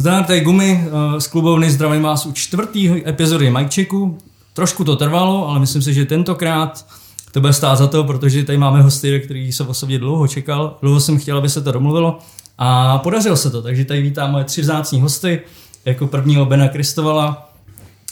[0.00, 0.88] Zdravím tady Gumy
[1.18, 4.18] z klubovny, zdravím vás u čtvrtý epizody Mike Checku.
[4.54, 6.86] Trošku to trvalo, ale myslím si, že tentokrát
[7.32, 10.76] to bude stát za to, protože tady máme hosty, který se osobně dlouho čekal.
[10.82, 12.18] Dlouho jsem chtěl, aby se to domluvilo
[12.58, 15.40] a podařilo se to, takže tady vítám moje tři vzácní hosty.
[15.84, 17.50] Jako prvního Bena Kristovala,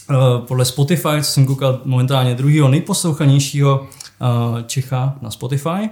[0.09, 0.13] eh,
[0.47, 3.87] podle Spotify, co jsem koukal momentálně druhého nejposlouchanějšího
[4.21, 5.89] eh, Čecha na Spotify, eh,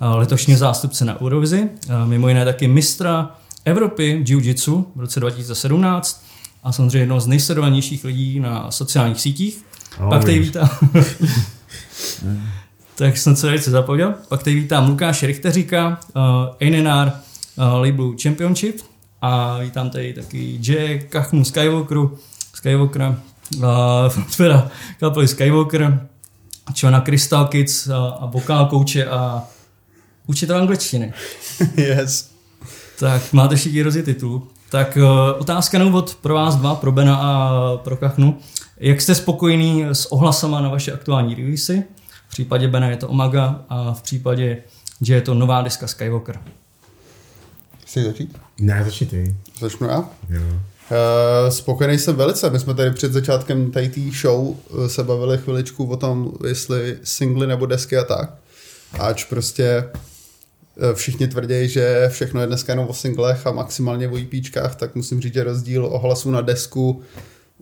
[0.00, 1.68] letošní zástupce na Eurovizi,
[2.06, 3.30] mimo jiné taky mistra
[3.66, 6.24] Evropy Jiu-Jitsu v roce 2017
[6.62, 9.64] a samozřejmě jedno z nejsledovanějších lidí na sociálních sítích.
[10.00, 10.68] Oh, Pak tady vítám...
[12.94, 14.14] tak jsem se velice zapomněl.
[14.28, 16.22] Pak tady vítám Lukáše Richteříka, uh,
[16.60, 17.12] Einenár,
[17.56, 18.80] uh, labelu Championship
[19.22, 20.98] a vítám tady taky J.
[21.08, 22.18] Kachnu Skywalkeru,
[22.54, 23.16] Skywalkera,
[23.56, 23.64] uh,
[24.36, 24.70] teda
[25.00, 26.08] kapely Skywalker,
[26.74, 29.44] člena Crystal Kids uh, a vokál kouče a
[30.26, 31.12] učitel angličtiny.
[31.76, 32.35] yes.
[32.98, 34.42] Tak máte všichni rozjet titul.
[34.70, 38.38] Tak uh, otázka na úvod pro vás dva, pro Bena a pro Kachnu.
[38.80, 41.84] Jak jste spokojení s ohlasama na vaše aktuální releasy?
[42.28, 44.62] V případě Bena je to Omaga a v případě,
[45.00, 46.40] že je to nová deska Skywalker.
[47.86, 48.38] Chci začít?
[48.60, 49.36] Ne, začni ty.
[49.60, 50.04] Začnu já?
[50.30, 50.40] Jo.
[50.40, 52.50] Uh, spokojený jsem velice.
[52.50, 56.98] My jsme tady před začátkem tady té show eh, se bavili chviličku o tom, jestli
[57.04, 58.30] singly nebo desky a tak.
[58.98, 59.90] Ač prostě eh,
[60.94, 65.20] všichni tvrdí, že všechno je dneska jenom o singlech a maximálně o EPčkách, tak musím
[65.20, 67.02] říct, že rozdíl ohlasu na desku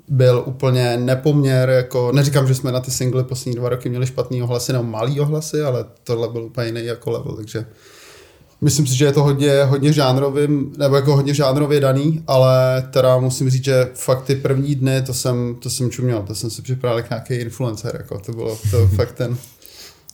[0.08, 4.42] byl úplně nepoměr, jako neříkám, že jsme na ty singly poslední dva roky měli špatný
[4.42, 7.66] ohlasy nebo malý ohlasy, ale tohle byl úplně jiný jako level, takže
[8.60, 13.18] myslím si, že je to hodně, hodně žánrovým, nebo jako hodně žánrově daný, ale teda
[13.18, 16.62] musím říct, že fakt ty první dny, to jsem, to jsem čuměl, to jsem si
[16.62, 19.36] připravil jako nějaký influencer, jako to bylo to fakt ten,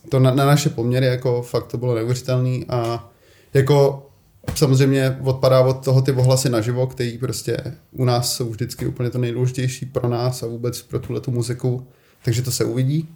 [0.09, 3.09] to na, na naše poměry, jako fakt to bylo neuvěřitelný a
[3.53, 4.07] jako
[4.55, 7.57] samozřejmě odpadá od toho ty ohlasy naživo, který prostě
[7.91, 11.87] u nás jsou vždycky úplně to nejdůležitější pro nás a vůbec pro tuhle tu muziku,
[12.25, 13.09] takže to se uvidí,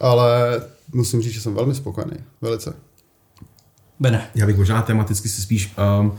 [0.00, 0.60] ale
[0.94, 2.74] musím říct, že jsem velmi spokojený, velice.
[4.00, 4.30] Bene.
[4.34, 6.18] Já bych možná tematicky se spíš um,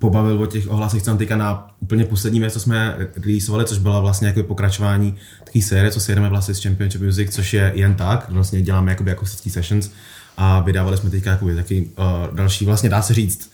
[0.00, 4.00] pobavil o těch ohlasech tam teďka na úplně poslední věc, co jsme releaseovali, což byla
[4.00, 7.94] vlastně jako pokračování takové série, co si jedeme vlastně s Championship Music, což je jen
[7.94, 9.90] tak, vlastně děláme jakoby akustický sessions
[10.36, 13.50] a vydávali jsme teďka jakoby taky uh, další, vlastně dá se říct,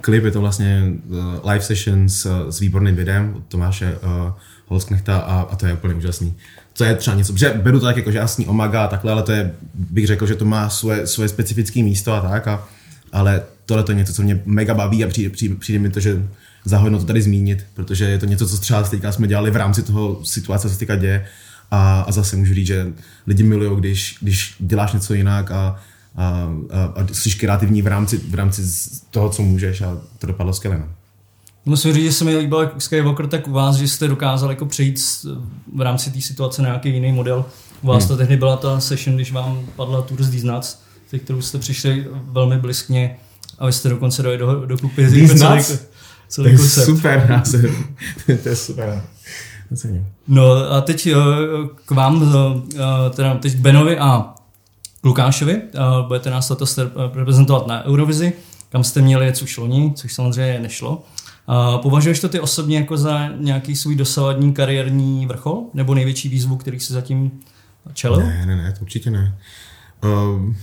[0.00, 4.32] klip, je to vlastně uh, live sessions uh, s výborným videem od Tomáše uh,
[4.66, 6.34] Holsknechta a, a to je úplně úžasný.
[6.72, 9.22] To je třeba něco, protože beru to tak jako, že jasný omaga a takhle, ale
[9.22, 12.68] to je, bych řekl, že to má svoje, svoje specifické místo a tak, a,
[13.12, 16.00] ale tohle to je něco, co mě mega baví a přijde, přijde, přijde mi to,
[16.00, 16.28] že
[16.64, 19.82] zahodno to tady zmínit, protože je to něco, co třeba teďka jsme dělali v rámci
[19.82, 21.26] toho situace, co se teďka děje
[21.70, 22.92] a, a zase můžu říct, že
[23.26, 25.76] lidi milují, když, když děláš něco jinak a,
[26.16, 28.62] a, a, a jsi kreativní v rámci, v rámci
[29.10, 30.78] toho, co můžeš a to dopadlo skvěle.
[30.78, 30.88] No.
[31.64, 35.00] Musím říct, že se mi líbil Skywalker tak u vás, že jste dokázali jako přejít
[35.76, 37.44] v rámci té situace na nějaký jiný model.
[37.82, 38.08] U vás hmm.
[38.08, 40.82] to tehdy byla ta session, když vám padla Tour z Nuts,
[41.18, 43.16] kterou jste přišli velmi bliskně
[43.58, 45.28] a vy jste dokonce dali do, do kupy celý,
[46.28, 47.70] celý to je super název.
[48.42, 49.02] to je super.
[50.28, 51.14] No a teď eh,
[51.84, 52.34] k vám,
[52.74, 54.34] eh, teda teď Benovi a
[55.04, 55.54] Lukášovi.
[55.54, 56.78] Uh, budete nás letos
[57.14, 58.32] reprezentovat na Eurovizi,
[58.68, 61.04] kam jste měli jet už loni, což samozřejmě nešlo.
[61.82, 65.62] Považuješ to ty osobně jako za nějaký svůj dosavadní kariérní vrchol?
[65.74, 67.30] Nebo největší výzvu, který se zatím
[67.92, 68.20] čelil?
[68.20, 69.38] Ne, ne, ne, to určitě ne.
[70.04, 70.54] Uh,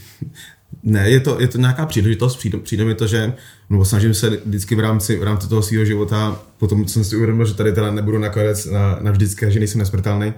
[0.84, 3.34] ne, je to, je to nějaká příležitost, přijde, přijde mi to, že
[3.70, 7.46] no, snažím se vždycky v rámci, v rámci toho svého života, potom jsem si uvědomil,
[7.46, 10.34] že tady teda nebudu nakonec na, na vždycky, že nejsem nesmrtelný,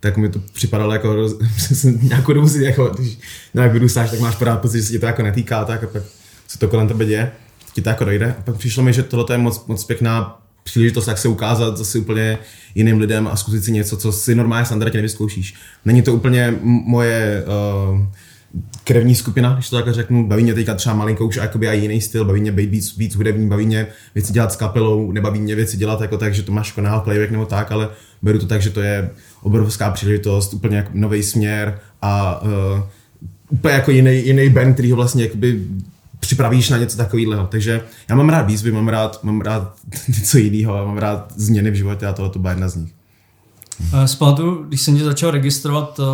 [0.00, 1.28] tak mi to připadalo jako,
[2.02, 3.18] nějakou dobu si, jako, když
[3.54, 6.02] nějak vyrůstáš, tak máš pořád pocit, že se ti to jako netýká, tak a pak
[6.48, 7.32] se to kolem tebe děje,
[7.72, 8.34] ti to jako dojde.
[8.38, 11.98] A pak přišlo mi, že tohle je moc, moc pěkná příležitost, jak se ukázat zase
[11.98, 12.38] úplně
[12.74, 15.54] jiným lidem a zkusit si něco, co si normálně standardně nevyzkoušíš.
[15.84, 18.06] Není to úplně moje uh,
[18.84, 20.26] krevní skupina, když to takhle řeknu.
[20.28, 23.16] Baví mě teďka třeba malinko už jakoby i jiný styl, baví mě být víc, víc
[23.16, 26.52] hudební, baví mě věci dělat s kapelou, nebaví mě věci dělat jako tak, že to
[26.52, 27.88] máš kanál playback nebo tak, ale
[28.22, 29.10] beru to tak, že to je
[29.42, 32.50] obrovská příležitost, úplně jako nový směr a uh,
[33.50, 35.60] úplně jako jiný, jiný band, který ho vlastně jakoby
[36.20, 37.46] připravíš na něco takového.
[37.46, 39.74] Takže já mám rád výzvy, mám rád, mám rád
[40.08, 42.92] něco jiného, mám rád změny v životě a tohle to byla jedna z nich.
[44.06, 46.06] Zpátky, když jsem tě začal registrovat uh,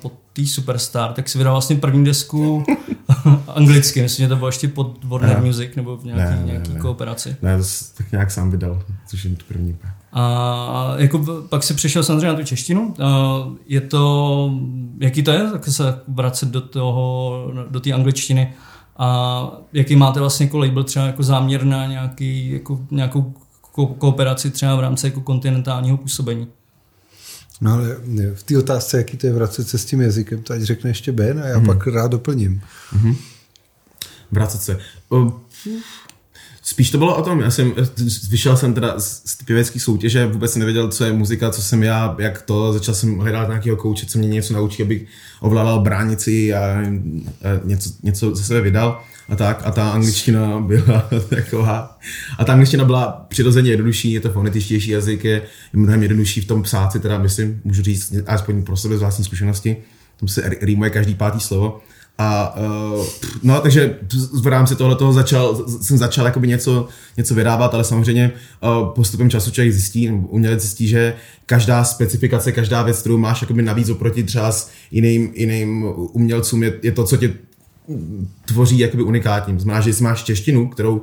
[0.00, 2.64] pod tý Superstar, tak si vydal vlastně první desku
[3.54, 5.46] anglicky, myslím, že to bylo ještě pod Warner ne.
[5.46, 7.36] Music nebo v nějaký, ne, nějaký ne, kooperaci.
[7.42, 7.64] Ne, to
[7.96, 9.76] tak nějak sám vydal, což je to první.
[10.12, 12.94] A jako pak si přišel samozřejmě na tu češtinu.
[13.66, 14.52] Je to,
[15.00, 18.52] jaký to je, tak se vracet do toho, do té angličtiny
[18.96, 23.34] a jaký máte vlastně jako label třeba jako záměr na nějaký, jako, nějakou
[23.74, 26.46] ko- kooperaci třeba v rámci jako kontinentálního působení.
[27.60, 27.96] No ale
[28.34, 31.12] v té otázce, jaký to je vracet se s tím jazykem, to ať řekne ještě
[31.12, 31.66] Ben a já hmm.
[31.66, 32.60] pak rád doplním.
[32.90, 33.16] Hmm.
[34.30, 34.78] Vracet se.
[36.62, 37.74] Spíš to bylo o tom, já jsem,
[38.30, 42.16] vyšel jsem teda z pěvecké soutěže, vůbec jsem nevěděl, co je muzika, co jsem já,
[42.18, 45.06] jak to, začal jsem hledat nějakého kouče, co mě něco naučí, abych
[45.40, 46.80] ovládal bránici a, a
[47.64, 49.62] něco, něco ze sebe vydal a tak.
[49.64, 51.98] A ta angličtina byla taková.
[52.38, 55.42] A ta angličtina byla přirozeně jednodušší, je to fonetičtější jazyk, je
[55.72, 59.76] mnohem jednodušší v tom psáci, teda myslím, můžu říct, aspoň pro sebe z vlastní zkušenosti,
[60.20, 61.80] tam se rýmuje každý pátý slovo.
[62.22, 62.56] A
[62.96, 63.06] uh,
[63.42, 63.98] no, takže
[64.42, 68.32] v rámci tohle toho začal, jsem začal jakoby něco, něco vydávat, ale samozřejmě
[68.62, 71.14] uh, postupem času člověk zjistí, umělec zjistí, že
[71.46, 76.72] každá specifikace, každá věc, kterou máš jakoby navíc oproti třeba s jiným, jiným umělcům, je,
[76.82, 77.34] je to, co tě
[78.44, 79.60] tvoří jakoby unikátním.
[79.60, 81.02] Znamená, že jestli máš češtinu, kterou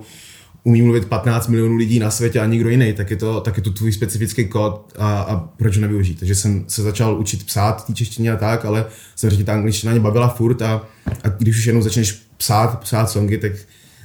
[0.64, 3.64] umí mluvit 15 milionů lidí na světě a nikdo jiný, tak je to, tak je
[3.64, 6.20] to tvůj specifický kód a, a proč ho nevyužít.
[6.20, 8.86] Takže jsem se začal učit psát té češtině a tak, ale
[9.16, 10.88] samozřejmě ta angličtina mě bavila furt a,
[11.24, 13.52] a když už jednou začneš psát, psát songy, tak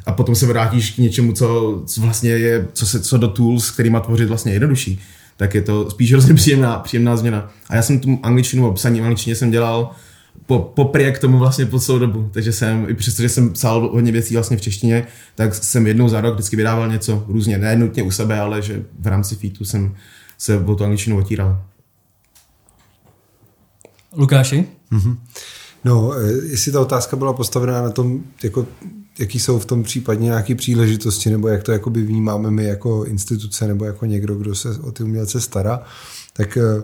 [0.06, 3.70] a potom se vrátíš k něčemu, co, co vlastně je, co, se, co do tools,
[3.70, 5.00] který má tvořit vlastně jednodušší,
[5.37, 7.52] tak je to spíš hrozně příjemná, příjemná změna.
[7.69, 9.90] A já jsem tu angličtinu, psaní angličtině jsem dělal
[10.46, 12.31] po, poprě k tomu vlastně po celou dobu.
[12.32, 16.08] Takže jsem, i přesto, že jsem psal hodně věcí vlastně v češtině, tak jsem jednou
[16.08, 17.58] za rok vždycky vydával něco různě.
[17.58, 19.94] Ne nutně u sebe, ale že v rámci featu jsem
[20.38, 21.62] se o tu angličtinu otíral.
[24.17, 24.67] Lukáši?
[24.93, 25.17] Mm-hmm.
[25.84, 28.67] No, eh, jestli ta otázka byla postavená na tom, jako,
[29.19, 33.67] jaký jsou v tom případně nějaké příležitosti, nebo jak to jakoby vnímáme my jako instituce,
[33.67, 35.82] nebo jako někdo, kdo se o ty umělce stará,
[36.32, 36.82] tak eh,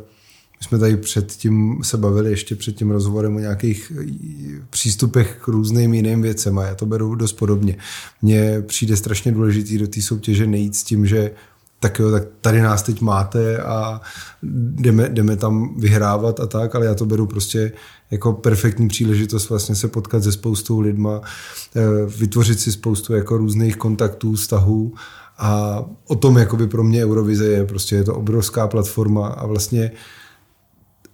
[0.61, 5.49] my jsme tady předtím se bavili ještě před tím rozhovorem o nějakých eh, přístupech k
[5.49, 7.77] různým jiným věcem a já to beru dost podobně.
[8.23, 11.31] Mně přijde strašně důležitý do té soutěže nejít s tím, že
[11.81, 14.01] tak jo, tak tady nás teď máte a
[14.43, 17.73] jdeme, jdeme tam vyhrávat a tak, ale já to beru prostě
[18.11, 21.21] jako perfektní příležitost vlastně se potkat se spoustou lidma,
[21.77, 21.81] eh,
[22.19, 24.95] vytvořit si spoustu jako různých kontaktů, vztahů
[25.39, 29.91] a o tom jakoby pro mě Eurovize je prostě je to obrovská platforma a vlastně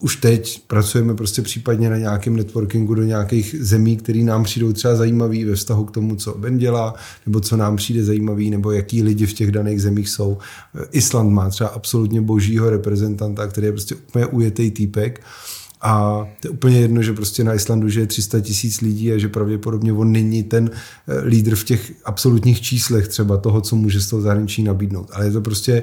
[0.04, 4.96] už teď pracujeme prostě případně na nějakém networkingu do nějakých zemí, které nám přijdou třeba
[4.96, 6.94] zajímavý ve vztahu k tomu, co Ben dělá,
[7.26, 10.38] nebo co nám přijde zajímavý, nebo jaký lidi v těch daných zemích jsou.
[10.92, 15.20] Island má třeba absolutně božího reprezentanta, který je prostě úplně ujetý týpek.
[15.80, 19.28] A to je úplně jedno, že prostě na Islandu je 300 tisíc lidí a že
[19.28, 24.08] pravděpodobně on není ten eh, lídr v těch absolutních číslech třeba toho, co může z
[24.08, 25.10] toho zahraničí nabídnout.
[25.12, 25.82] Ale je to prostě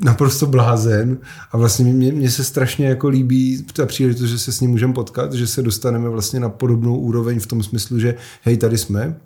[0.00, 1.18] naprosto blázen
[1.52, 4.92] a vlastně mě, mě se strašně jako líbí ta příležitost, že se s ním můžeme
[4.92, 9.16] potkat, že se dostaneme vlastně na podobnou úroveň v tom smyslu, že hej, tady jsme,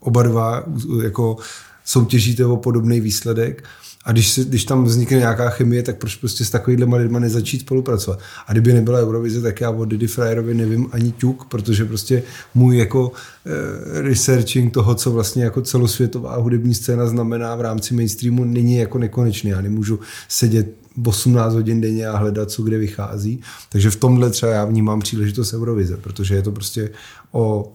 [0.00, 0.64] oba dva
[1.02, 1.36] jako
[1.84, 3.64] soutěžíte o podobný výsledek
[4.04, 7.60] a když, se, když tam vznikne nějaká chemie, tak proč prostě s takovými lidmi nezačít
[7.60, 8.18] spolupracovat?
[8.46, 12.22] A kdyby nebyla Eurovize, tak já o Didi Fryerovi nevím ani ťuk, protože prostě
[12.54, 13.12] můj jako
[13.46, 18.98] e, researching toho, co vlastně jako celosvětová hudební scéna znamená v rámci mainstreamu, není jako
[18.98, 19.50] nekonečný.
[19.50, 20.66] Já nemůžu sedět
[21.06, 23.40] 18 hodin denně a hledat, co kde vychází.
[23.68, 26.90] Takže v tomhle třeba já vnímám příležitost Eurovize, protože je to prostě
[27.32, 27.72] o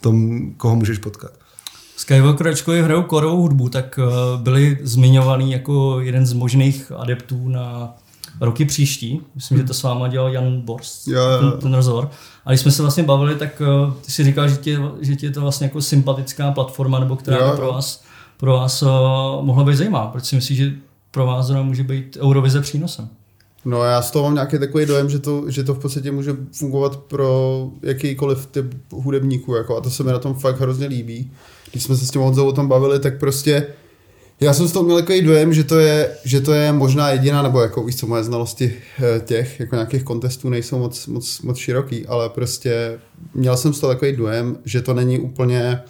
[0.00, 1.32] tom, koho můžeš potkat.
[1.98, 7.94] Skywalker, ačkoliv hrajou korovou hudbu, tak uh, byli zmiňovaný jako jeden z možných adeptů na
[8.40, 9.20] roky příští.
[9.34, 9.64] Myslím, hmm.
[9.64, 11.50] že to s váma dělal Jan Borst, jo, jo.
[11.50, 12.10] Ten, ten rozhovor.
[12.44, 15.26] A když jsme se vlastně bavili, tak uh, ty si říkal, že ti, že ti
[15.26, 18.02] je to vlastně jako sympatická platforma, nebo která jo, pro vás,
[18.36, 18.88] pro vás uh,
[19.40, 20.06] mohla být zajímavá.
[20.06, 20.72] Proč si myslíš, že
[21.10, 23.08] pro vás zrovna může být Eurovize přínosem?
[23.64, 26.36] No já z toho mám nějaký takový dojem, že to, že to v podstatě může
[26.52, 31.30] fungovat pro jakýkoliv typ hudebníků, jako, a to se mi na tom fakt hrozně líbí
[31.70, 33.66] když jsme se s tím Honzou o tom bavili, tak prostě
[34.40, 37.42] já jsem z toho měl takový dojem, že to je, že to je možná jediná,
[37.42, 41.58] nebo jako víš co, moje znalosti eh, těch jako nějakých kontestů nejsou moc, moc, moc
[41.58, 42.98] široký, ale prostě
[43.34, 45.80] měl jsem z toho takový dojem, že to není úplně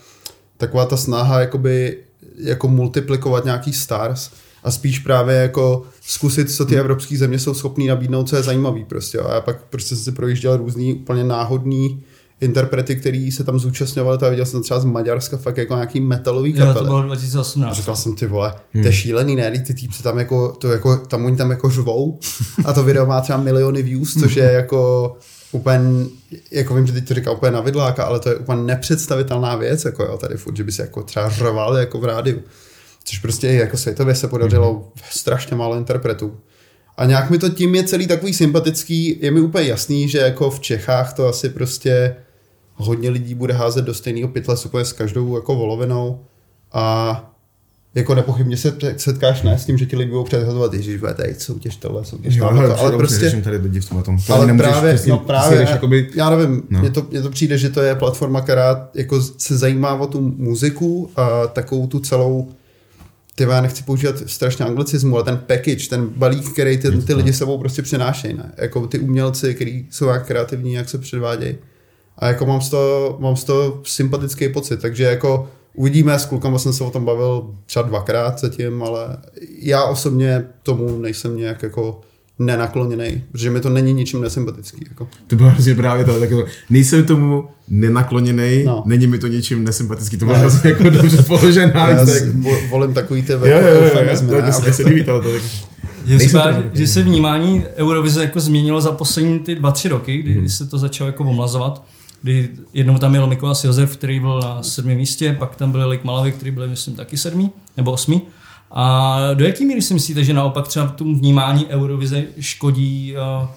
[0.56, 1.98] taková ta snaha jakoby
[2.38, 4.30] jako multiplikovat nějaký stars
[4.64, 8.84] a spíš právě jako zkusit, co ty evropské země jsou schopné nabídnout, co je zajímavý
[8.84, 9.18] prostě.
[9.18, 12.02] A já pak prostě jsem si projížděl různý úplně náhodný
[12.40, 16.52] interprety, který se tam zúčastňovali, to viděl jsem třeba z Maďarska fakt jako nějaký metalový
[16.52, 16.68] kapely.
[16.68, 17.70] Jo, to bylo 2018.
[17.70, 18.82] A říkal jsem, ty vole, hmm.
[18.82, 19.50] to je šílený, ne?
[19.50, 22.18] Ty týpci tam jako, to jako, tam oni tam jako řvou
[22.64, 25.12] a to video má třeba miliony views, což je jako
[25.52, 26.06] úplně,
[26.50, 29.84] jako vím, že teď to říká úplně na vidláka, ale to je úplně nepředstavitelná věc,
[29.84, 32.42] jako jo, tady furt, že by se jako třeba řval jako v rádiu.
[33.04, 34.82] Což prostě jako světově se podařilo hmm.
[35.10, 36.36] strašně málo interpretů.
[36.96, 40.50] A nějak mi to tím je celý takový sympatický, je mi úplně jasný, že jako
[40.50, 42.16] v Čechách to asi prostě
[42.78, 46.20] hodně lidí bude házet do stejného pytle úplně s každou jako volovinou
[46.72, 47.34] a
[47.94, 51.76] jako nepochybně se setkáš ne s tím, že ti lidi budou předhazovat, bude tady soutěž
[51.76, 54.18] tohle, soutěž Jo, tohle, ale, prostě, tady lidi v tom, tom.
[54.26, 56.80] To ale nemůžeš právě, přesně- no právě, jdeš jakoby, já nevím, no.
[56.80, 60.20] mně to, mně to přijde, že to je platforma, která jako se zajímá o tu
[60.36, 62.48] muziku a takovou tu celou,
[63.34, 67.32] ty já nechci používat strašně anglicismu, ale ten package, ten balík, který ty, ty lidi
[67.32, 68.52] sebou prostě přinášejí, ne?
[68.56, 71.56] Jako ty umělci, kteří jsou jak kreativní, jak se předvádějí.
[72.18, 76.58] A jako mám z toho, mám z toho sympatický pocit, takže jako uvidíme, s klukama
[76.58, 79.16] jsem se o tom bavil třeba dvakrát zatím, ale
[79.58, 82.00] já osobně tomu nejsem nějak jako
[82.38, 84.84] nenakloněný, protože mi to není ničím nesympatický.
[84.88, 85.08] Jako.
[85.26, 88.82] To bylo hrozně právě to, tak jako, nejsem tomu nenakloněný, No.
[88.86, 91.88] není mi to ničím nesympatický, to bylo hrozně jako dobře položená.
[91.88, 92.22] Já tak,
[92.70, 93.90] volím takový ty jo, jo,
[94.52, 95.42] to, to se líbí to, tak,
[96.18, 100.32] třeba, to- že se vnímání Eurovize jako změnilo za poslední ty dva, tři roky, kdy
[100.34, 100.48] Hmm.
[100.48, 101.84] se to začalo jako omlazovat.
[102.22, 106.04] Kdy jednou tam jel Mikolas Josef, který byl na sedmém místě, pak tam byl Lik
[106.04, 108.22] Malavy, který byl, myslím, taky sedmý nebo osmý.
[108.70, 113.48] A do jaký míry si myslíte, že naopak třeba tomu vnímání Eurovize škodí uh,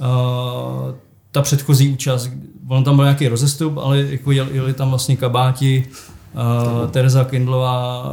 [0.00, 0.94] uh,
[1.32, 2.30] ta předchozí účast?
[2.68, 5.84] On tam byl nějaký rozestup, ale jako jeli, jeli tam vlastně kabáti,
[6.34, 8.04] uh, Teresa Kindlová,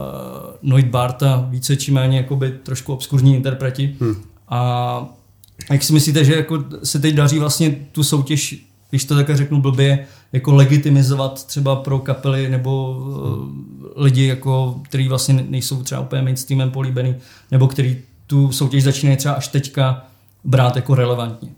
[0.62, 3.96] Noit Barta, více či méně jakoby trošku obskurní interpreti.
[4.00, 4.16] Hmm.
[4.50, 5.06] A
[5.72, 9.62] jak si myslíte, že jako se teď daří vlastně tu soutěž, když to takhle řeknu
[9.62, 16.22] blbě, jako legitimizovat třeba pro kapely nebo uh, lidi, jako, který vlastně nejsou třeba úplně
[16.22, 17.16] mainstreamem políbený,
[17.52, 20.06] nebo který tu soutěž začínají třeba až teďka
[20.44, 21.50] brát jako relevantně.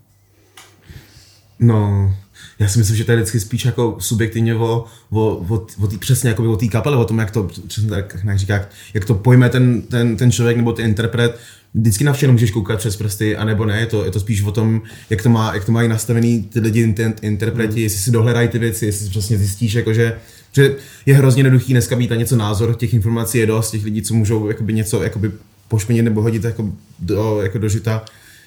[1.58, 2.14] No,
[2.58, 5.98] já si myslím, že to je vždycky spíš jako subjektivně o, o, o, o tý,
[5.98, 9.14] přesně jako o té kapele, o tom, jak to, přesně tak, jak říká, jak to
[9.14, 11.40] pojme ten, ten, ten člověk nebo ten interpret.
[11.74, 14.52] Vždycky na všechno můžeš koukat přes prsty, anebo ne, je to, je to spíš o
[14.52, 18.48] tom, jak to, má, jak to mají nastavený ty lidi, ten interpreti, jestli si dohledají
[18.48, 20.16] ty věci, jestli si přesně zjistíš, jakože
[20.54, 20.76] že
[21.06, 24.14] je hrozně jednoduchý dneska mít na něco názor, těch informací je dost, těch lidí, co
[24.14, 25.32] můžou jakoby něco jakoby
[25.68, 28.04] pošpinit nebo hodit jako do, jako do žita,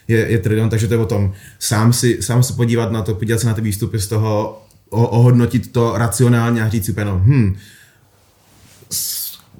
[0.07, 1.33] je, je trilion, takže to je o tom.
[1.59, 5.07] Sám si, sám se podívat na to, podívat se na ty výstupy z toho, o,
[5.07, 7.55] ohodnotit to racionálně a říct si úplně, no, hm,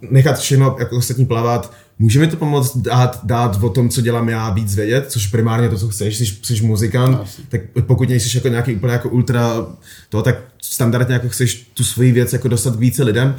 [0.02, 4.30] nechat všechno jako ostatní plavat, může mi to pomoct dát, dát o tom, co dělám
[4.30, 8.48] já, víc vědět, což primárně to, co chceš, jsi, jsi muzikant, tak pokud nejsi jako
[8.48, 9.66] nějaký úplně jako ultra
[10.10, 13.36] to, tak standardně jako chceš tu svoji věc jako dostat k více lidem,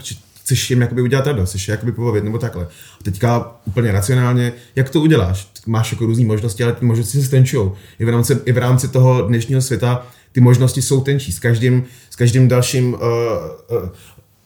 [0.49, 2.65] chceš jim jakoby udělat radost, chceš je jakoby pobavit nebo takhle.
[3.01, 5.49] A teďka úplně racionálně, jak to uděláš?
[5.67, 7.71] Máš jako různé možnosti, ale ty možnosti se stenčují.
[7.99, 11.33] I v rámci, i v rámci toho dnešního světa ty možnosti jsou tenčí.
[11.33, 13.89] S každým, s každým dalším uh, uh,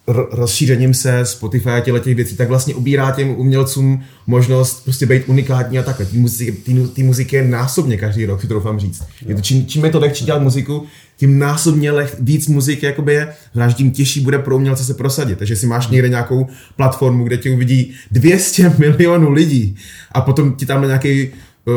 [0.06, 5.22] rozšířením se Spotify a těle těch věcí, tak vlastně ubírá těm umělcům možnost prostě být
[5.26, 6.06] unikátní a takhle.
[6.06, 9.02] Tý muziky, tý, tý muziky je násobně každý rok, si to doufám říct.
[9.26, 13.14] Je to, čím, čím je to lehčí dělat muziku, tím násobně leh, víc muziky jakoby
[13.14, 15.38] je, znamená, tím těžší bude pro umělce se prosadit.
[15.38, 19.76] Takže si máš někde nějakou platformu, kde tě uvidí 200 milionů lidí
[20.12, 21.28] a potom ti tam nějaký
[21.64, 21.74] uh,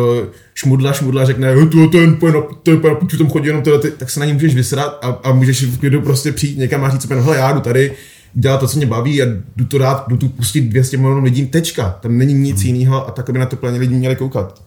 [0.53, 1.97] šmudla, šmudla řekne, "Eh, to, to
[2.31, 4.55] na, to je úplně na tam chodí jenom tohle, ty- tak se na ně můžeš
[4.55, 7.91] vysrat a, a můžeš v klidu prostě přijít někam a říct, hele, já jdu tady,
[8.35, 9.25] dělat to, co mě baví a
[9.55, 11.89] jdu to dát, jdu tu pustit 200 milionů lidí, tečka.
[12.01, 14.61] Tam není nic jiného a tak by na to plně lidi měli koukat.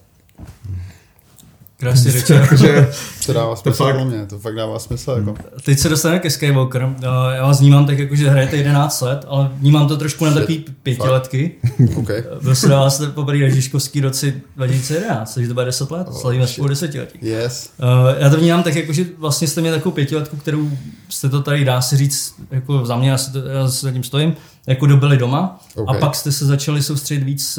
[1.80, 2.47] Krásně řečeno.
[2.49, 2.88] Takže
[3.26, 5.11] To dává smysl fakt- pro mě, to fakt dává smysl.
[5.11, 5.35] Jako.
[5.64, 6.85] Teď se dostaneme ke Skywalker.
[6.85, 6.92] Uh,
[7.35, 10.64] Já vás vnímám tak, jako, že hrajete 11 let, ale vnímám to trošku na takový
[10.82, 11.50] pětiletky.
[11.97, 12.08] OK.
[12.42, 16.68] Byl se vás poprvé na Žižkovský roce 2011, takže to bude 10 let, slavíme spolu
[16.68, 17.18] desetiletí.
[17.23, 17.70] Yes.
[17.82, 20.70] Uh, já to vnímám tak, jako, že vlastně jste měli takovou pětiletku, kterou
[21.08, 24.04] jste to tady, dá se říct, jako za mě, já se, to, já se tím
[24.04, 24.35] stojím,
[24.66, 25.88] jako dobili doma Ok.
[25.88, 27.58] a pak jste se začali soustředit víc,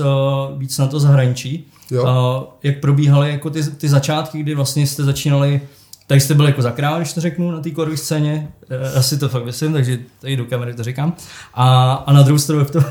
[0.57, 1.67] víc na to zahraničí.
[1.91, 2.03] Jo.
[2.03, 5.61] Uh, jak probíhaly jako ty, ty začátky, kdy vlastně jste začínali
[6.09, 8.51] Tady jste byli jako za král, když to řeknu, na té korové scéně.
[8.69, 11.13] Eh, Já si to fakt myslím, takže tady do kamery to říkám.
[11.53, 12.83] A, a na druhou stranu v tom,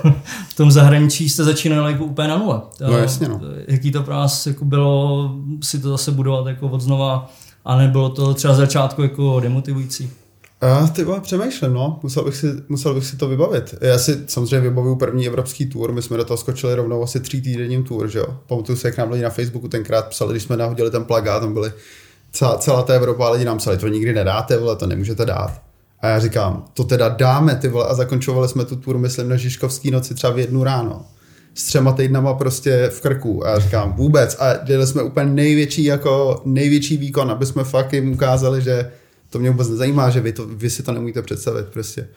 [0.48, 2.60] v tom zahraničí jste začínali jako úplně na nule.
[2.80, 3.40] No Eh, jasně, no.
[3.68, 5.30] Jaký to pro vás jako bylo
[5.62, 7.30] si to zase budovat jako od znova
[7.64, 10.10] a nebylo to třeba začátku jako demotivující?
[10.60, 12.00] A ty vole, přemýšlím, no.
[12.02, 13.74] Musel bych, si, musel bych si to vybavit.
[13.80, 17.42] Já si samozřejmě vybavuju první evropský tour, my jsme do toho skočili rovnou asi tří
[17.42, 18.26] týdenním tour, že jo.
[18.46, 21.52] Pamatuju se, jak nám lidi na Facebooku tenkrát psali, když jsme nahodili ten plagát, tam
[21.52, 21.72] byly
[22.32, 25.62] celá, celá ta Evropa a lidi nám psali, to nikdy nedáte, vole, to nemůžete dát.
[26.00, 29.36] A já říkám, to teda dáme, ty vole, a zakončovali jsme tu tour, myslím, na
[29.36, 31.04] Žižkovský noci třeba v jednu ráno.
[31.54, 33.46] S třema týdnama prostě v krku.
[33.46, 34.36] A já říkám, vůbec.
[34.40, 38.90] A dělali jsme úplně největší, jako největší výkon, aby jsme fakt jim ukázali, že
[39.30, 42.08] to mě vůbec nezajímá, že vy, to, vy si to nemůžete představit prostě.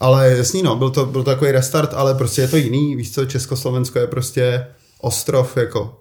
[0.00, 2.96] Ale jasný, no, byl to, byl to takový restart, ale prostě je to jiný.
[2.96, 4.66] Víš co, Československo je prostě
[5.00, 6.00] ostrov, jako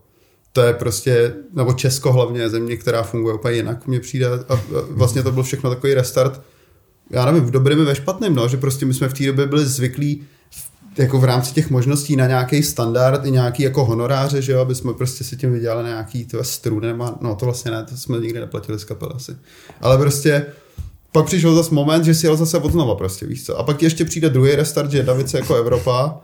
[0.55, 4.27] to je prostě, nebo Česko hlavně je země, která funguje úplně jinak, mně přijde.
[4.49, 6.41] A vlastně to byl všechno takový restart,
[7.09, 9.47] já nevím, v dobrém i ve špatném, no, že prostě my jsme v té době
[9.47, 10.23] byli zvyklí
[10.97, 14.75] jako v rámci těch možností na nějaký standard i nějaký jako honoráře, že jo, aby
[14.75, 18.17] jsme prostě si tím vydělali nějaký to struny, nebo, no to vlastně ne, to jsme
[18.19, 19.35] nikdy neplatili z kapely asi.
[19.81, 20.45] Ale prostě
[21.11, 23.57] pak přišel zase moment, že si jel zase od znova prostě, víš co.
[23.57, 26.17] A pak ještě přijde druhý restart, že jedna jako Evropa,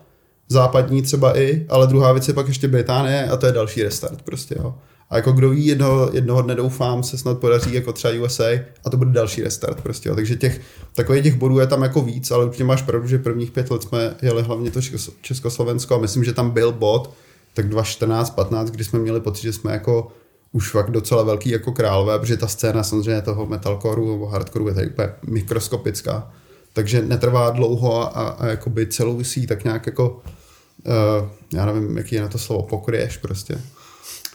[0.48, 4.22] západní třeba i, ale druhá věc je pak ještě Británie a to je další restart
[4.22, 4.76] prostě, jo.
[5.12, 8.50] A jako kdo ví, jednoho, jednoho dne doufám, se snad podaří jako třeba USA
[8.86, 10.10] a to bude další restart prostě.
[10.10, 10.16] Jo.
[10.16, 10.62] Takže těch,
[10.96, 13.84] takových těch bodů je tam jako víc, ale určitě máš pravdu, že prvních pět let
[13.84, 14.82] jsme jeli hlavně to
[15.22, 17.14] Československo a myslím, že tam byl bod,
[17.54, 20.08] tak 2014, 15, kdy jsme měli pocit, že jsme jako
[20.52, 24.74] už fakt docela velký jako králové, protože ta scéna samozřejmě toho metalcoreu nebo hardcoreu je
[24.74, 26.32] tady úplně mikroskopická.
[26.74, 31.98] Takže netrvá dlouho a, a, a jakoby celou vysí tak nějak jako, uh, já nevím,
[31.98, 33.62] jaký je na to slovo, pokryješ prostě.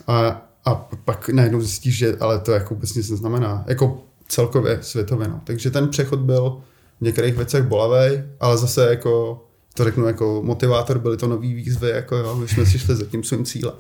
[0.07, 3.65] A, a pak najednou zjistíš, že ale to jako vůbec nic neznamená.
[3.67, 5.29] Jako celkově světově.
[5.29, 5.41] No.
[5.45, 6.57] Takže ten přechod byl
[7.01, 9.43] v některých věcech bolavý, ale zase jako
[9.75, 13.05] to řeknu jako motivátor, byly to nový výzvy, jako jo, my jsme si šli za
[13.05, 13.75] tím svým cílem.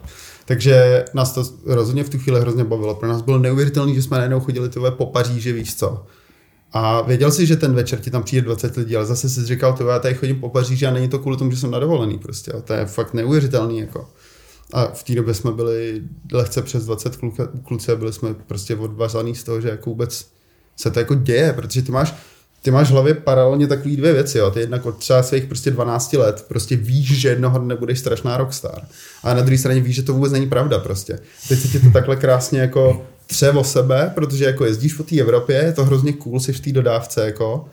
[0.44, 2.94] Takže nás to rozhodně v tu chvíli hrozně bavilo.
[2.94, 6.06] Pro nás bylo neuvěřitelné, že jsme najednou chodili tyhle po Paříži, víš co.
[6.72, 9.72] A věděl si, že ten večer ti tam přijde 20 lidí, ale zase si říkal,
[9.72, 12.18] to já tady chodím po Paříži a není to kvůli tomu, že jsem na dovolený
[12.18, 12.52] prostě.
[12.64, 13.78] To je fakt neuvěřitelný.
[13.78, 14.08] Jako.
[14.72, 18.76] A v té době jsme byli lehce přes 20 kluka, kluci a byli jsme prostě
[18.76, 20.26] odvazaný z toho, že jako vůbec
[20.76, 22.14] se to jako děje, protože ty máš,
[22.62, 24.50] ty máš v hlavě paralelně takové dvě věci, jo.
[24.50, 28.36] Ty jednak od třeba svých prostě 12 let prostě víš, že jednoho dne budeš strašná
[28.36, 28.82] rockstar.
[29.22, 31.18] A na druhé straně víš, že to vůbec není pravda prostě.
[31.48, 35.20] Teď se ti to takhle krásně jako tře o sebe, protože jako jezdíš po té
[35.20, 37.64] Evropě, je to hrozně cool, jsi v té dodávce, jako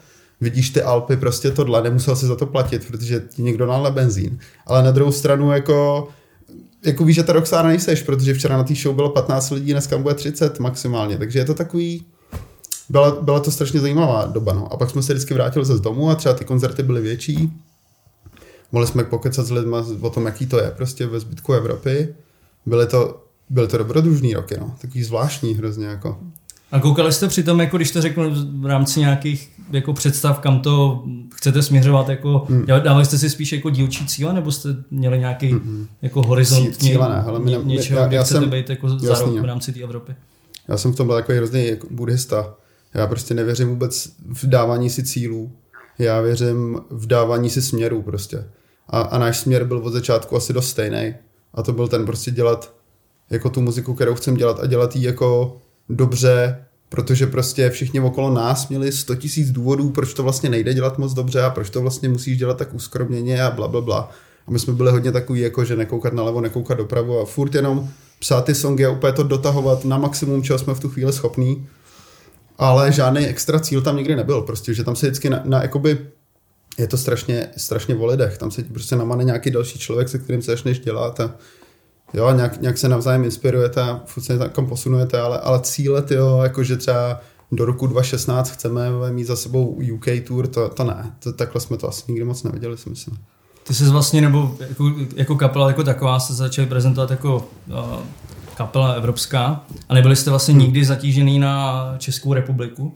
[0.41, 4.39] vidíš ty Alpy, prostě tohle, nemusel si za to platit, protože ti někdo nalé benzín.
[4.65, 6.07] Ale na druhou stranu jako
[6.85, 9.97] jako víš, že ta rockstar nejseš, protože včera na té show bylo 15 lidí, dneska
[9.97, 12.05] bude 30 maximálně, takže je to takový,
[12.89, 14.73] byla, byla to strašně zajímavá doba, no.
[14.73, 17.53] A pak jsme se vždycky vrátili ze z domu a třeba ty koncerty byly větší.
[18.71, 22.15] Mohli jsme pokecat s lidmi o tom, jaký to je prostě ve zbytku Evropy.
[22.65, 24.75] Byly to, byly to dobrodružný roky, no.
[24.81, 26.17] Takový zvláštní hrozně, jako.
[26.73, 28.31] A koukali jste přitom, jako když to řeknu
[28.61, 31.03] v rámci nějakých jako představ, kam to
[31.35, 32.65] chcete směřovat, jako hmm.
[32.65, 35.87] dávali jste si spíš jako dílčí cíle, nebo jste měli nějaký hmm.
[36.01, 39.39] jako horizont cíle, ne, hele, ně, něčeho, já, já jsem, být jako jasný, za rok
[39.39, 40.15] v rámci té Evropy?
[40.67, 42.55] Já jsem v tom byl takový hrozný jako buddhista.
[42.93, 45.51] Já prostě nevěřím vůbec v dávání si cílů.
[45.99, 48.43] Já věřím v dávání si směrů prostě.
[48.87, 51.15] A, a náš směr byl od začátku asi dost stejný.
[51.53, 52.73] A to byl ten prostě dělat
[53.29, 55.61] jako tu muziku, kterou chcem dělat a dělat ji jako
[55.95, 60.97] dobře, protože prostě všichni okolo nás měli 100 tisíc důvodů, proč to vlastně nejde dělat
[60.97, 64.11] moc dobře a proč to vlastně musíš dělat tak uskromněně a bla, bla, bla.
[64.47, 67.89] A my jsme byli hodně takový, jako že nekoukat nalevo, nekoukat dopravu a furt jenom
[68.19, 71.67] psát ty songy a úplně to dotahovat na maximum, čeho jsme v tu chvíli schopní.
[72.57, 75.99] Ale žádný extra cíl tam nikdy nebyl, prostě, že tam se vždycky na, na jakoby,
[76.77, 80.19] je to strašně, strašně o lidech, tam se ti prostě namane nějaký další člověk, se
[80.19, 81.35] kterým se začneš dělat a
[82.13, 86.39] jo, nějak, nějak se navzájem inspirujete a furt se tam posunujete, ale, ale cíle, jo,
[86.43, 87.21] jakože třeba
[87.51, 91.77] do roku 2016 chceme mít za sebou UK tour, to, to ne, to, takhle jsme
[91.77, 93.17] to asi nikdy moc neviděli, si myslím.
[93.63, 97.99] Ty jsi vlastně, nebo jako, jako kapela jako taková se začali prezentovat jako uh,
[98.55, 100.63] kapela evropská a nebyli jste vlastně hmm.
[100.63, 102.95] nikdy zatížený na Českou republiku.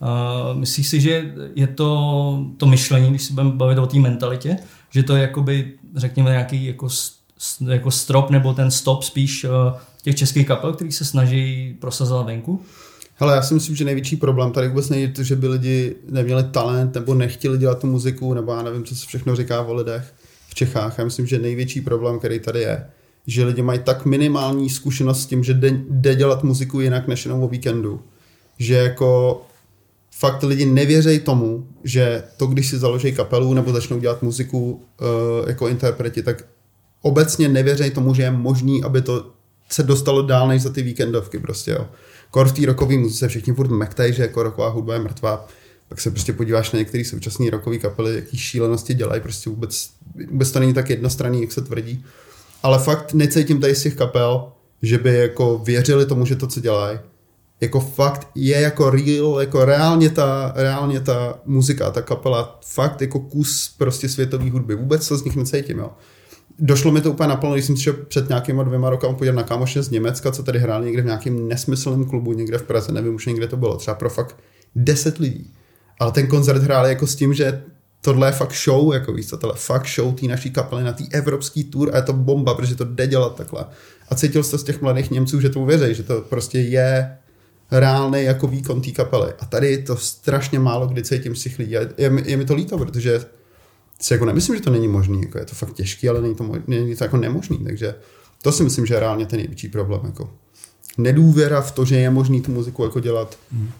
[0.00, 4.56] Uh, myslíš si, že je to to myšlení, když se budeme bavit o té mentalitě,
[4.90, 6.88] že to je jakoby, řekněme, nějaký jako
[7.68, 12.62] jako strop nebo ten stop spíš eh, těch českých kapel, který se snaží prosazovat venku?
[13.14, 16.44] Hele, já si myslím, že největší problém tady vůbec není to, že by lidi neměli
[16.44, 20.14] talent nebo nechtěli dělat tu muziku, nebo já nevím, co se všechno říká o lidech
[20.48, 20.98] v Čechách.
[20.98, 22.86] Já myslím, že největší problém, který tady je,
[23.26, 27.24] že lidi mají tak minimální zkušenost s tím, že jde, jde dělat muziku jinak než
[27.24, 28.00] jenom o víkendu.
[28.58, 29.42] Že jako
[30.10, 35.48] fakt lidi nevěří tomu, že to, když si založí kapelu nebo začnou dělat muziku uh,
[35.48, 36.44] jako interpreti, tak
[37.02, 39.32] obecně nevěří tomu, že je možný, aby to
[39.68, 41.88] se dostalo dál než za ty víkendovky prostě, jo.
[42.30, 45.48] Kor v té rokové muzice všichni furt mektají, že jako roková hudba je mrtvá.
[45.88, 49.90] Pak se prostě podíváš na některé současné rokové kapely, jaký šílenosti dělají, prostě vůbec,
[50.30, 52.04] vůbec to není tak jednostranný, jak se tvrdí.
[52.62, 56.60] Ale fakt necítím tady z těch kapel, že by jako věřili tomu, že to, co
[56.60, 56.98] dělají,
[57.60, 63.20] jako fakt je jako real, jako reálně ta, reálně ta muzika, ta kapela, fakt jako
[63.20, 64.74] kus prostě světové hudby.
[64.74, 65.90] Vůbec to z nich necítím, jo
[66.58, 69.82] došlo mi to úplně naplno, když jsem si před nějakýma dvěma rokama podívat na kámoše
[69.82, 73.26] z Německa, co tady hráli někde v nějakém nesmyslném klubu, někde v Praze, nevím už
[73.26, 74.36] někde to bylo, třeba pro fakt
[74.74, 75.52] 10 lidí.
[76.00, 77.62] Ale ten koncert hráli jako s tím, že
[78.00, 81.04] tohle je fakt show, jako víš tohle je fakt show té naší kapely na té
[81.12, 83.64] evropský tour a je to bomba, protože to jde dělat takhle.
[84.08, 87.18] A cítil jsi to z těch mladých Němců, že to věří, že to prostě je
[87.70, 89.32] reálný jako výkon té kapely.
[89.38, 91.72] A tady je to strašně málo kdy cítím z těch lidí.
[91.72, 93.20] Je, je, je mi to líto, protože
[94.00, 96.44] si jako nemyslím, že to není možný, jako je to fakt těžký, ale není to,
[96.44, 97.94] mo- není to jako nemožný, takže
[98.42, 100.30] to si myslím, že je reálně ten největší problém, jako
[100.98, 103.38] nedůvěra v to, že je možný tu muziku jako dělat.
[103.52, 103.70] Hmm.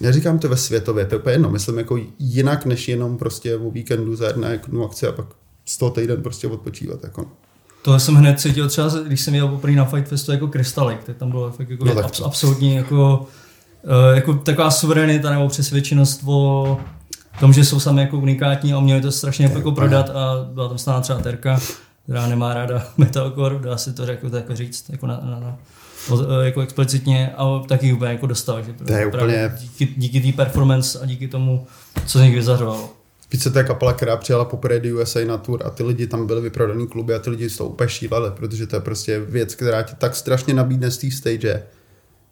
[0.00, 3.70] Neříkám to ve světově, to je úplně jedno, myslím jako jinak, než jenom prostě o
[3.70, 5.26] víkendu za jednu akci a pak
[5.64, 7.04] z toho týden prostě odpočívat.
[7.04, 7.26] Jako.
[7.82, 11.16] Tohle jsem hned cítil třeba, když jsem jel poprvé na Fight Festu jako Krystalik, tak
[11.16, 13.26] tam bylo fakt jako No abs- absolutně jako,
[13.82, 16.80] uh, jako taková suverenita nebo přesvědčenost o
[17.40, 20.78] tom, že jsou sami jako unikátní a uměli to strašně jako prodat a byla tam
[20.78, 21.60] stále třeba Terka,
[22.04, 25.58] která nemá ráda metalcore, dá si to jako, jako říct, jako na, na, na
[26.12, 30.32] eh, jako explicitně a taky úplně jako dostal, že To je úplně- díky, díky té
[30.44, 31.66] performance a díky tomu,
[32.06, 32.92] co z nich vyzařovalo.
[33.32, 36.06] Víš, co to je kapela, která přijela poprvé do USA na tour a ty lidi
[36.06, 39.20] tam byli vyprodaný kluby a ty lidi z toho úplně šíleli, protože to je prostě
[39.20, 41.62] věc, která ti tak strašně nabídne z té stage,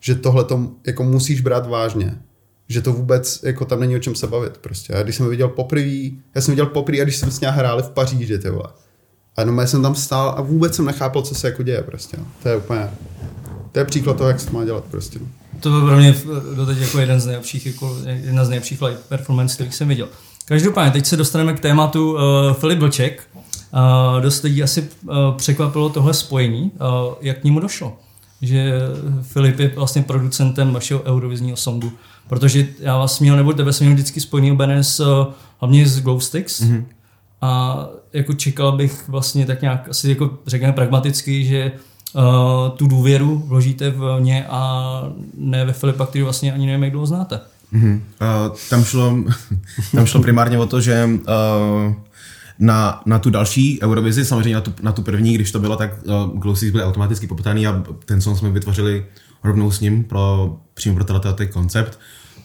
[0.00, 2.18] že tohle to jako musíš brát vážně.
[2.68, 4.94] Že to vůbec, jako tam není o čem se bavit prostě.
[4.94, 7.82] A když jsem viděl poprvé, já jsem viděl poprvé, a když jsme s ním hráli
[7.82, 8.68] v Paříži, ty vole.
[9.36, 12.16] A jenom jsem tam stál a vůbec jsem nechápal, co se jako děje prostě.
[12.16, 12.26] no.
[12.42, 12.90] To je úplně,
[13.72, 15.18] to je příklad toho, jak se to má dělat prostě.
[15.18, 15.26] no.
[15.60, 16.14] To byl pro mě
[16.56, 20.08] doteď jako jeden z nejlepších, jako jedna z nejlepších live performance, kterých jsem viděl.
[20.44, 22.20] Každopádně, teď se dostaneme k tématu uh,
[22.52, 23.22] Filip Vlček.
[23.34, 26.62] Uh, dost lidí asi uh, překvapilo tohle spojení.
[26.62, 27.96] Uh, jak k němu došlo?
[28.42, 28.72] Že
[29.22, 31.92] Filip je vlastně producentem vašeho eurovizního songu.
[32.28, 35.26] Protože já vás měl, nebo tebe jsem měl vždycky spojený obené s, uh,
[35.60, 36.62] hlavně s Glowsticks.
[36.62, 36.84] Mm-hmm.
[37.40, 41.72] A jako čekal bych vlastně tak nějak, asi jako řekněme pragmaticky, že
[42.12, 42.22] uh,
[42.76, 45.02] tu důvěru vložíte v ně a
[45.34, 47.40] ne ve Filipa, který vlastně ani nevím, jak dlouho znáte.
[47.74, 47.94] Mm-hmm.
[47.94, 49.16] Uh, tam, šlo,
[49.94, 51.94] tam šlo primárně o to, že uh,
[52.58, 55.90] na, na tu další Eurovizi, samozřejmě na tu, na tu první, když to bylo, tak
[56.04, 59.06] uh, Glowsticks byly automaticky poputaný a ten song jsme vytvořili
[59.44, 61.98] rovnou s ním pro, přímo pro tenhle koncept.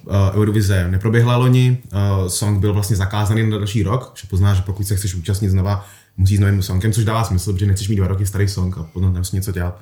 [0.06, 4.64] Uh, Eurovize neproběhla loni, uh, song byl vlastně zakázaný na další rok, že poznáš, že
[4.64, 5.86] pokud se chceš účastnit znova,
[6.18, 8.84] musíš s novým songem, což dává smysl, protože nechceš mít dva roky starý song a
[8.84, 9.82] potom tam něco dělat,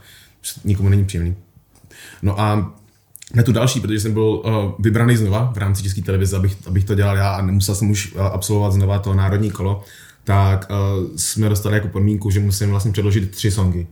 [0.64, 1.36] nikomu není příjemný.
[2.22, 2.74] No a
[3.34, 4.44] na tu další, protože jsem byl uh,
[4.80, 8.14] vybraný znova v rámci české televize, abych, abych to dělal já a nemusel jsem už
[8.14, 9.84] uh, absolvovat znova to národní kolo,
[10.24, 13.88] tak uh, jsme dostali jako podmínku, že musím vlastně předložit tři songy.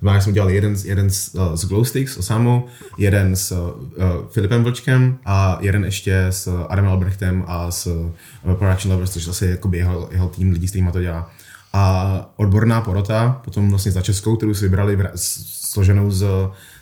[0.00, 2.66] Znamená, jsem udělal jeden, jeden s, uh, s Glowsticks, Osamou,
[2.98, 8.92] jeden s uh, Filipem Vlčkem a jeden ještě s Adamem Albrechtem a s uh, Production
[8.92, 11.30] Lovers, což zase jakoby jeho, jeho tým lidí, s kterými to dělá.
[11.72, 16.26] A odborná porota, potom vlastně za Českou, kterou si vybrali složenou z,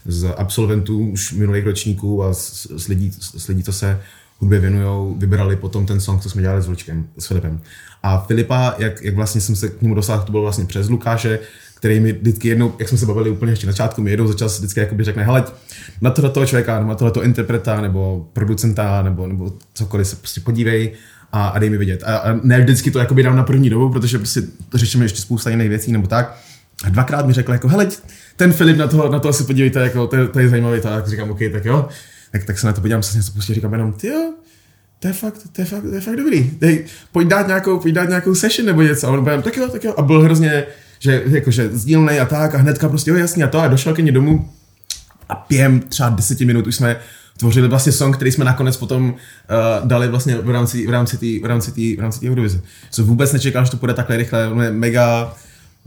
[0.05, 4.01] z absolventů už minulých ročníků a s, s, lidí, s lidí, co se
[4.39, 7.61] hudbě věnují, vybrali potom ten song, co jsme dělali s Vlčkem, s Filipem.
[8.03, 11.39] A Filipa, jak, jak vlastně jsem se k němu dostal, to bylo vlastně přes Lukáše,
[11.87, 14.35] který mi vždycky jednou, jak jsme se bavili úplně ještě na začátku, mi jednou za
[14.35, 15.45] čas vždycky jakoby řekne, hele,
[16.01, 20.93] na tohle toho člověka, na tohle interpreta, nebo producenta, nebo, nebo cokoliv se prostě podívej
[21.33, 22.03] a, a dej mi vidět.
[22.07, 24.43] A, a ne vždycky to jakoby dám na první dobu, protože prostě
[24.75, 26.37] řešíme ještě spousta jiných věcí nebo tak.
[26.85, 27.89] A dvakrát mi řekl jako, hele,
[28.37, 31.09] ten Filip na toho, na toho si podívejte, jako, to, je- to je zajímavý, tak
[31.09, 31.89] říkám, OK, tak jo.
[32.33, 34.33] Tak, tak se na to podívám, se něco pustí, říkám jenom, ty jo,
[35.01, 36.51] to je fakt, to je fakt, to je fakt dobrý.
[36.61, 39.07] Dej, pojď dát nějakou, pojď dát nějakou session nebo něco.
[39.07, 39.95] A on byl, tak jo, tak jo.
[39.97, 40.65] A byl hrozně,
[40.99, 44.03] že jakože sdílnej a tak a hnedka prostě, jo, jasně a to a došel ke
[44.03, 44.49] mně domů
[45.29, 46.97] a během třeba deseti minut už jsme
[47.39, 51.47] tvořili vlastně song, který jsme nakonec potom uh, dali vlastně v rámci, v rámci té
[51.47, 52.61] v rámci tý, v rámci tý Eurovize.
[52.91, 55.35] Co vůbec nečekal, že to půjde takhle rychle, on je mega,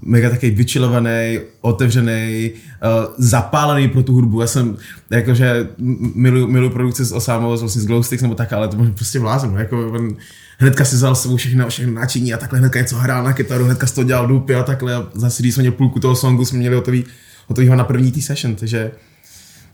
[0.05, 4.41] mega takový vyčilovaný, otevřený, uh, zapálený pro tu hudbu.
[4.41, 4.77] Já jsem,
[5.09, 5.67] jakože
[6.15, 9.55] miluju, miluju produkci s Osámou, vlastně s Glowsticks nebo tak, ale to prostě blázen.
[9.57, 10.15] Jako, on,
[10.59, 13.65] hnedka si vzal s sebou všechno, všechno náčiní a takhle hnedka něco hrál na kytaru,
[13.65, 14.95] hnedka z toho dělal dupy a takhle.
[14.95, 17.05] A zase, když jsme měli půlku toho songu, jsme měli hotový,
[17.47, 18.91] hotovýho na první tý session, takže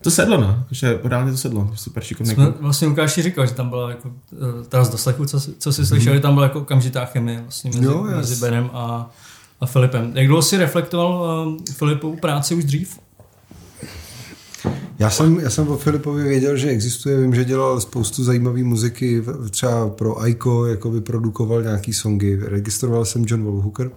[0.02, 0.64] to sedlo, no.
[0.72, 1.72] Že reálně to sedlo.
[1.76, 2.34] Super šikovný.
[2.34, 5.74] Jsme vlastně Lukáši říkal, že tam byla jako, eh, teda z doslechu, co, si- co
[5.74, 8.16] si slyšel, že tam byla jako okamžitá chemie vlastně mezi, Jo, jas.
[8.18, 9.10] mezi Benem a,
[9.62, 10.12] a Filipem.
[10.14, 13.00] Jak dlouho si reflektoval uh, Filipovu práci už dřív?
[15.00, 19.24] Já jsem, já jsem o Filipovi věděl, že existuje, vím, že dělal spoustu zajímavé muziky,
[19.50, 23.92] třeba pro Aiko, jako vyprodukoval nějaký songy, registroval jsem John Wolfhooker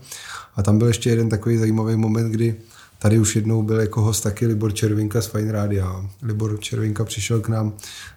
[0.57, 2.55] a tam byl ještě jeden takový zajímavý moment, kdy
[2.99, 6.07] tady už jednou byl jako host taky Libor Červinka z Fine Rádia.
[6.23, 7.73] Libor Červinka přišel k nám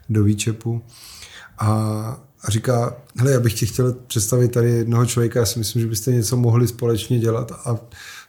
[0.09, 0.81] do Výčepu
[1.57, 1.67] a,
[2.43, 5.87] a říká, hele, já bych ti chtěl představit tady jednoho člověka, já si myslím, že
[5.87, 7.77] byste něco mohli společně dělat a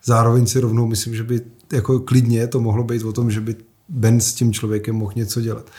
[0.05, 1.41] zároveň si rovnou myslím, že by
[1.73, 3.57] jako klidně to mohlo být o tom, že by
[3.93, 5.71] Ben s tím člověkem mohl něco dělat.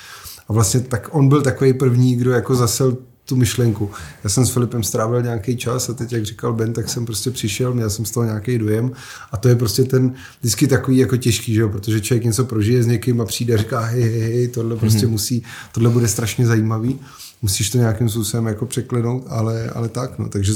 [0.47, 3.91] A vlastně tak on byl takový první, kdo jako zasel tu myšlenku.
[4.23, 7.31] Já jsem s Filipem strávil nějaký čas a teď, jak říkal Ben, tak jsem prostě
[7.31, 8.91] přišel, měl jsem z toho nějaký dojem
[9.31, 11.69] a to je prostě ten vždycky takový jako těžký, že jo?
[11.69, 15.05] protože člověk něco prožije s někým a přijde a říká, hej, hej, hej, tohle prostě
[15.05, 15.09] mm-hmm.
[15.09, 16.99] musí, tohle bude strašně zajímavý,
[17.41, 20.53] musíš to nějakým způsobem jako překlenout, ale, ale tak, no, takže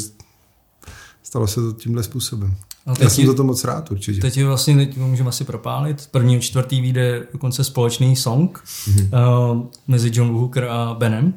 [1.24, 2.56] stalo se to tímhle způsobem.
[2.88, 4.22] Já teď jsem je- za to moc rád určitě.
[4.22, 10.12] Teď je vlastně, teď můžeme asi propálit, první čtvrtý vyjde dokonce společný song uh, mezi
[10.14, 11.34] John Hooker a Benem.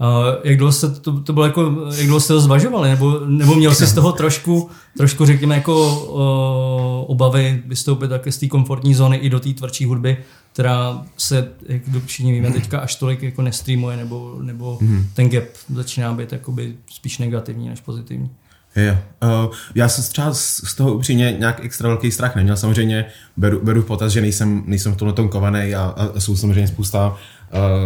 [0.00, 0.08] Uh,
[0.44, 3.74] jak dlouho jste to, to bylo jako, jak dlouho jste to zvažovali, nebo, nebo měl
[3.74, 9.16] jsi z toho trošku, trošku řekněme jako uh, obavy vystoupit také z té komfortní zóny
[9.16, 10.16] i do té tvrdší hudby,
[10.52, 14.78] která se, jak všichni víme, teďka až tolik jako nestreamuje, nebo, nebo
[15.14, 18.30] ten gap začíná být jakoby spíš negativní než pozitivní.
[18.76, 18.98] Jo.
[19.22, 22.56] Uh, já jsem třeba z z toho upřímně nějak extra velký strach neměl.
[22.56, 23.04] Samozřejmě
[23.36, 26.68] beru, beru v potaz, že nejsem, nejsem v tomhle tom kovaný a, a, jsou samozřejmě
[26.68, 27.16] spousta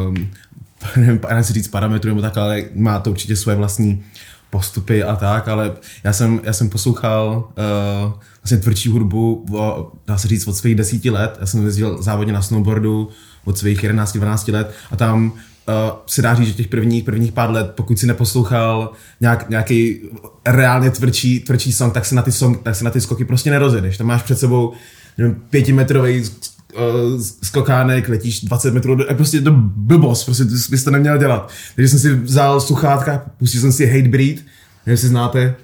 [0.08, 0.30] um,
[0.96, 4.04] nevím, nechci říct parametrů nebo tak, ale má to určitě svoje vlastní
[4.50, 5.72] postupy a tak, ale
[6.04, 10.74] já jsem, já jsem poslouchal uh, vlastně tvrdší hudbu, o, dá se říct, od svých
[10.74, 11.36] desíti let.
[11.40, 13.08] Já jsem jezdil závodně na snowboardu
[13.44, 15.32] od svých 11-12 let a tam
[15.68, 20.00] uh, se dá říct, že těch prvních, prvních pár let, pokud si neposlouchal nějak, nějaký
[20.46, 23.50] reálně tvrdší, tvrdší song, tak se, na ty song, tak se na ty skoky prostě
[23.50, 23.96] nerozjedeš.
[23.96, 24.72] Tam máš před sebou
[25.18, 30.84] nevím, pětimetrový uh, skokánek, letíš 20 metrů, do, prostě je to blbost, prostě to bys
[30.84, 31.50] to neměl dělat.
[31.76, 34.44] Takže jsem si vzal sluchátka, pustil jsem si Hate Breed, nevím,
[34.86, 35.54] jestli znáte,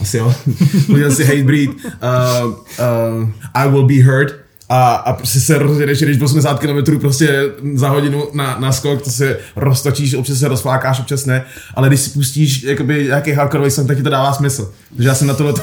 [0.00, 0.34] asi jo,
[0.86, 5.58] pustil jsem si Hate Breed, uh, uh, I Will Be Heard, a, a prostě se
[5.58, 7.42] rozjedeš, když 80 km prostě
[7.74, 11.44] za hodinu na, na skok, to se roztočíš, občas se rozflákáš, občas ne,
[11.74, 14.72] ale když si pustíš jakoby nějaký hardcore song, tak ti to dává smysl.
[14.96, 15.54] Takže já jsem na tohle,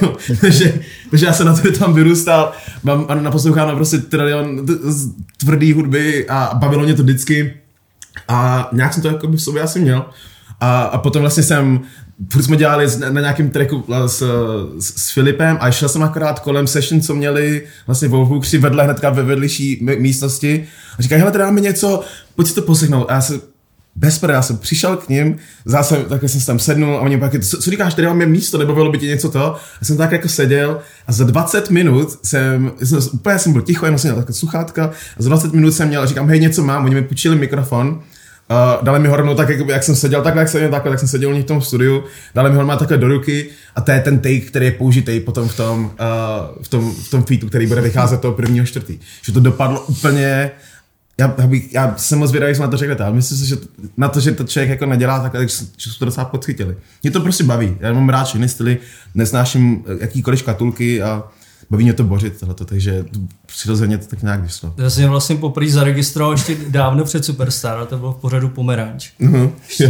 [0.41, 0.73] takže,
[1.09, 2.51] takže já jsem na to tam vyrůstal,
[2.83, 4.65] mám, naposlouchám na prostě trilion
[5.37, 7.53] tvrdý hudby a bavilo mě to vždycky
[8.27, 10.05] a nějak jsem to jakoby v sobě asi měl.
[10.59, 11.79] A, a potom vlastně jsem,
[12.31, 14.23] furt jsme dělali na, nějakém tracku s,
[14.79, 18.83] s, s Filipem a šel jsem akorát kolem session, co měli vlastně v Wolfhookři vedle
[18.83, 20.67] hnedka ve vedlejší místnosti
[20.99, 22.03] a říkají, hele, tady máme něco,
[22.35, 23.05] pojď si to poslechnout.
[23.09, 23.39] A já se
[23.95, 27.31] bez já jsem přišel k ním, zase takhle jsem se tam sednul a oni pak,
[27.43, 29.55] co, co říkáš, tady máme místo, nebavilo by ti něco to?
[29.81, 33.85] Já jsem tak jako seděl a za 20 minut jsem, jsem úplně jsem byl ticho,
[33.85, 36.85] jenom jsem měl takové sluchátka a za 20 minut jsem měl, říkám, hej, něco mám,
[36.85, 38.01] oni mi půjčili mikrofon,
[38.51, 40.99] Uh, dali mi ho rovnou tak, jak, jak jsem seděl, takhle, jak jsem takhle, tak
[40.99, 42.03] jsem seděl u nich v tom studiu,
[42.35, 45.47] dali mi ho takhle do ruky a to je ten take, který je použitý potom
[45.47, 48.99] v tom, uh, v tom, v tom featu, který bude vycházet toho prvního čtvrtý.
[49.21, 50.51] Že to dopadlo úplně,
[51.19, 53.45] já, já, bych, já jsem moc zvědavý, jak jsme na to řekli, ale myslím si,
[53.45, 53.55] že
[53.97, 56.75] na to, že to člověk jako nedělá takhle, tak že se to docela podchytili.
[57.03, 58.77] Mě to prostě baví, já mám rád všechny styly,
[59.15, 61.23] nesnáším eh, jakýkoliv škatulky a
[61.71, 63.05] baví mě to bořit tohleto, takže
[63.45, 64.73] přirozeně to tak nějak vyšlo.
[64.77, 69.09] Já jsem vlastně poprvé zaregistroval ještě dávno před Superstar, a to bylo v pořadu Pomeranč,
[69.19, 69.89] Mhm, jo.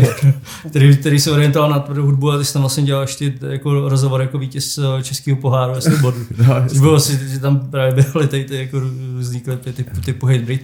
[0.69, 3.89] který, který se orientoval na tvrdou hudbu a ty jsi tam vlastně dělal ještě jako
[3.89, 6.19] rozhovor jako vítěz eh, českého poháru ve snowboardu.
[6.47, 10.39] No, bylo asi, že tam právě byly ty, ty jako různý klipy typu, typu Hate
[10.39, 10.61] Breed.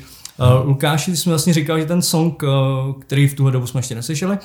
[0.61, 2.49] Uh, Lukáši, ty jsi mi vlastně říkal, že ten song, uh,
[3.01, 4.37] který v tuhle dobu jsme ještě neslyšeli,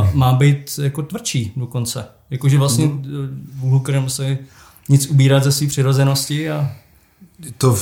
[0.00, 2.04] uh, má být jako tvrdší dokonce.
[2.30, 4.38] Jakože vlastně uh, Hooker nemusí
[4.88, 6.70] nic ubírat ze své přirozenosti a
[7.58, 7.78] To,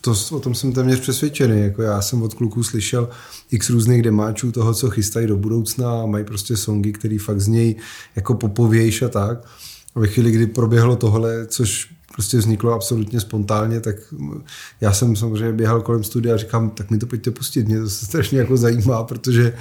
[0.00, 1.60] to, o tom jsem téměř přesvědčený.
[1.60, 3.08] Jako já jsem od kluků slyšel
[3.50, 7.48] x různých demáčů toho, co chystají do budoucna a mají prostě songy, který fakt z
[7.48, 7.76] něj
[8.16, 9.38] jako popovějš a tak.
[9.94, 13.96] A ve chvíli, kdy proběhlo tohle, což prostě vzniklo absolutně spontánně, tak
[14.80, 17.90] já jsem samozřejmě běhal kolem studia a říkám, tak mi to pojďte pustit, mě to
[17.90, 19.56] se strašně jako zajímá, protože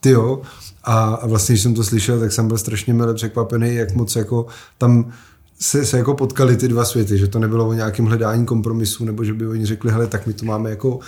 [0.00, 0.42] ty jo.
[0.84, 4.16] A, a vlastně, když jsem to slyšel, tak jsem byl strašně mile překvapený, jak moc
[4.16, 4.46] jako
[4.78, 5.12] tam
[5.60, 9.24] se, se jako potkali ty dva světy, že to nebylo o nějakém hledání kompromisu, nebo
[9.24, 11.00] že by oni řekli, hele, tak my to máme jako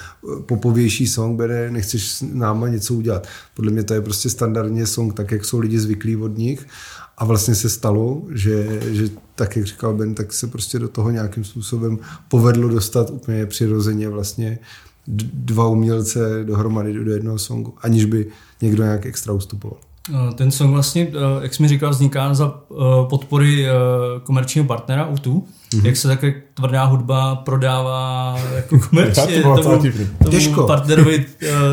[0.46, 3.26] popovější song, bere, nechceš s náma něco udělat.
[3.54, 6.66] Podle mě to je prostě standardně song, tak jak jsou lidi zvyklí od nich.
[7.18, 11.10] A vlastně se stalo, že, že tak, jak říkal Ben, tak se prostě do toho
[11.10, 14.58] nějakým způsobem povedlo dostat úplně přirozeně vlastně
[15.32, 18.26] dva umělce dohromady do jednoho songu, aniž by
[18.62, 19.78] někdo nějak extra ustupoval.
[20.10, 23.66] Uh, Ten song vlastně, uh, jak jsi mi říkal, vzniká za uh, podpory
[24.22, 25.42] komerčního partnera U2.
[25.72, 25.86] Mm-hmm.
[25.86, 29.78] Jak se také tvrdá hudba prodává jako komerčně to tomu,
[30.18, 30.66] tomu Těžko.
[30.66, 31.26] partnerovi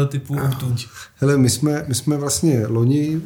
[0.08, 0.88] typu U2.
[1.15, 3.21] Hele, my jsme, my jsme vlastně loni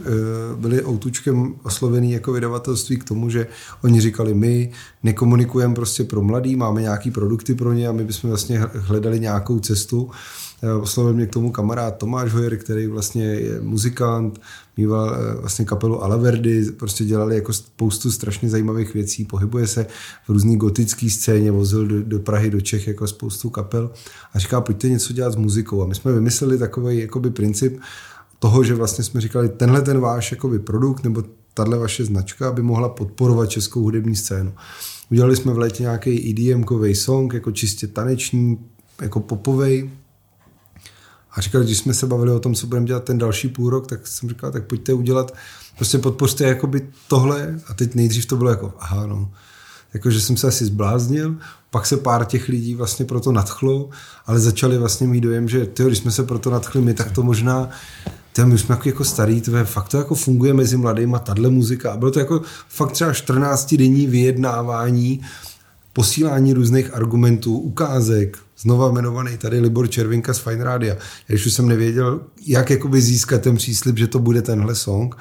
[0.56, 3.48] byli Outučkem oslovený jako vydavatelství k tomu, že
[3.84, 4.72] oni říkali, my
[5.04, 9.60] nekomunikujeme prostě pro mladý, máme nějaký produkty pro ně a my bychom vlastně hledali nějakou
[9.60, 10.12] cestu.
[10.82, 14.40] Oslovil mě k tomu kamarád Tomáš Hojer, který vlastně je muzikant,
[14.80, 19.86] mýval uh, vlastně kapelu Alaverdy, prostě dělali jako spoustu strašně zajímavých věcí, pohybuje se
[20.26, 23.92] v různý gotický scéně, vozil do, do Prahy, do Čech jako spoustu kapel
[24.34, 25.84] a říká, pojďte něco dělat s muzikou.
[25.84, 27.80] A my jsme vymysleli takový jakoby princip
[28.40, 32.62] toho, že vlastně jsme říkali, tenhle ten váš jakoby produkt nebo tahle vaše značka, aby
[32.62, 34.54] mohla podporovat českou hudební scénu.
[35.12, 38.58] Udělali jsme v létě nějaký EDM-kový song, jako čistě taneční,
[39.02, 39.90] jako popovej.
[41.40, 43.88] A říkal, když jsme se bavili o tom, co budeme dělat ten další půl rok,
[43.88, 45.34] tak jsem říkal, tak pojďte udělat,
[45.76, 47.60] prostě podpořte jakoby tohle.
[47.68, 49.32] A teď nejdřív to bylo jako, aha, no,
[49.94, 51.36] jako, že jsem se asi zbláznil,
[51.70, 53.90] pak se pár těch lidí vlastně proto nadchlo,
[54.26, 57.24] ale začali vlastně mít dojem, že tyjo, když jsme se proto nadchli my, tak to
[57.24, 57.70] možná
[58.34, 61.92] ty, my jsme jako, jako starý, je, fakt to jako funguje mezi mladými, tahle muzika.
[61.92, 65.22] A bylo to jako fakt třeba 14 denní vyjednávání,
[65.94, 70.96] posílání různých argumentů, ukázek, znova jmenovaný tady Libor Červinka z Fine Radio.
[71.30, 75.16] Já už jsem nevěděl, jak jakoby získat ten příslip, že to bude tenhle song,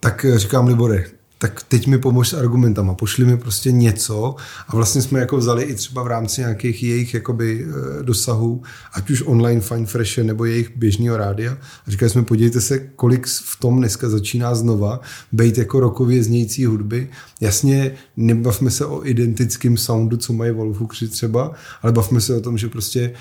[0.00, 1.04] tak říkám Libore,
[1.38, 4.34] tak teď mi pomož s argumentama, pošli mi prostě něco
[4.68, 9.10] a vlastně jsme jako vzali i třeba v rámci nějakých jejich jakoby eh, dosahů, ať
[9.10, 13.60] už online Fine Fresh nebo jejich běžného rádia a říkali jsme, podívejte se, kolik v
[13.60, 15.00] tom dneska začíná znova
[15.32, 17.08] být jako rokově znějící hudby.
[17.40, 22.58] Jasně, nebavme se o identickém soundu, co mají Wolfhookři třeba, ale bavme se o tom,
[22.58, 23.12] že prostě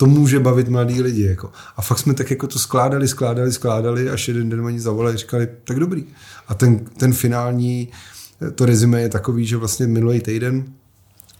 [0.00, 1.22] to může bavit mladí lidi.
[1.22, 1.50] Jako.
[1.76, 5.18] A fakt jsme tak jako to skládali, skládali, skládali, až jeden den oni zavolali a
[5.18, 6.04] říkali, tak dobrý.
[6.48, 7.88] A ten, ten finální,
[8.54, 10.64] to rezime je takový, že vlastně minulý týden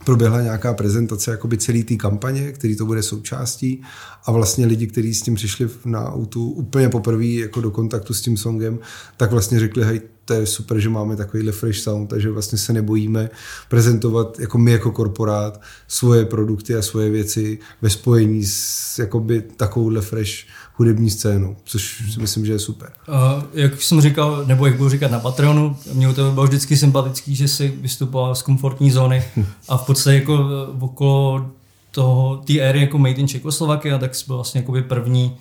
[0.04, 3.82] proběhla nějaká prezentace jakoby celý té kampaně, který to bude součástí
[4.24, 8.20] a vlastně lidi, kteří s tím přišli na autu úplně poprvé jako do kontaktu s
[8.20, 8.78] tím songem,
[9.16, 12.72] tak vlastně řekli, hej, to je super, že máme takovýhle fresh sound, takže vlastně se
[12.72, 13.30] nebojíme
[13.68, 20.00] prezentovat jako my jako korporát svoje produkty a svoje věci ve spojení s jakoby takovouhle
[20.00, 20.32] fresh
[20.80, 22.90] hudební scénou, což si myslím, že je super.
[23.08, 27.34] Uh, jak jsem říkal, nebo jak budu říkat na Patreonu, mě to bylo vždycky sympatický,
[27.34, 29.24] že si vystupoval z komfortní zóny
[29.68, 30.38] a v podstatě jako
[30.80, 31.50] okolo
[31.90, 35.36] toho, té éry jako Made in Czechoslovakia, tak byl vlastně jako první,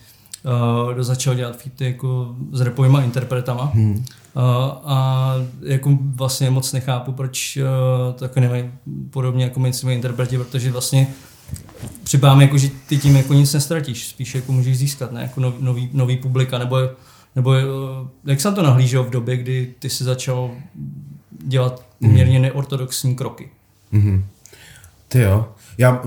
[0.86, 3.72] uh, kdo začal dělat featy jako s repovýma interpretama.
[3.74, 3.94] Hmm.
[3.94, 4.44] Uh,
[4.84, 8.72] a jako vlastně moc nechápu, proč uh, to jako nemají
[9.10, 11.08] podobně jako mainstreamoví interpreti, protože vlastně
[12.04, 15.22] připadá jako, že ty tím jako nic nestratíš, spíš jako můžeš získat, ne?
[15.22, 16.78] Jako nový, nový publika, nebo,
[17.36, 17.54] nebo
[18.26, 20.52] jak jsem to nahlížel v době, kdy ty si začal
[21.44, 23.50] dělat poměrně neortodoxní kroky.
[23.94, 24.24] Mm-hmm.
[25.08, 25.48] Ty jo.
[25.78, 26.02] Já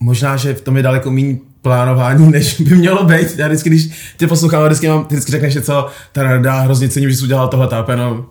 [0.00, 3.38] možná, že v tom je daleko méně plánování, než by mělo být.
[3.38, 7.16] Já vždycky, když tě poslouchám, vždycky, mám, vždycky řekneš něco, ta rada hrozně cením, že
[7.16, 8.26] jsi udělal tohle, a jenom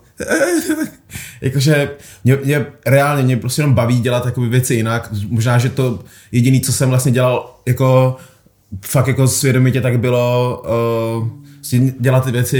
[1.40, 1.90] jakože
[2.24, 5.12] mě, mě, reálně mě prostě jenom baví dělat takové věci jinak.
[5.28, 8.16] Možná, že to jediné, co jsem vlastně dělal jako
[8.84, 10.62] fakt jako svědomitě, tak bylo
[11.20, 11.28] uh,
[12.00, 12.58] dělat ty věci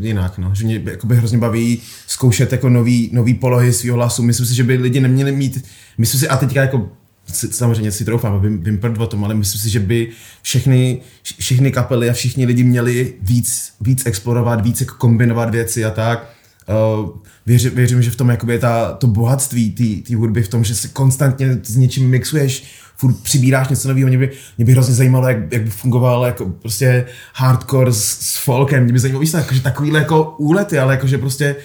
[0.00, 0.54] jinak, no.
[0.54, 4.22] Že mě jakoby hrozně baví zkoušet jako nový, nový polohy svého hlasu.
[4.22, 5.64] Myslím si, že by lidi neměli mít,
[5.98, 6.88] myslím si, a teďka jako
[7.32, 10.08] samozřejmě si troufám, vím, vím o tom, ale myslím si, že by
[10.42, 11.00] všechny,
[11.38, 16.35] všechny kapely a všichni lidi měli víc, víc explorovat, víc jako kombinovat věci a tak.
[16.68, 17.08] Uh,
[17.46, 20.74] věřím, věřím, že v tom jakoby je ta, to bohatství té hudby v tom, že
[20.74, 22.64] se konstantně s něčím mixuješ,
[22.96, 24.08] furt přibíráš něco nového.
[24.08, 28.36] Mě by, mě by hrozně zajímalo, jak, jak by fungoval jako prostě hardcore s, s
[28.36, 28.84] folkem.
[28.84, 31.56] Mě by zajímalo, víš, jako, že takovýhle jako úlety, ale jako, že prostě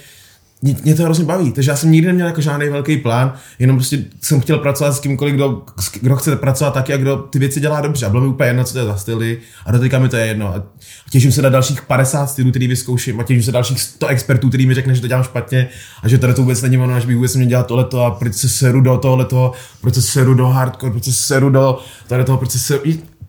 [0.62, 3.78] mě, mě to hrozně baví, takže já jsem nikdy neměl jako žádný velký plán, jenom
[3.78, 5.62] prostě jsem chtěl pracovat s kýmkoliv, kdo,
[6.02, 8.06] kdo chce pracovat taky a kdo ty věci dělá dobře.
[8.06, 10.28] A bylo mi úplně jedno, co to je za styly a teďka mi to je
[10.28, 10.56] jedno.
[10.56, 10.64] A
[11.10, 14.50] těším se na dalších 50 stylů, který vyzkouším a těším se na dalších 100 expertů,
[14.50, 15.68] který mi řekne, že to dělám špatně
[16.04, 18.34] a že tady to vůbec není ono, že bych vůbec měl dělat tohleto a proč
[18.34, 22.38] se seru do tohleto, proč se seru do hardcore, proč se seru do tady toho,
[22.38, 22.82] proč se seru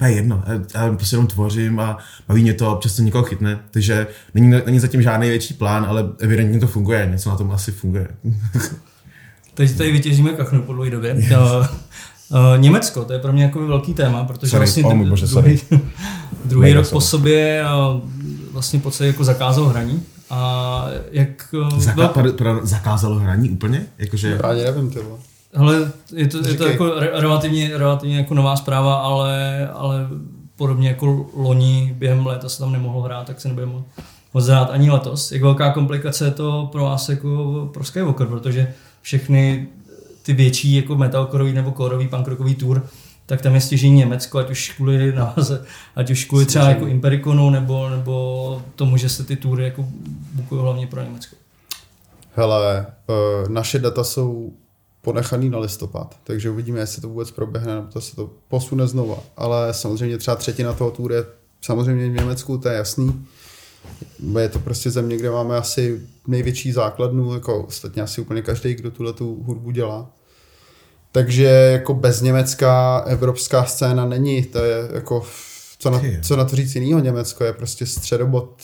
[0.02, 0.42] to je jedno,
[0.74, 4.80] já prostě jenom tvořím a baví mě to, občas to někoho chytne, takže není, není
[4.80, 8.08] zatím žádný větší plán, ale evidentně to funguje, něco na tom asi funguje.
[9.54, 11.14] Teď tady vytěžíme kachnu po dlouhé době.
[11.18, 11.32] Yes.
[11.32, 11.66] Uh, uh,
[12.56, 15.60] Německo, to je pro mě jako velký téma, protože sorry, vlastně oh, bože, druhý,
[16.44, 18.00] druhý rok po sobě uh,
[18.52, 20.02] vlastně po jako zakázal hraní.
[20.30, 21.28] A jak...
[21.52, 22.08] Uh, Zaka- byl...
[22.08, 23.86] pardon, pardon, zakázalo hraní úplně?
[23.98, 24.38] Jakože...
[24.42, 24.98] Já ani nevím, ty
[25.54, 30.08] Hele, je to, je to jako re, relativně, relativně jako nová zpráva, ale, ale
[30.56, 33.66] podobně jako loni během léta se tam nemohlo hrát, tak se nebude
[34.34, 35.32] moc hrát ani letos.
[35.32, 39.68] Jak velká komplikace je to pro vás jako pro Skywalker, protože všechny
[40.22, 42.86] ty větší jako metalcoreový nebo kórový punkrockový tour,
[43.26, 45.64] tak tam je stěžení Německo, ať už kvůli náze,
[45.96, 49.84] ať už kvůli třeba jako Impericonu, nebo, nebo tomu, že se ty tury jako
[50.32, 51.36] bukují hlavně pro Německo.
[52.34, 54.52] Hele, uh, naše data jsou
[55.02, 59.18] ponechaný na listopad, takže uvidíme, jestli to vůbec proběhne, nebo to se to posune znova.
[59.36, 61.24] Ale samozřejmě třeba třetina toho tour je
[61.60, 63.26] samozřejmě v Německu, to je jasný.
[64.38, 68.90] Je to prostě země, kde máme asi největší základnu, jako ostatně asi úplně každý, kdo
[68.90, 70.10] tuhle tu hudbu dělá.
[71.12, 75.26] Takže jako bez Německa evropská scéna není, to je jako,
[75.78, 78.62] co na, co na to říct jinýho, Německo je prostě středobod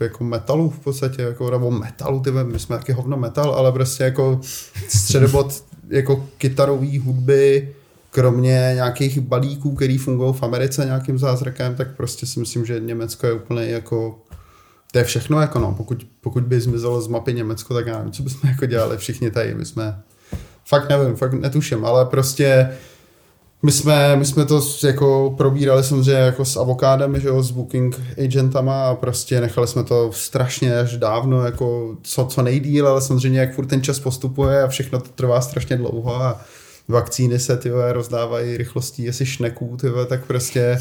[0.00, 4.04] jako metalu v podstatě, jako, nebo metalu, ty my jsme taky hovno metal, ale prostě
[4.04, 4.40] jako
[4.88, 7.74] středobod jako kytarový hudby,
[8.10, 13.26] kromě nějakých balíků, který fungují v Americe nějakým zázrakem, tak prostě si myslím, že Německo
[13.26, 14.18] je úplně jako
[14.92, 18.12] to je všechno, jako no, pokud, pokud by zmizelo z mapy Německo, tak já nevím,
[18.12, 20.02] co bychom jako dělali všichni tady, my jsme,
[20.64, 22.68] fakt nevím, fakt netuším, ale prostě
[23.62, 28.00] my jsme, my jsme to jako probírali samozřejmě jako s avokádem, že jo, s booking
[28.24, 33.40] agentama a prostě nechali jsme to strašně až dávno, jako co, co nejdíl, ale samozřejmě
[33.40, 36.40] jak furt ten čas postupuje a všechno to trvá strašně dlouho a
[36.88, 40.78] vakcíny se ty rozdávají rychlostí jestli šneků, tyhle, tak prostě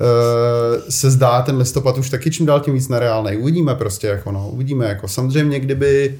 [0.00, 0.06] uh,
[0.88, 3.36] se zdá ten listopad už taky čím dál tím víc nereálný.
[3.36, 6.18] Uvidíme prostě, jako no, uvidíme, jako samozřejmě kdyby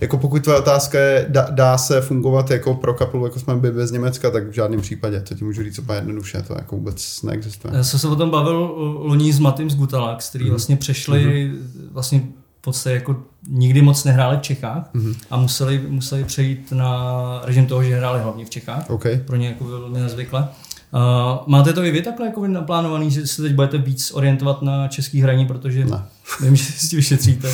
[0.00, 3.72] jako pokud tvoje otázka je, dá, dá se fungovat jako pro kapelu, jako jsme byli
[3.72, 5.20] bez Německa, tak v žádném případě.
[5.20, 7.74] To ti můžu říct úplně jednoduše, to jako vůbec neexistuje.
[7.76, 8.56] Já jsem se o tom bavil
[8.98, 10.50] loni s Matým z Gutalax, který mm-hmm.
[10.50, 11.92] vlastně přešli mm-hmm.
[11.92, 12.22] vlastně
[12.58, 13.16] v podstatě jako
[13.48, 15.16] nikdy moc nehráli v Čechách mm-hmm.
[15.30, 18.90] a museli, museli přejít na režim toho, že hráli hlavně v Čechách.
[18.90, 19.18] Okay.
[19.18, 20.48] Pro ně jako velmi nezvykle.
[20.94, 21.00] Uh,
[21.46, 25.20] máte to i vy takhle jako naplánovaný, že se teď budete víc orientovat na český
[25.20, 26.02] hraní, protože ne.
[26.40, 27.48] vím, že si vyšetříte.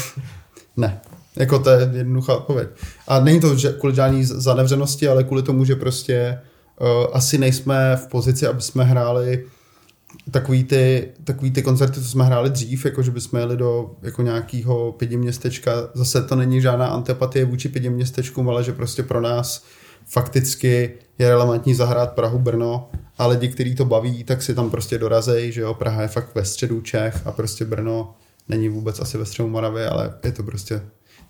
[0.77, 1.01] Ne,
[1.37, 2.69] jako to je jednoduchá odpověď.
[3.09, 6.39] A není to že kvůli žádný zanevřenosti, ale kvůli tomu, že prostě
[6.81, 9.45] uh, asi nejsme v pozici, aby jsme hráli
[10.31, 14.23] takový ty, takový ty koncerty, co jsme hráli dřív, jako že bychom jeli do jako
[14.23, 15.73] nějakého pěti městečka.
[15.95, 19.65] Zase to není žádná antipatie vůči pěti městečkům, ale že prostě pro nás
[20.07, 24.99] fakticky je relevantní zahrát Prahu, Brno a lidi, kteří to baví, tak si tam prostě
[24.99, 28.15] dorazejí, že jo, Praha je fakt ve středu Čech a prostě Brno
[28.49, 30.83] není vůbec asi ve středu Moravy, ale je to prostě,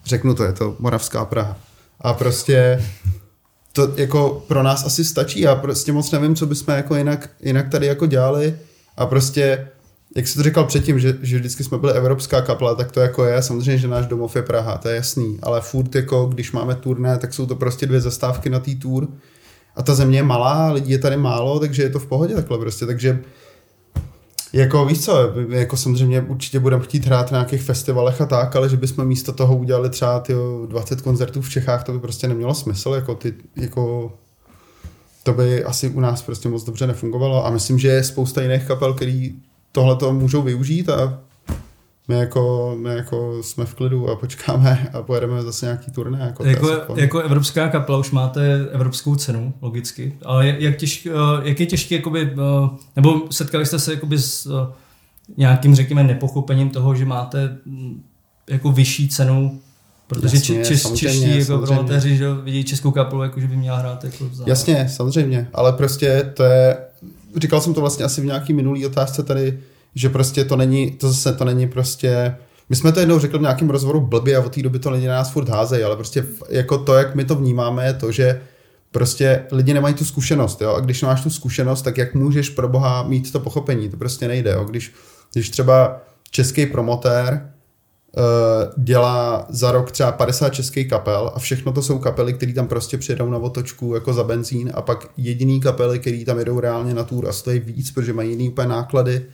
[0.07, 1.57] řeknu to, je to moravská Praha.
[2.01, 2.85] A prostě
[3.73, 5.41] to jako pro nás asi stačí.
[5.41, 8.59] Já prostě moc nevím, co bychom jako jinak, jinak tady jako dělali
[8.97, 9.69] a prostě
[10.17, 13.25] jak jsi to říkal předtím, že, že vždycky jsme byli evropská kapela, tak to jako
[13.25, 13.43] je.
[13.43, 15.39] Samozřejmě, že náš domov je Praha, to je jasný.
[15.43, 19.09] Ale furt jako, když máme turné, tak jsou to prostě dvě zastávky na tý tour.
[19.77, 22.59] A ta země je malá, lidí je tady málo, takže je to v pohodě takhle
[22.59, 22.87] prostě.
[22.87, 23.23] Takže
[24.57, 28.69] jako víš co, jako samozřejmě určitě budeme chtít hrát na nějakých festivalech a tak, ale
[28.69, 32.55] že bychom místo toho udělali třeba tyjo, 20 koncertů v Čechách, to by prostě nemělo
[32.55, 34.13] smysl, jako ty, jako
[35.23, 38.65] to by asi u nás prostě moc dobře nefungovalo a myslím, že je spousta jiných
[38.65, 39.35] kapel, který
[39.73, 41.21] tohle to můžou využít a
[42.09, 46.19] my jako, my jako jsme v klidu a počkáme a pojedeme zase nějaký turné.
[46.27, 51.61] Jako, jako, jako evropská kapela už máte evropskou cenu, logicky, ale jak, těž, eh, jak
[51.61, 54.73] je těžké, jakoby, eh, nebo setkali jste se jakoby s eh,
[55.37, 58.03] nějakým, řekněme, nepochopením toho, že máte mm,
[58.51, 59.61] jako vyšší cenu
[60.07, 63.79] Protože Jasně, če, češ, čeští jako promotéři, že vidí českou kapelu, jako že by měla
[63.79, 64.31] hrát jako.
[64.47, 66.77] Jasně, samozřejmě, ale prostě to je,
[67.37, 69.59] říkal jsem to vlastně asi v nějaký minulý otázce tady,
[69.97, 72.37] že prostě to není, to zase to není prostě,
[72.69, 75.07] my jsme to jednou řekli v nějakém rozhovoru blbě a od té doby to lidi
[75.07, 78.41] na nás furt házejí, ale prostě jako to, jak my to vnímáme, je to, že
[78.91, 82.69] prostě lidi nemají tu zkušenost, jo, a když máš tu zkušenost, tak jak můžeš pro
[82.69, 84.95] boha mít to pochopení, to prostě nejde, jo, když,
[85.33, 87.51] když třeba český promotér
[88.19, 92.69] Eh, dělá za rok třeba 50 českých kapel a všechno to jsou kapely, které tam
[92.69, 96.95] prostě přijedou na otočku jako za benzín a pak jediný kapely, které tam jedou reálně
[96.95, 99.27] na tour a stojí víc, protože mají jiný úplně náklady,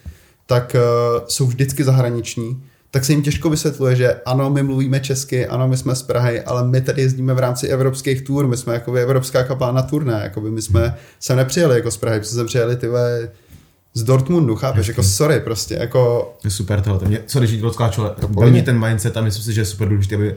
[0.53, 2.63] tak uh, jsou vždycky zahraniční.
[2.91, 6.41] Tak se jim těžko vysvětluje, že ano, my mluvíme česky, ano, my jsme z Prahy,
[6.43, 10.21] ale my tady jezdíme v rámci evropských tour, my jsme jako evropská kapela na turné,
[10.23, 12.89] jako by my jsme se nepřijeli jako z Prahy, my jsme se přijeli ty
[13.95, 16.33] z Dortmundu, chápeš, jako sorry prostě, jako...
[16.45, 19.61] Je super tohle, mě, sorry, že to skáču, ale ten mindset a myslím si, že
[19.61, 20.37] je super důležité, aby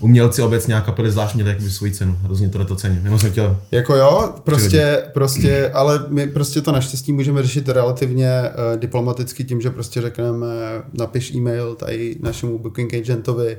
[0.00, 3.30] umělci obecně nějaká kapely zvlášť měli jakoby svoji cenu, hrozně tohle to cením, jenom jsem
[3.30, 3.60] chtěl...
[3.70, 9.60] Jako jo, prostě, prostě, ale my prostě to naštěstí můžeme řešit relativně uh, diplomaticky tím,
[9.60, 10.46] že prostě řekneme,
[10.92, 13.58] napiš e-mail tady našemu booking agentovi,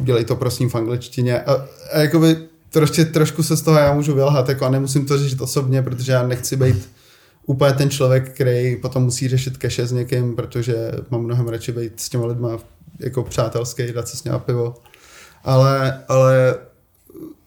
[0.00, 1.40] dělej to prosím v angličtině.
[1.40, 2.36] A, a jakoby
[2.70, 6.12] trošku, trošku se z toho já můžu vylhat, jako a nemusím to řešit osobně, protože
[6.12, 6.88] já nechci být
[7.46, 12.00] úplně ten člověk, který potom musí řešit keše s někým, protože mám mnohem radši být
[12.00, 12.58] s těma lidma
[12.98, 14.74] jako přátelský, dát se s něma pivo.
[15.44, 16.54] Ale, ale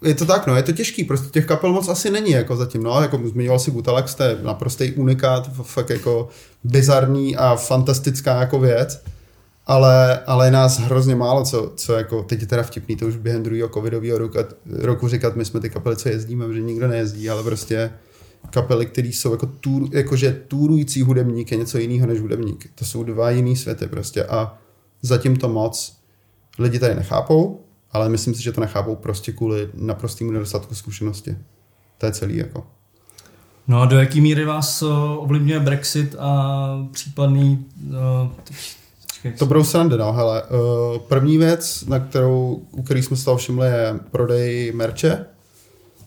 [0.03, 2.83] je to tak, no, je to těžký, prostě těch kapel moc asi není, jako zatím,
[2.83, 6.27] no, jako zmiňoval si Butalex, to je naprostý unikát, fakt jako
[6.63, 9.03] bizarní a fantastická jako věc,
[9.65, 13.17] ale, ale je nás hrozně málo, co, co jako, teď je teda vtipný, to už
[13.17, 14.37] během druhého covidového roku,
[14.67, 17.91] roku říkat, my jsme ty kapely, co jezdíme, že nikdo nejezdí, ale prostě
[18.49, 22.69] kapely, které jsou jako tůr, jakože túrující hudebník je něco jiného než hudebník.
[22.75, 24.57] To jsou dva jiný světy prostě a
[25.01, 25.97] zatím to moc
[26.59, 31.37] lidi tady nechápou, ale myslím si, že to nechápou prostě kvůli naprostému nedostatku zkušenosti.
[31.97, 32.67] To je celý jako.
[33.67, 34.85] No a do jaký míry vás eh,
[35.17, 37.65] ovlivňuje Brexit a případný...
[37.89, 40.43] Uh, to budou srandy, no, hele.
[40.43, 45.25] Uh, první věc, na kterou, u který jsme se toho všimli, je prodej merče.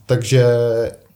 [0.06, 0.44] Takže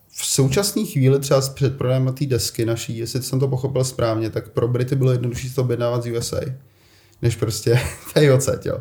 [0.09, 4.49] v současné chvíli třeba s předprodejem té desky naší, jestli jsem to pochopil správně, tak
[4.49, 6.41] pro Brity bylo jednodušší to objednávat z USA,
[7.23, 7.81] než prostě
[8.15, 8.79] tady odsaď, jo.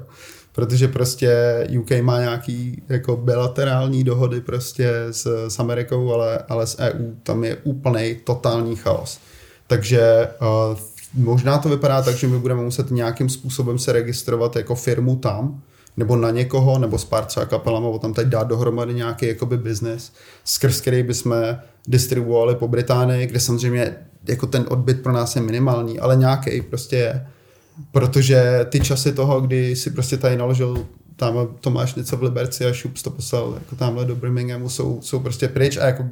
[0.51, 1.33] Protože prostě
[1.79, 7.43] UK má nějaký jako bilaterální dohody prostě s, s Amerikou, ale, ale s EU tam
[7.43, 9.19] je úplný totální chaos.
[9.67, 10.77] Takže uh,
[11.13, 15.61] možná to vypadá tak, že my budeme muset nějakým způsobem se registrovat jako firmu tam,
[15.97, 19.57] nebo na někoho, nebo s pár třeba kapelama, o tam teď dát dohromady nějaký jakoby
[19.57, 20.11] business,
[20.43, 21.35] skrz který bychom
[21.87, 23.95] distribuovali po Británii, kde samozřejmě
[24.27, 27.27] jako ten odbyt pro nás je minimální, ale nějaký prostě je.
[27.91, 32.65] Protože ty časy toho, kdy si prostě tady naložil tam to máš něco v Liberci
[32.65, 35.77] a šup to poslal jako tamhle do Birminghamu, jsou, jsou prostě pryč.
[35.77, 36.05] A jako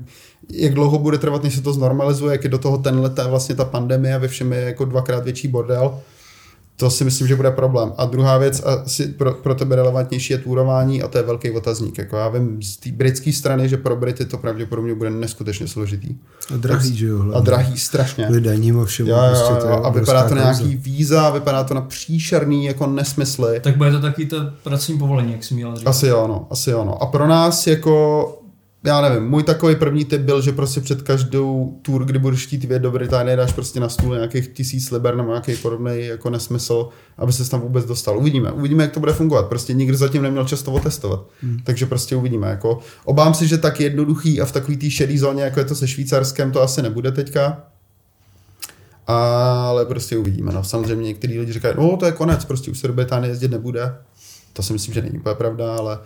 [0.50, 3.56] jak dlouho bude trvat, než se to znormalizuje, jak je do toho tenhle ta, vlastně
[3.56, 6.00] ta pandemie ve všem je jako dvakrát větší bordel,
[6.76, 7.94] to si myslím, že bude problém.
[7.98, 11.98] A druhá věc, asi pro, pro tebe relevantnější je túrování a to je velký otazník.
[11.98, 16.16] Jako já vím z té britské strany, že pro Brity to pravděpodobně bude neskutečně složitý.
[16.54, 17.18] A drahý, že jo?
[17.18, 17.34] Hlavně.
[17.36, 18.28] A drahý strašně.
[18.32, 19.10] Vydaním a všemu.
[19.10, 22.66] Jo, jo, prostě to jo, a vypadá to na nějaký víza, vypadá to na příšerný
[22.66, 23.60] jako nesmysly.
[23.60, 25.88] Tak bude to taky to pracovní povolení, jak jsi měl říct.
[25.88, 27.04] Asi jo, no, asi jo, no.
[27.04, 28.43] A pro nás jako
[28.84, 32.64] já nevím, můj takový první tip byl, že prostě před každou tour, kdy budeš chtít
[32.64, 36.90] vědět do Británie, dáš prostě na stůl nějakých tisíc liber nebo nějaký podobný jako nesmysl,
[37.18, 38.18] aby se tam vůbec dostal.
[38.18, 39.48] Uvidíme, uvidíme, jak to bude fungovat.
[39.48, 41.26] Prostě nikdo zatím neměl často otestovat.
[41.42, 41.60] Hmm.
[41.64, 42.48] Takže prostě uvidíme.
[42.48, 45.76] Jako, obám si, že tak jednoduchý a v takový té šedé zóně, jako je to
[45.76, 47.64] se Švýcarskem, to asi nebude teďka.
[49.08, 50.52] Ale prostě uvidíme.
[50.52, 53.52] No, samozřejmě některý lidi říkají, no to je konec, prostě už se do Británie jezdit
[53.52, 53.96] nebude.
[54.54, 56.00] To si myslím, že není úplně pravda, ale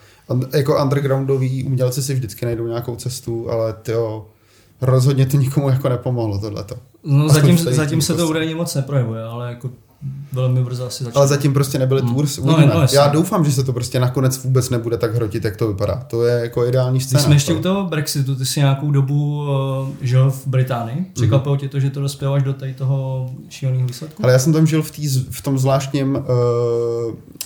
[0.54, 4.26] jako undergroundoví umělci si vždycky najdou nějakou cestu, ale tyjo,
[4.82, 6.76] rozhodně to nikomu jako nepomohlo tohleto.
[7.04, 8.32] No zatím, zatím se to prostě.
[8.32, 9.70] údajně moc neprojevuje, ale jako
[10.32, 11.20] velmi brzo asi začne.
[11.20, 12.16] Ale zatím prostě nebyly hmm.
[12.16, 12.38] tours.
[12.38, 15.68] No, no, Já doufám, že se to prostě nakonec vůbec nebude tak hrotit, jak to
[15.68, 15.96] vypadá.
[15.96, 17.20] To je jako ideální scéna.
[17.20, 19.48] Když jsme ještě u toho Brexitu, ty jsi nějakou dobu uh,
[20.02, 21.06] žil v Británii.
[21.14, 21.60] Překvapilo mm-hmm.
[21.60, 24.24] tě to, že to dospělo až do tady toho šíleného výsledku?
[24.24, 26.22] Ale já jsem tam žil v, tý, v tom zvláštním uh,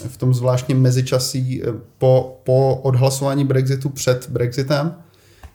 [0.07, 4.93] v tom zvláštním mezičasí uh, po, po odhlasování Brexitu před Brexitem.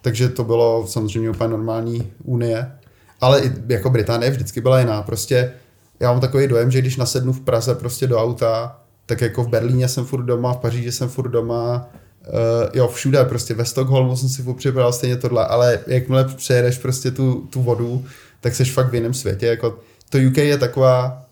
[0.03, 2.72] Takže to bylo samozřejmě úplně normální unie.
[3.20, 5.03] Ale i jako Británie vždycky byla jiná.
[5.03, 5.53] Prostě
[6.01, 9.49] já mám takový dojem, že když nasednu v Praze prostě do auta, tak jako v
[9.49, 11.88] Berlíně jsem furt doma, v Paříži jsem furt doma,
[12.28, 17.11] uh, jo, všude, prostě ve Stockholmu jsem si připravil stejně tohle, ale jakmile přejedeš prostě
[17.11, 18.05] tu, tu vodu,
[18.40, 19.78] tak jsi fakt v jiném světě, jako
[20.11, 21.22] to UK je taková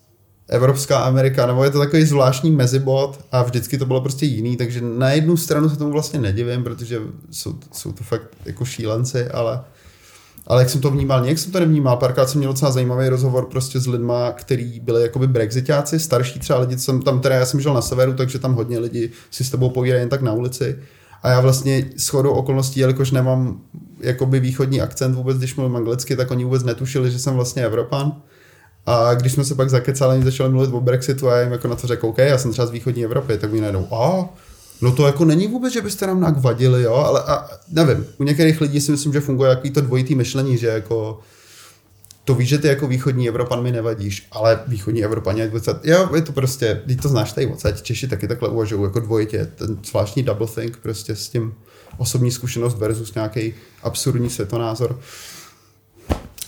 [0.49, 4.81] Evropská Amerika, nebo je to takový zvláštní mezibot a vždycky to bylo prostě jiný, takže
[4.81, 7.01] na jednu stranu se tomu vlastně nedivím, protože
[7.31, 9.61] jsou, jsou to fakt jako šílenci, ale
[10.47, 13.47] ale jak jsem to vnímal, nějak jsem to nevnímal, párkrát jsem měl docela zajímavý rozhovor
[13.47, 17.61] prostě s lidma, kteří byli jakoby brexitáci, starší třeba lidi, jsem tam teda já jsem
[17.61, 20.79] žil na severu, takže tam hodně lidí si s tebou povídají jen tak na ulici.
[21.23, 23.61] A já vlastně s chodou okolností, jelikož nemám
[24.01, 28.13] jakoby východní akcent vůbec, když mluvím anglicky, tak oni vůbec netušili, že jsem vlastně Evropan.
[28.87, 31.69] A když jsme se pak zakecali, oni začali mluvit o Brexitu a já jim jako
[31.69, 34.29] na to řekl, OK, já jsem třeba z východní Evropy, tak mi najednou, a
[34.81, 38.25] No to jako není vůbec, že byste nám nějak vadili, jo, ale a, nevím, u
[38.25, 41.21] některých lidí si myslím, že funguje jaký to dvojitý myšlení, že jako
[42.25, 45.51] to víš, že ty jako východní Evropan mi nevadíš, ale východní Evropani,
[45.85, 49.47] jo, je to prostě, když to znáš tady odsaď, Češi taky takhle uvažují jako dvojitě,
[49.55, 51.55] ten zvláštní double think prostě s tím
[51.99, 54.99] osobní zkušenost versus nějaký absurdní světonázor.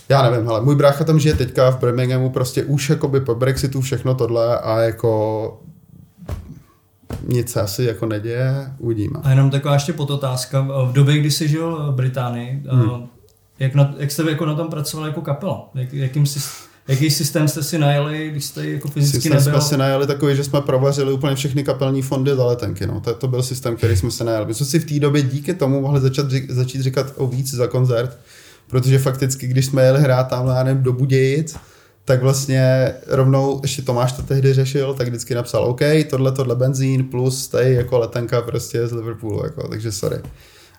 [0.09, 3.81] Já nevím, ale můj brácha tam žije teďka v Birminghamu, prostě už jakoby po Brexitu
[3.81, 5.61] všechno tohle a jako
[7.27, 9.19] nic se asi jako neděje, uvidíme.
[9.23, 10.61] A jenom taková ještě podotázka.
[10.61, 13.07] V době, kdy jsi žil v Británii, hmm.
[13.59, 15.69] jak, na, jak jste jako na tom pracovali jako kapela?
[15.75, 16.25] Jak, jakým
[16.87, 19.61] Jaký systém jste si najeli, když jste jako fyzicky systém nebyl?
[19.61, 22.87] jsme si najeli takový, že jsme provařili úplně všechny kapelní fondy za letenky.
[22.87, 23.01] No.
[23.01, 24.45] To, to byl systém, který jsme se najeli.
[24.45, 27.67] My jsme si v té době díky tomu mohli začat, začít říkat o víc za
[27.67, 28.17] koncert,
[28.67, 31.55] protože fakticky, když jsme jeli hrát tam, já nevím, do Budějic,
[32.07, 35.79] tak vlastně rovnou, ještě Tomáš to tehdy řešil, tak vždycky napsal OK,
[36.09, 40.17] tohle, tohle benzín plus tady jako letenka prostě z Liverpoolu, jako, takže sorry.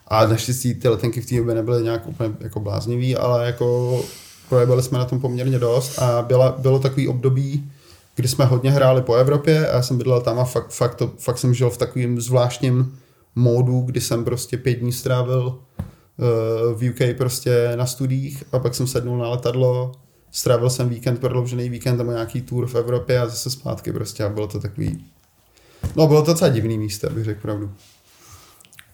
[0.07, 4.01] A naštěstí ty letenky v té době nebyly nějak úplně jako bláznivý, ale jako
[4.49, 7.71] projevili jsme na tom poměrně dost a byla, bylo takový období,
[8.17, 11.13] kdy jsme hodně hráli po Evropě a já jsem bydlel tam a fakt, fakt, to,
[11.19, 12.99] fakt jsem žil v takovým zvláštním
[13.35, 18.75] módu, kdy jsem prostě pět dní strávil uh, v UK prostě na studiích a pak
[18.75, 19.93] jsem sednul na letadlo
[20.31, 24.29] strávil jsem víkend, prodloužený víkend nebo nějaký tour v Evropě a zase zpátky prostě a
[24.29, 25.05] bylo to takový,
[25.97, 27.71] no bylo to docela divný místo, abych řekl pravdu.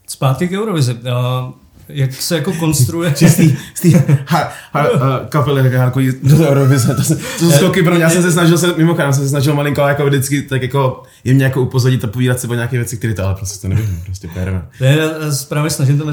[0.06, 0.94] Zpátky k Eurovizi.
[0.94, 1.00] Uh,
[1.88, 3.14] jak se jako konstruuje...
[3.74, 3.88] z té
[4.26, 8.10] ha, ha, ha, kapely hardcore do Eurovize, to, se- to jsou skoky pro mě, já
[8.10, 11.62] jsem se snažil se, mimochodem, jsem se snažil malinko jako vždycky tak jako jemně jako
[11.62, 14.66] upozornit a povídat si o nějaké věci, které to ale prostě to nevyhnu, prostě perve.
[14.80, 16.12] Ne, já se právě snažím to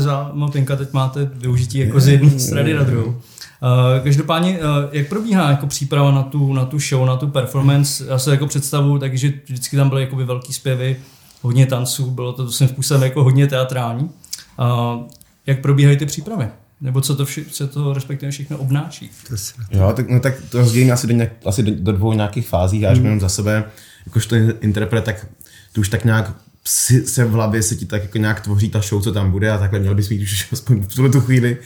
[0.52, 3.16] Pinka, teď máte využití jako z jedné strany na druhou.
[3.62, 8.06] Uh, každopádně, uh, jak probíhá jako příprava na tu, na tu show, na tu performance?
[8.08, 10.96] Já se jako představuju, takže vždycky tam byly jakoby velký zpěvy,
[11.42, 14.04] hodně tanců, bylo to svým způsobem jako hodně teatrální.
[14.04, 15.04] Uh,
[15.46, 16.48] jak probíhají ty přípravy?
[16.82, 19.12] Nebo co to, vši, co to respektive všechno obnáší?
[19.28, 19.36] To
[19.72, 22.80] Jo, tak, no, tak to rozdělím asi do, nějak, asi do, do dvou nějakých fází,
[22.80, 23.04] já hmm.
[23.04, 23.64] jenom za sebe,
[24.06, 25.28] jakožto interpret, tak
[25.74, 26.34] tu už tak nějak
[26.66, 29.52] si, se v hlavě se ti tak jako nějak tvoří ta show, co tam bude
[29.52, 31.58] a takhle měl bys mít už aspoň v tuhle tu chvíli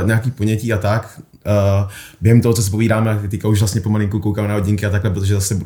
[0.00, 1.20] uh, nějaký ponětí a tak.
[1.46, 5.10] Uh, během toho, co se povídáme, teďka už vlastně pomalinku koukám na hodinky a takhle,
[5.10, 5.60] protože zase uh,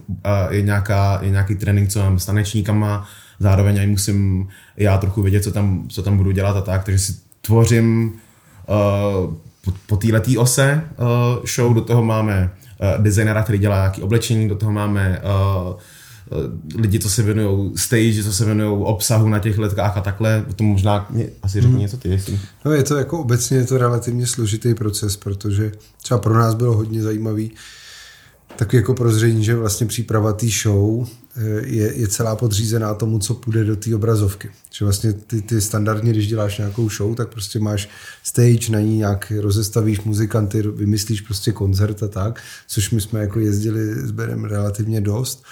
[0.50, 3.06] je, nějaká, je nějaký trénink, co mám s tanečníkama,
[3.40, 6.98] zároveň aj musím já trochu vědět, co tam, co tam budu dělat a tak, takže
[6.98, 8.12] si tvořím
[8.66, 12.50] uh, po, po této ose uh, show, do toho máme
[12.96, 15.74] uh, designera, který dělá nějaké oblečení, do toho máme uh,
[16.74, 20.53] lidi, co se věnují stage, co se věnují obsahu na těch letkách a takhle, o
[20.53, 22.41] tom možná mě asi řekni něco ty, jestli.
[22.64, 25.72] No je to jako obecně je to relativně složitý proces, protože
[26.03, 27.53] třeba pro nás bylo hodně zajímavý
[28.59, 33.35] takový jako prozření, že vlastně příprava té show eh, je, je celá podřízená tomu, co
[33.35, 34.51] půjde do té obrazovky.
[34.70, 37.89] Že vlastně ty, ty standardně, když děláš nějakou show, tak prostě máš
[38.22, 43.41] stage, na ní nějak rozestavíš muzikanty, vymyslíš prostě koncert a tak, což my jsme jako
[43.41, 45.45] jezdili s Berem relativně dost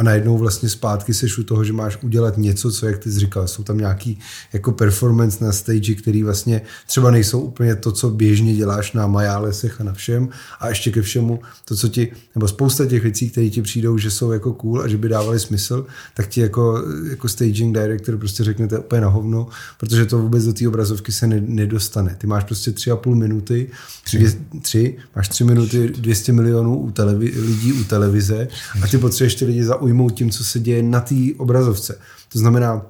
[0.00, 3.18] a najednou vlastně zpátky seš u toho, že máš udělat něco, co, jak ty jsi
[3.18, 4.18] říkal, jsou tam nějaký
[4.52, 9.80] jako performance na stage, který vlastně třeba nejsou úplně to, co běžně děláš na majálesech
[9.80, 10.28] a na všem
[10.60, 14.10] a ještě ke všemu to, co ti, nebo spousta těch věcí, které ti přijdou, že
[14.10, 18.44] jsou jako cool a že by dávaly smysl, tak ti jako, jako staging director prostě
[18.44, 19.48] řeknete úplně na hovno,
[19.78, 22.16] protože to vůbec do té obrazovky se ne, nedostane.
[22.18, 23.70] Ty máš prostě tři a půl minuty,
[24.04, 24.38] tři.
[24.62, 28.48] tři, máš tři minuty 200 milionů u televi, lidí u televize
[28.82, 31.98] a ty potřebuješ ty lidi zaujmout tím, co se děje na té obrazovce.
[32.32, 32.82] To znamená,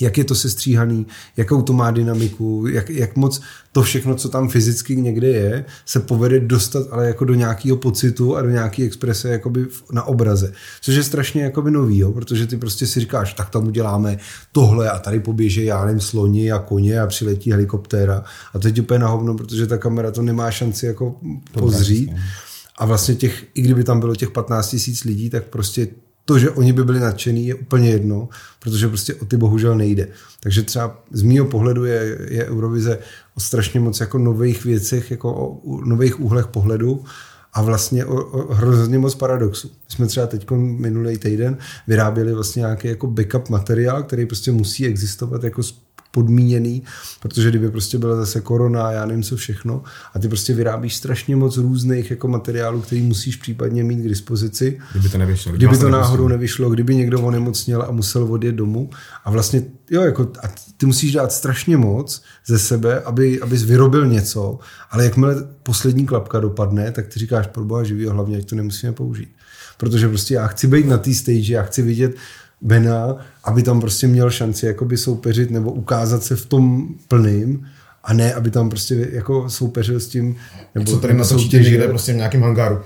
[0.00, 1.06] jak je to sestříhaný,
[1.36, 3.40] jakou to má dynamiku, jak, jak moc
[3.72, 8.36] to všechno, co tam fyzicky někde je, se povede dostat ale jako do nějakého pocitu
[8.36, 10.52] a do nějaké exprese jakoby na obraze.
[10.80, 12.12] Což je strašně jakoby nový, jo?
[12.12, 14.18] protože ty prostě si říkáš, tak tam uděláme
[14.52, 18.24] tohle a tady poběží, já nevím, sloni a koně a přiletí helikoptéra
[18.54, 21.16] a to je úplně na hovno, protože ta kamera to nemá šanci jako
[21.52, 22.10] pozřít.
[22.78, 25.88] A vlastně těch, i kdyby tam bylo těch 15 tisíc lidí, tak prostě
[26.24, 30.08] to, že oni by byli nadšený, je úplně jedno, protože prostě o ty bohužel nejde.
[30.40, 32.98] Takže třeba z mýho pohledu je, je Eurovize
[33.34, 37.04] o strašně moc jako nových věcech, jako o nových úhlech pohledu
[37.52, 39.68] a vlastně o, o hrozně moc paradoxů.
[39.68, 44.86] My jsme třeba teď minulý týden vyráběli vlastně nějaký jako backup materiál, který prostě musí
[44.86, 45.62] existovat jako
[46.14, 46.82] podmíněný,
[47.20, 49.82] protože kdyby prostě byla zase korona, já nevím co všechno,
[50.14, 54.78] a ty prostě vyrábíš strašně moc různých jako materiálů, který musíš případně mít k dispozici,
[54.92, 55.52] Kdyby to nevyšlo.
[55.52, 56.00] kdyby to nevyšlo.
[56.00, 58.90] náhodou nevyšlo, kdyby někdo onemocněl a musel odjet domů.
[59.24, 64.06] A vlastně, jo, jako, a ty musíš dát strašně moc ze sebe, aby, abys vyrobil
[64.06, 64.58] něco,
[64.90, 68.92] ale jakmile poslední klapka dopadne, tak ty říkáš, pro boha živýho, hlavně, ať to nemusíme
[68.92, 69.28] použít.
[69.76, 72.14] Protože prostě já chci být na té stage, já chci vidět
[72.62, 77.66] Bena, aby tam prostě měl šanci jakoby soupeřit nebo ukázat se v tom plným,
[78.04, 80.36] a ne, aby tam prostě jako soupeřil s tím,
[80.74, 81.72] nebo co tady nebo natočíte soutěžil.
[81.72, 82.78] někde prostě v nějakém hangáru.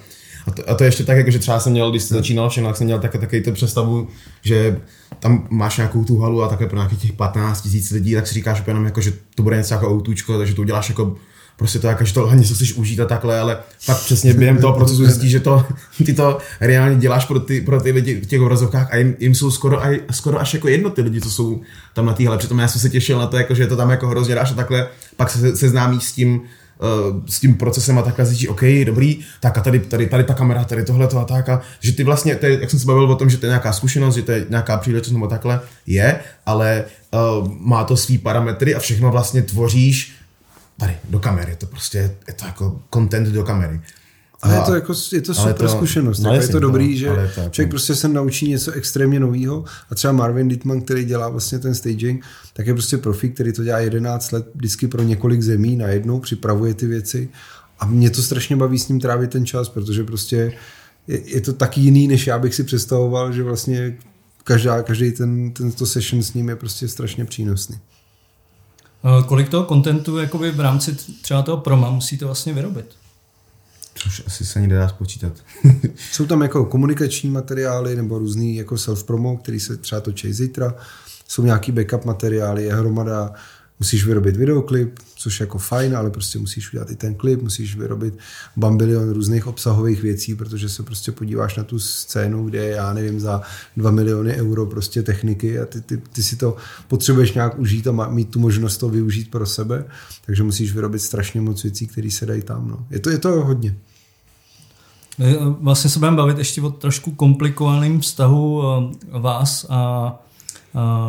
[0.46, 2.50] A to, a to je ještě tak, jako, že třeba jsem měl, když jsem začínal
[2.50, 4.08] všechno, tak jsem měl také taky tu představu,
[4.42, 4.80] že
[5.18, 8.34] tam máš nějakou tu halu a takhle pro nějakých těch 15 tisíc lidí, tak si
[8.34, 11.16] říkáš úplně jenom jako, že to bude něco jako autůčko, takže to uděláš jako
[11.57, 14.59] prostě to jako, že to hlavně si chceš užít a takhle, ale pak přesně během
[14.59, 15.66] toho procesu zjistíš, že to,
[16.07, 19.34] ty to reálně děláš pro ty, pro ty lidi v těch obrazovkách a jim, jim
[19.34, 21.61] jsou skoro, aj, skoro až jako jedno ty lidi, co jsou
[21.94, 22.38] tam na té hale.
[22.38, 24.54] Přitom já jsem se těšil na to, jako, že to tam jako hrozně dáš a
[24.54, 29.20] takhle, pak se seznámíš s tím, uh, s tím procesem a takhle zjistíš, OK, dobrý,
[29.40, 32.36] tak a tady, tady, tady ta kamera, tady tohle a tak a že ty vlastně,
[32.36, 34.32] to je, jak jsem se bavil o tom, že to je nějaká zkušenost, že to
[34.32, 39.42] je nějaká příležitost nebo takhle, je, ale uh, má to svý parametry a všechno vlastně
[39.42, 40.16] tvoříš
[40.76, 41.98] tady, do kamery, je to prostě,
[42.28, 43.80] je to jako content do kamery.
[44.42, 46.18] Ale je A- to, jako, je to super to- zkušenost.
[46.20, 49.20] no jako je to dobrý, no, že to jako- člověk prostě se naučí něco extrémně
[49.20, 49.64] nového.
[49.90, 53.64] A třeba Marvin Dittman, který dělá vlastně ten staging, tak je prostě profík, který to
[53.64, 57.28] dělá 11 let vždycky pro několik zemí najednou, připravuje ty věci.
[57.78, 60.52] A mě to strašně baví s ním trávit ten čas, protože prostě
[61.06, 63.96] je, je to tak jiný, než já bych si představoval, že vlastně
[64.44, 67.78] každá, každý ten, tento session s ním je prostě strašně přínosný.
[69.07, 72.86] Uh, kolik toho kontentu jakoby v rámci třeba toho proma musíte vlastně vyrobit?
[73.94, 75.32] Což asi se ani nedá spočítat.
[76.12, 80.74] Jsou tam jako komunikační materiály nebo různý jako self-promo, který se třeba točí zítra.
[81.28, 83.32] Jsou nějaký backup materiály, je hromada
[83.80, 87.76] musíš vyrobit videoklip, což je jako fajn, ale prostě musíš udělat i ten klip, musíš
[87.76, 88.18] vyrobit
[88.56, 93.20] bambilion různých obsahových věcí, protože se prostě podíváš na tu scénu, kde je, já nevím,
[93.20, 93.42] za
[93.76, 96.56] 2 miliony euro prostě techniky a ty, ty, ty si to
[96.88, 99.84] potřebuješ nějak užít a mít tu možnost to využít pro sebe,
[100.26, 102.68] takže musíš vyrobit strašně moc věcí, které se dají tam.
[102.68, 102.86] No.
[102.90, 103.76] Je, to, je to hodně.
[105.18, 110.12] My eh, vlastně se budeme bavit ještě o trošku komplikovaném vztahu eh, vás a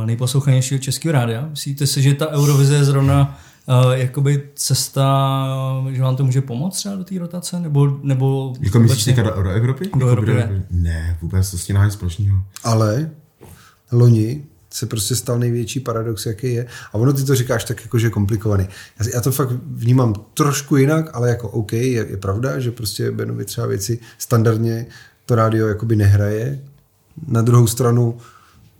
[0.05, 1.47] nejposlouchanějšího českého rádia.
[1.49, 3.39] Myslíte si, že ta Eurovize je zrovna
[3.85, 5.57] uh, jakoby cesta,
[5.91, 7.59] že vám to může pomoct třeba do té rotace?
[7.59, 9.89] Nebo, nebo jako myslíš teďka do, do Evropy?
[9.95, 10.63] Do Evropy, ne.
[10.71, 11.17] ne.
[11.21, 12.43] vůbec to s tím nic společného.
[12.63, 13.09] Ale
[13.91, 16.65] loni se prostě stal největší paradox, jaký je.
[16.91, 18.67] A ono ty to říkáš tak jako, že komplikovaný.
[18.99, 23.11] Já, já to fakt vnímám trošku jinak, ale jako OK, je, je pravda, že prostě
[23.11, 24.85] Benovi třeba věci standardně
[25.25, 26.59] to rádio jakoby nehraje.
[27.27, 28.17] Na druhou stranu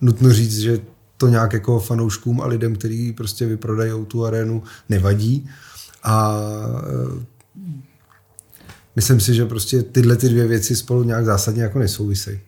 [0.02, 0.80] nutno říct, že
[1.18, 5.50] to nějak jako fanouškům a lidem, kteří prostě vyprodají tu arénu, nevadí.
[6.04, 6.38] A
[7.22, 7.26] e,
[8.96, 12.40] myslím si, že prostě tyhle ty dvě věci spolu nějak zásadně jako nesouvisejí.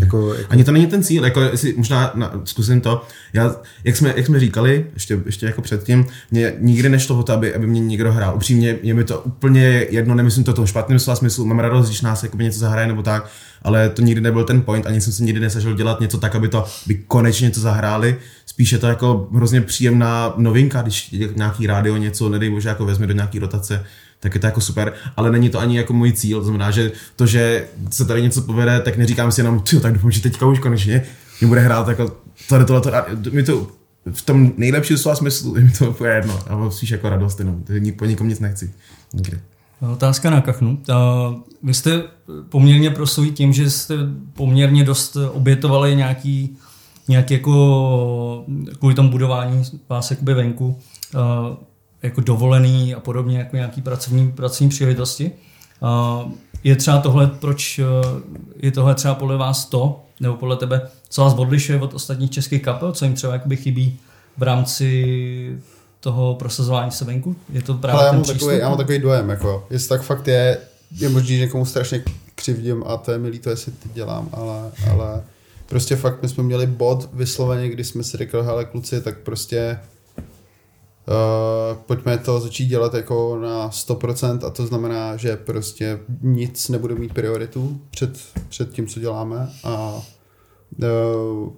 [0.00, 0.52] Jako, jako...
[0.52, 3.04] Ani to není ten cíl, jako jestli možná na, zkusím to.
[3.32, 7.32] Já, jak, jsme, jak jsme říkali, ještě, ještě jako předtím, mě nikdy nešlo o to,
[7.32, 8.36] aby, aby mě někdo hrál.
[8.36, 11.86] Upřímně je mi to úplně jedno, nemyslím to v tom špatném slova smyslu, mám radost,
[11.86, 13.30] když nás jako něco zahraje nebo tak,
[13.62, 16.48] ale to nikdy nebyl ten point, ani jsem se nikdy nesažil dělat něco tak, aby
[16.48, 18.16] to by konečně něco zahráli.
[18.46, 23.14] Spíše to jako hrozně příjemná novinka, když nějaký rádio něco, nedej bože, jako vezme do
[23.14, 23.84] nějaký rotace,
[24.20, 26.92] tak je to jako super, ale není to ani jako můj cíl, to znamená, že
[27.16, 30.58] to, že se tady něco povede, tak neříkám si jenom, tak doufám, že teďka už
[30.58, 31.02] konečně
[31.40, 32.16] mě bude hrát jako
[32.48, 33.66] tohle, tohle, tohle, mi to
[34.12, 37.62] v tom nejlepším slova smyslu je mi to úplně jedno, ale spíš jako radost jenom,
[37.62, 38.74] to po nikom nic nechci.
[39.14, 39.38] Nikdy.
[39.92, 40.78] Otázka na kachnu.
[41.62, 42.02] Vy jste
[42.48, 43.94] poměrně proslulí tím, že jste
[44.32, 46.56] poměrně dost obětovali nějaký,
[47.08, 48.44] nějaký jako
[48.78, 50.78] kvůli tomu budování vás venku
[52.02, 55.32] jako dovolený a podobně, jako nějaký pracovní, pracovní příležitosti.
[56.64, 57.80] Je třeba tohle, proč
[58.56, 62.62] je tohle třeba podle vás to, nebo podle tebe, co vás odlišuje od ostatních českých
[62.62, 63.98] kapel, co jim třeba jakoby chybí
[64.36, 65.58] v rámci
[66.00, 67.36] toho prosazování se venku?
[67.52, 70.02] Je to právě Ale ten já mám, takový, já mám takový dojem, jako, jestli tak
[70.02, 70.58] fakt je,
[70.98, 72.02] je možný, že někomu strašně
[72.34, 75.22] křivdím a to je milý to, jestli ty dělám, ale, ale
[75.68, 79.78] prostě fakt my jsme měli bod vysloveně, kdy jsme si řekli, hele kluci, tak prostě
[81.08, 86.94] Uh, pojďme to začít dělat jako na 100% a to znamená, že prostě nic nebude
[86.94, 90.02] mít prioritu před, před tím, co děláme a
[90.82, 91.52] uh,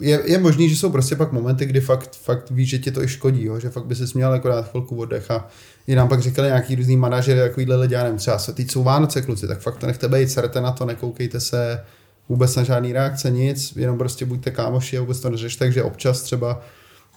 [0.00, 3.02] je, je možný, že jsou prostě pak momenty, kdy fakt, fakt víš, že ti to
[3.02, 3.60] i škodí, jo?
[3.60, 5.48] že fakt by si měl jako dát chvilku oddech a
[5.86, 8.82] i nám pak říkali nějaký různý manažery, takovýhle lidi, já nevím, třeba se teď jsou
[8.82, 11.84] Vánoce kluci, tak fakt to nechte být, serte na to, nekoukejte se
[12.28, 16.22] vůbec na žádný reakce, nic, jenom prostě buďte kámoši a vůbec to neřešte, takže občas
[16.22, 16.60] třeba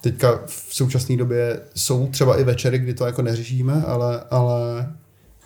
[0.01, 4.93] teďka v současné době jsou třeba i večery, kdy to jako neřešíme, ale, ale,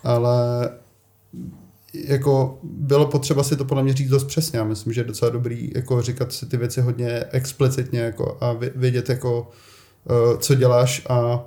[0.04, 0.70] ale
[1.94, 4.58] jako bylo potřeba si to podle mě říct dost přesně.
[4.58, 8.56] Já myslím, že je docela dobrý jako říkat si ty věci hodně explicitně jako a
[8.74, 11.44] vědět jako uh, co děláš a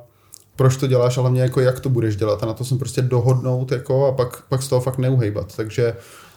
[0.55, 3.01] proč to děláš, ale hlavně jako jak to budeš dělat a na to jsem prostě
[3.01, 5.55] dohodnout jako a pak, pak z toho fakt neuhejbat.
[5.55, 5.95] Takže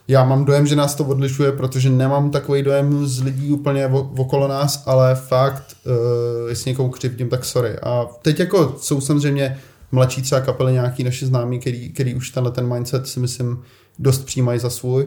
[0.08, 3.86] já mám dojem, že nás to odlišuje, protože nemám takový dojem z lidí úplně
[4.16, 7.78] okolo nás, ale fakt, uh, jestli někoho křivdím, tak sorry.
[7.78, 9.58] A teď jako jsou samozřejmě
[9.92, 13.62] mladší třeba kapely nějaký naše známí, který, který už tenhle ten mindset si myslím
[13.98, 15.06] dost přijímají za svůj.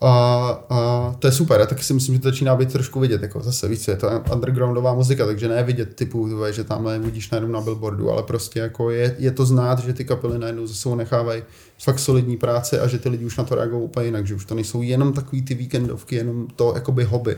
[0.00, 3.22] A, a to je super, já taky si myslím, že to začíná být trošku vidět,
[3.22, 7.52] jako zase víc, je to undergroundová muzika, takže ne vidět typu, že tamhle vidíš najednou
[7.52, 10.94] na billboardu, ale prostě jako je, je to znát, že ty kapely najednou za sebou
[10.94, 11.42] nechávají
[11.78, 14.44] fakt solidní práce a že ty lidi už na to reagují úplně jinak, že už
[14.44, 17.36] to nejsou jenom takový ty víkendovky, jenom to jakoby hobby.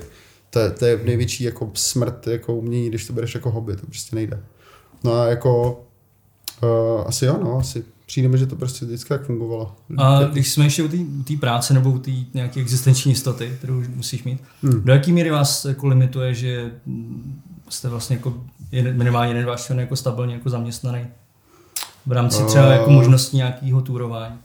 [0.51, 4.17] To, to je největší jako smrt jako umění, když to bereš jako hobby, to prostě
[4.17, 4.41] nejde.
[5.05, 5.85] No a jako
[6.63, 9.77] uh, asi jo, no, asi přijde mi, že to prostě vždycky tak fungovalo.
[9.99, 10.89] A když jsme ještě u
[11.23, 14.83] té práce nebo u té nějaké existenční jistoty, kterou musíš mít, hmm.
[14.85, 16.71] do jaké míry vás jako limituje, že
[17.69, 18.45] jste vlastně jako
[18.93, 21.07] minimálně jeden váš člen jako stabilně jako zaměstnaný
[22.07, 24.39] v rámci třeba jako možností nějakého turování?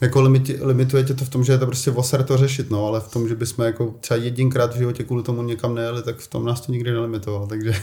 [0.00, 2.86] Jako limiti, limituje tě to v tom, že je to prostě voser to řešit, no,
[2.86, 6.18] ale v tom, že bychom jako třeba jedinkrát v životě kvůli tomu někam nejeli, tak
[6.18, 7.74] v tom nás to nikdy nelimitovalo, takže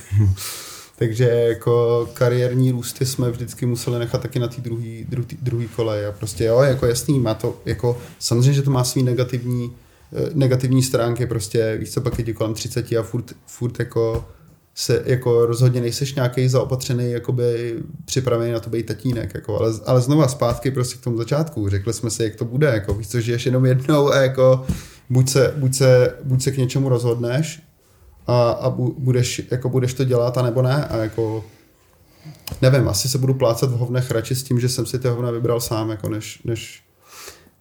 [1.03, 6.07] Takže jako kariérní růsty jsme vždycky museli nechat taky na té druhý, druhý, druhý kole.
[6.07, 9.71] A prostě jo, jako jasný, má to, jako samozřejmě, že to má svý negativní,
[10.13, 14.25] eh, negativní stránky, prostě víš co, pak je kolem 30 a furt, furt jako
[14.75, 17.75] se jako rozhodně nejseš nějaký zaopatřený, jakoby
[18.05, 21.93] připravený na to být tatínek, jako, ale, ale znova zpátky prostě k tomu začátku, řekli
[21.93, 24.65] jsme si, jak to bude, jako, víš co, žiješ jenom jednou a jako
[25.09, 27.61] buď se, buď se, buď se k něčemu rozhodneš
[28.27, 31.43] a, a bu- budeš, jako budeš to dělat a nebo ne a jako
[32.61, 35.31] nevím, asi se budu plácat v hovnech radši s tím, že jsem si ty hovna
[35.31, 36.83] vybral sám, jako než, než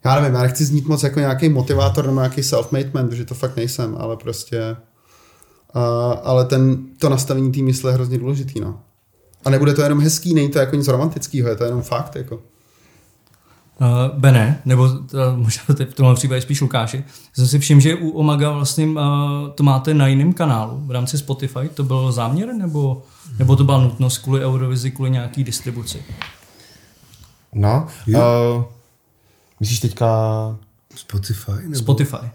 [0.04, 3.34] já nevím, já nechci znít moc jako nějaký motivátor nebo nějaký self-made man, protože to
[3.34, 4.76] fakt nejsem, ale prostě
[5.74, 8.80] a, ale ten, to nastavení té mysle je hrozně důležitý, no.
[9.44, 12.42] A nebude to jenom hezký, není to jako nic romantického, je to jenom fakt, jako.
[13.82, 17.04] Uh, Bene, nebo teda, možná teď v tomhle případě spíš Lukáši,
[17.34, 18.94] jsem si všiml, že u Omaga vlastně uh,
[19.54, 21.68] to máte na jiném kanálu v rámci Spotify.
[21.74, 23.02] To byl záměr, nebo,
[23.38, 26.02] nebo to byla nutnost kvůli Eurovizi, kvůli nějaký distribuci?
[27.54, 28.64] No, uh,
[29.60, 30.06] myslíš teďka,
[30.94, 31.52] Spotify?
[31.62, 31.76] Nebo...
[31.76, 32.26] Spotify.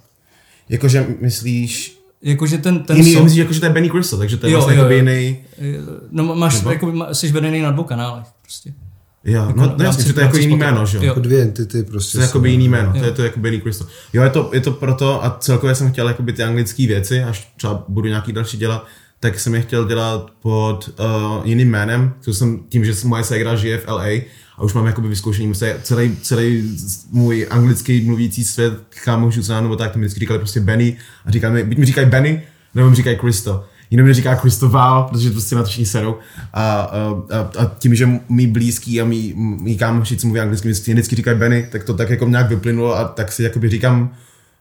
[0.70, 4.48] jakože myslíš, Jakože ten, ten jiný, song, myslíš, jakože to je Benny Crystal, takže to
[4.48, 4.89] je Jo, vlastně jo, jo.
[4.89, 5.38] jiný,
[6.12, 6.72] no máš, Nebo?
[6.72, 8.26] jako, jsi vedený na dvou kanálech.
[8.41, 8.74] Prostě.
[9.28, 11.03] Jo, Jako no, no jasně, že to je jako jiný jméno, že Jo.
[11.03, 12.17] Jako dvě entity prostě.
[12.17, 12.99] To je jako jsou- jiný jméno, Jo.
[12.99, 13.88] to je to jako Benny Crystal.
[14.13, 17.53] Jo, je to, je to proto a celkově jsem chtěl jakoby ty anglické věci, až
[17.57, 18.88] třeba budu nějaký další dělat,
[19.19, 23.55] tak jsem je chtěl dělat pod uh, jiným jménem, to jsem tím, že moje ségra
[23.55, 24.05] žije v LA
[24.57, 26.78] a už mám jakoby vyzkoušený, celý, celý
[27.11, 28.73] můj anglický mluvící svět,
[29.03, 31.86] kámošů se nebo tak, to mi vždycky říkali prostě Benny a říkali mi, buď mi
[31.86, 32.43] říkají Benny,
[32.75, 33.65] nebo mi říkají Kristo.
[33.91, 36.15] Jinou mi říká Kristoval, protože prostě na to všichni serou.
[36.53, 40.71] A, a, a, tím, že mý blízký a mý, mý kámoši, co mluví anglicky, mi
[40.71, 44.13] vždycky říkají Benny, tak to tak jako nějak vyplynulo a tak si jakoby říkám,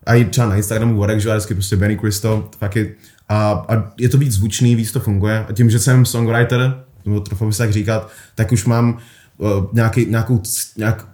[0.07, 2.89] a i třeba na Instagramu Warek, že vždycky prostě Benny Kristo, fakt je,
[3.29, 5.45] a, a, je to víc zvučný, víc to funguje.
[5.49, 6.75] A tím, že jsem songwriter,
[7.05, 8.99] nebo trochu by se tak říkat, tak už mám
[9.39, 10.43] uh, nějaký, nějakou,
[10.77, 11.09] nějak,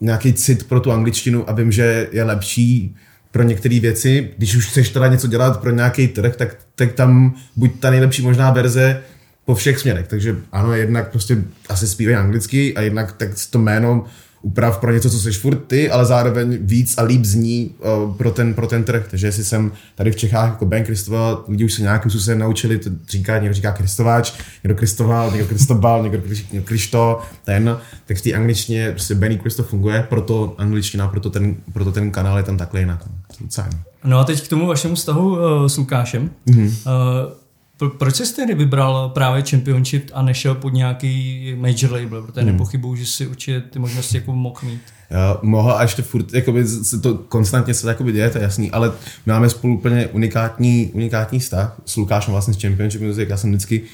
[0.00, 2.96] nějaký cit pro tu angličtinu a vím, že je lepší
[3.36, 7.34] pro některé věci, když už chceš teda něco dělat pro nějaký trh, tak, tak tam
[7.56, 9.00] buď ta nejlepší možná verze
[9.44, 10.08] po všech směrech.
[10.08, 14.04] Takže ano, jednak prostě asi zpívají anglicky a jednak tak to jméno
[14.42, 17.74] uprav pro něco, co seš furt ty, ale zároveň víc a líp zní
[18.06, 19.06] uh, pro, ten, pro ten trh.
[19.10, 22.78] Takže jestli jsem tady v Čechách jako Ben Kristova, lidi už se nějakým způsobem naučili
[22.78, 24.32] to říkat, někdo říká Kristováč,
[24.64, 27.80] někdo Kristoval, někdo Kristobal, někdo, Kriš- někdo Krišto, to je jedno.
[28.06, 32.36] Tak v té angličtině prostě Benny Kristo funguje, proto angličtina, proto ten, proto ten kanál
[32.36, 33.04] je tam takhle jinak.
[33.40, 33.68] Docela.
[34.04, 36.30] No a teď k tomu vašemu vztahu uh, s Lukášem.
[36.46, 36.66] Mm-hmm.
[36.66, 37.32] Uh,
[37.76, 42.22] pro, proč jsi tedy vybral právě Championship a nešel pod nějaký major label?
[42.22, 42.46] Protože mm.
[42.46, 44.80] nepochybuju, že si určitě ty možnosti jako mohl mít.
[45.10, 48.44] Jo, mohl a ještě furt, jakoby, se to konstantně se to jakoby děje, to je
[48.44, 48.92] jasný, ale
[49.26, 53.80] máme spolu úplně unikátní, unikátní vztah s Lukášem vlastně z Championship Music, já jsem vždycky
[53.80, 53.86] uh,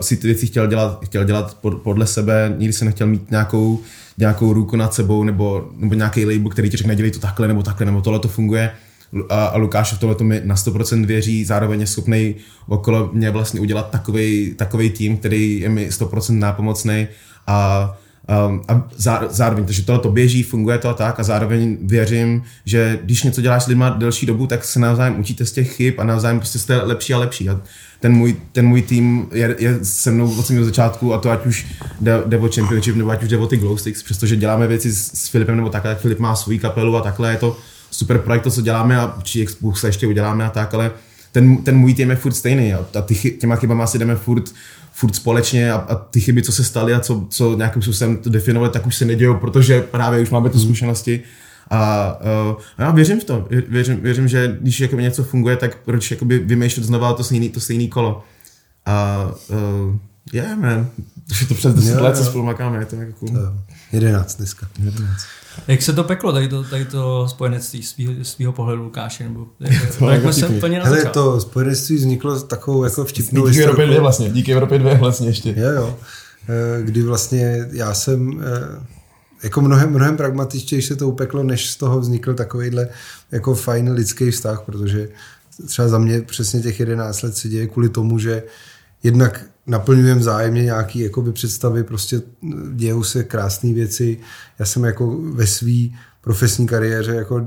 [0.00, 3.80] si ty věci chtěl dělat, chtěl dělat pod, podle sebe, nikdy jsem nechtěl mít nějakou,
[4.18, 7.62] nějakou ruku nad sebou nebo, nebo nějaký label, který ti řekne, dělej to takhle nebo
[7.62, 8.70] takhle, nebo tohle to funguje.
[9.28, 12.34] A, a Lukáš v tohle to mi na 100% věří, zároveň je schopný
[12.68, 17.08] okolo mě vlastně udělat takový takový tým, který je mi 100% nápomocný
[17.46, 17.98] a
[18.30, 22.42] Um, a zá, zároveň, takže tohle to běží, funguje to a tak a zároveň věřím,
[22.64, 25.94] že když něco děláš s lidma delší dobu, tak se navzájem učíte z těch chyb
[25.98, 27.48] a navzájem prostě jste lepší a lepší.
[27.48, 27.60] A
[28.00, 31.46] ten můj, ten můj tým je, je se mnou od samého začátku a to ať
[31.46, 31.66] už
[32.00, 34.92] jde, jde o Championship nebo ať už jde o ty Glow Sticks, přestože děláme věci
[34.92, 37.56] s, s Filipem nebo takhle, tak Filip má svůj kapelu a takhle je to
[37.90, 40.90] super projekt, to, co děláme a či se ještě uděláme a tak, ale
[41.32, 44.44] ten, ten můj tým je furt stejný a, ty, těma chybama si jdeme furt,
[45.00, 48.30] furt společně a, a ty chyby, co se staly a co, co nějakým způsobem to
[48.30, 51.20] definovali, tak už se nedějou, protože právě už máme ty zkušenosti.
[51.70, 52.12] A
[52.50, 56.10] uh, já věřím v to, Vě- věřím, věřím že když jakoby něco funguje, tak proč
[56.10, 58.24] jakoby vymýšlet znova to stejný, to stejný kolo.
[58.86, 59.96] A uh,
[60.32, 60.88] yeah, man,
[61.30, 63.36] už je to přes 10 Jo, let, co spolu makáme, je to jako cool.
[63.36, 63.52] Jo,
[63.92, 64.66] 11 dneska.
[65.68, 69.24] Jak se to peklo, tady to, tady to spojenectví svýho, svýho pohledu Lukáše?
[69.24, 73.04] Nebo, jak, To jak jako se úplně na Hele, to spojenectví vzniklo s takovou jako
[73.04, 74.02] vtipnou Díky Evropě 2 historkou.
[74.02, 75.54] vlastně, díky Evropě 2 vlastně ještě.
[75.56, 75.98] Jo, jo.
[76.48, 78.86] Eh, Kdy vlastně já jsem eh,
[79.42, 82.88] jako mnohem, mnohem pragmatičtěji se to upeklo, než z toho vznikl takovýhle
[83.32, 85.08] jako fajn lidský vztah, protože
[85.66, 88.42] třeba za mě přesně těch 11 let se děje kvůli tomu, že
[89.02, 92.22] jednak naplňujeme vzájemně nějaký jakoby představy, prostě
[92.74, 94.18] dějou se krásné věci.
[94.58, 97.46] Já jsem jako ve svý profesní kariéře jako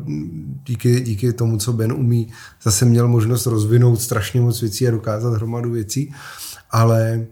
[0.67, 2.31] díky, díky tomu, co Ben umí,
[2.63, 6.13] zase měl možnost rozvinout strašně moc věcí a dokázat hromadu věcí,
[6.71, 7.25] ale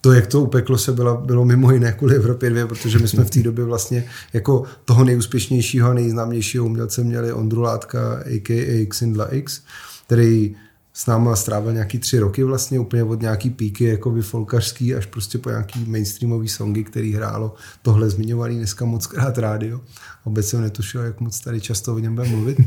[0.00, 3.24] to, jak to upeklo se, bylo, bylo mimo jiné kvůli Evropě 2, protože my jsme
[3.24, 8.86] v té době vlastně jako toho nejúspěšnějšího a nejznámějšího umělce měli Ondru Látka, a.k.a.
[8.86, 9.62] Xindla X,
[10.06, 10.56] který
[10.92, 15.38] s náma strávil nějaký tři roky vlastně, úplně od nějaký píky jakoby folkařský až prostě
[15.38, 19.80] po nějaký mainstreamový songy, který hrálo tohle zmiňovaný dneska moc krát rádio.
[20.24, 22.58] Vůbec jsem netušil, jak moc tady často o něm bude mluvit.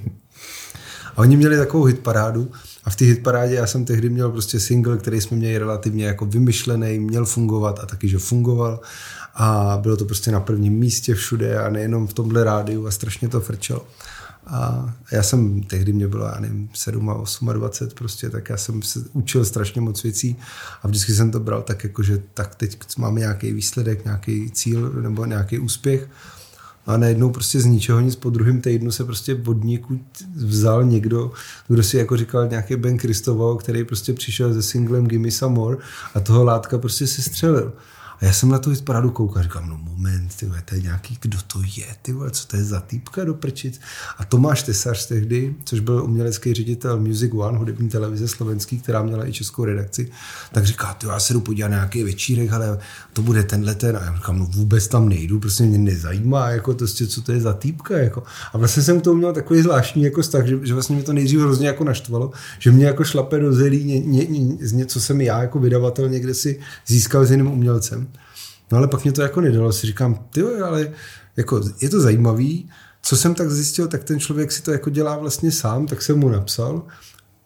[1.15, 2.51] A oni měli takovou hitparádu
[2.84, 6.26] a v té hitparádě já jsem tehdy měl prostě single, který jsme měli relativně jako
[6.26, 8.80] vymyšlený, měl fungovat a taky, že fungoval
[9.36, 13.30] a bylo to prostě na prvním místě všude a nejenom v tomhle rádiu a strašně
[13.30, 13.86] to frčelo.
[14.48, 18.50] A já jsem, tehdy mě bylo, já nevím, 7 a 8 a 20 prostě, tak
[18.50, 20.36] já jsem se učil strašně moc věcí
[20.84, 24.89] a vždycky jsem to bral tak jako, že tak teď máme nějaký výsledek, nějaký cíl
[25.02, 26.10] nebo nějaký úspěch
[26.86, 29.58] a najednou prostě z ničeho nic po druhém týdnu se prostě od
[30.36, 31.32] vzal někdo,
[31.68, 35.78] kdo si jako říkal nějaký Ben Kristoval, který prostě přišel se singlem Gimme Some More
[36.14, 37.74] a toho látka prostě se střelil.
[38.24, 41.17] A já jsem na to paradu koukal říkám, no moment, ty vole, to je nějaký,
[41.21, 43.80] kdo to je, ty vole, co to je za týpka do prčic.
[44.17, 49.28] A Tomáš Tesař tehdy, což byl umělecký ředitel Music One, hudební televize slovenský, která měla
[49.28, 50.11] i českou redakci,
[50.51, 52.78] tak říká, ty já se jdu podívat na nějaký večírek, ale
[53.13, 53.97] to bude tenhle ten.
[53.97, 57.41] A já říkám, no vůbec tam nejdu, prostě mě nezajímá, jako to, co to je
[57.41, 57.97] za týpka.
[57.97, 58.24] Jako.
[58.53, 61.39] A vlastně jsem tomu měl takový zvláštní jako vztah, že, že vlastně mě to nejdřív
[61.39, 65.41] hrozně jako naštvalo, že mě jako šlape do zelí ně, ně, ně, něco jsem já
[65.41, 68.07] jako vydavatel někde si získal s jiným umělcem.
[68.74, 70.91] No ale pak mě to jako nedalo, si říkám, ty ale
[71.38, 72.69] jako je to zajímavý,
[73.01, 76.19] co jsem tak zjistil, tak ten člověk si to jako dělá vlastně sám, tak jsem
[76.19, 76.84] mu napsal.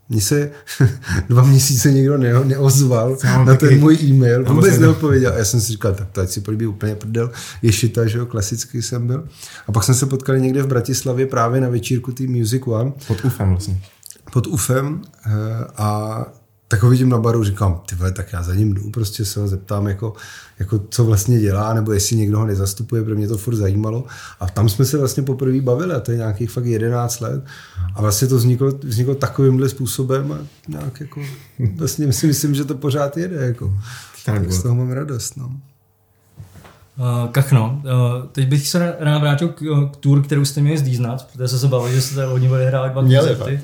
[0.10, 0.52] Mně se
[1.30, 5.34] dva měsíce nikdo ne, neozval na ten můj e-mail, vůbec neodpověděl.
[5.34, 8.18] A já jsem si říkal, tak to ať si políbí úplně prdel, je šita, že
[8.18, 9.28] jo, klasický jsem byl.
[9.68, 12.92] A pak jsme se potkali někde v Bratislavě právě na večírku té Music One.
[13.08, 13.82] Pod UFem vlastně.
[14.34, 15.30] Pod UFem eh,
[15.78, 16.26] a
[16.68, 19.40] tak ho vidím na baru, říkám, ty vole, tak já za ním jdu, prostě se
[19.40, 20.14] ho zeptám, jako,
[20.60, 24.04] jako, co vlastně dělá, nebo jestli někdo ho nezastupuje, pro mě to furt zajímalo.
[24.40, 27.44] A tam jsme se vlastně poprvé bavili, a to je nějakých fakt 11 let.
[27.96, 30.38] A vlastně to vzniklo, vzniklo takovýmhle způsobem a
[30.68, 31.22] nějak jako,
[31.76, 33.74] vlastně si myslím, že to pořád jede, jako.
[34.26, 35.52] Tak z toho mám radost, no.
[36.98, 39.62] Uh, kachno, uh, teď bych se rád vrátil k,
[39.94, 42.92] k tour, kterou jste měli zdíznat, protože se se bavili, že jste hodně bude hrát
[42.92, 43.62] dva koncerty.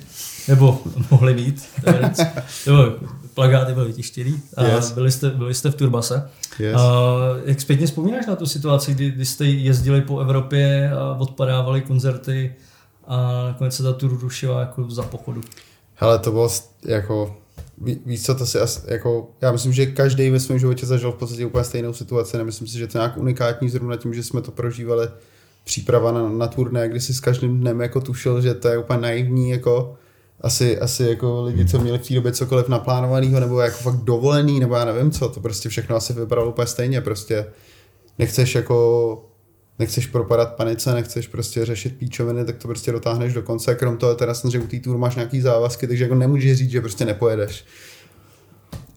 [0.48, 0.82] Nebo
[1.12, 1.66] mohli být.
[2.66, 2.94] nebo
[3.34, 4.42] plagáty byly vytištěný.
[4.58, 4.92] A yes.
[4.92, 6.30] byli, jste, byli jste v Turbase.
[6.60, 6.76] Yes.
[6.76, 7.14] A
[7.46, 12.56] jak zpětně vzpomínáš na tu situaci, kdy, kdy jste jezdili po Evropě a odpadávali koncerty
[13.08, 15.42] a nakonec se ta tour rušila jako za pochodu?
[15.96, 16.50] Hele, to bylo
[16.86, 17.36] jako
[18.06, 21.16] víc co, to si asi, jako, já myslím, že každý ve svém životě zažil v
[21.16, 24.42] podstatě úplně stejnou situaci, nemyslím si, že to je nějak unikátní zrovna tím, že jsme
[24.42, 25.08] to prožívali
[25.64, 29.00] příprava na, na turné, kdy si s každým dnem jako tušil, že to je úplně
[29.00, 29.96] naivní, jako
[30.42, 34.60] asi, asi jako lidi, co měli v té době cokoliv naplánovaného, nebo jako fakt dovolený,
[34.60, 37.46] nebo já nevím co, to prostě všechno asi vypadalo úplně stejně, prostě
[38.20, 39.30] nechceš jako
[39.80, 43.76] nechceš propadat panice, nechceš prostě řešit píčoviny, tak to prostě dotáhneš do konce.
[43.76, 46.82] Krom toho teda že u té tour máš nějaký závazky, takže jako nemůžeš říct, že
[46.82, 47.66] prostě nepojedeš.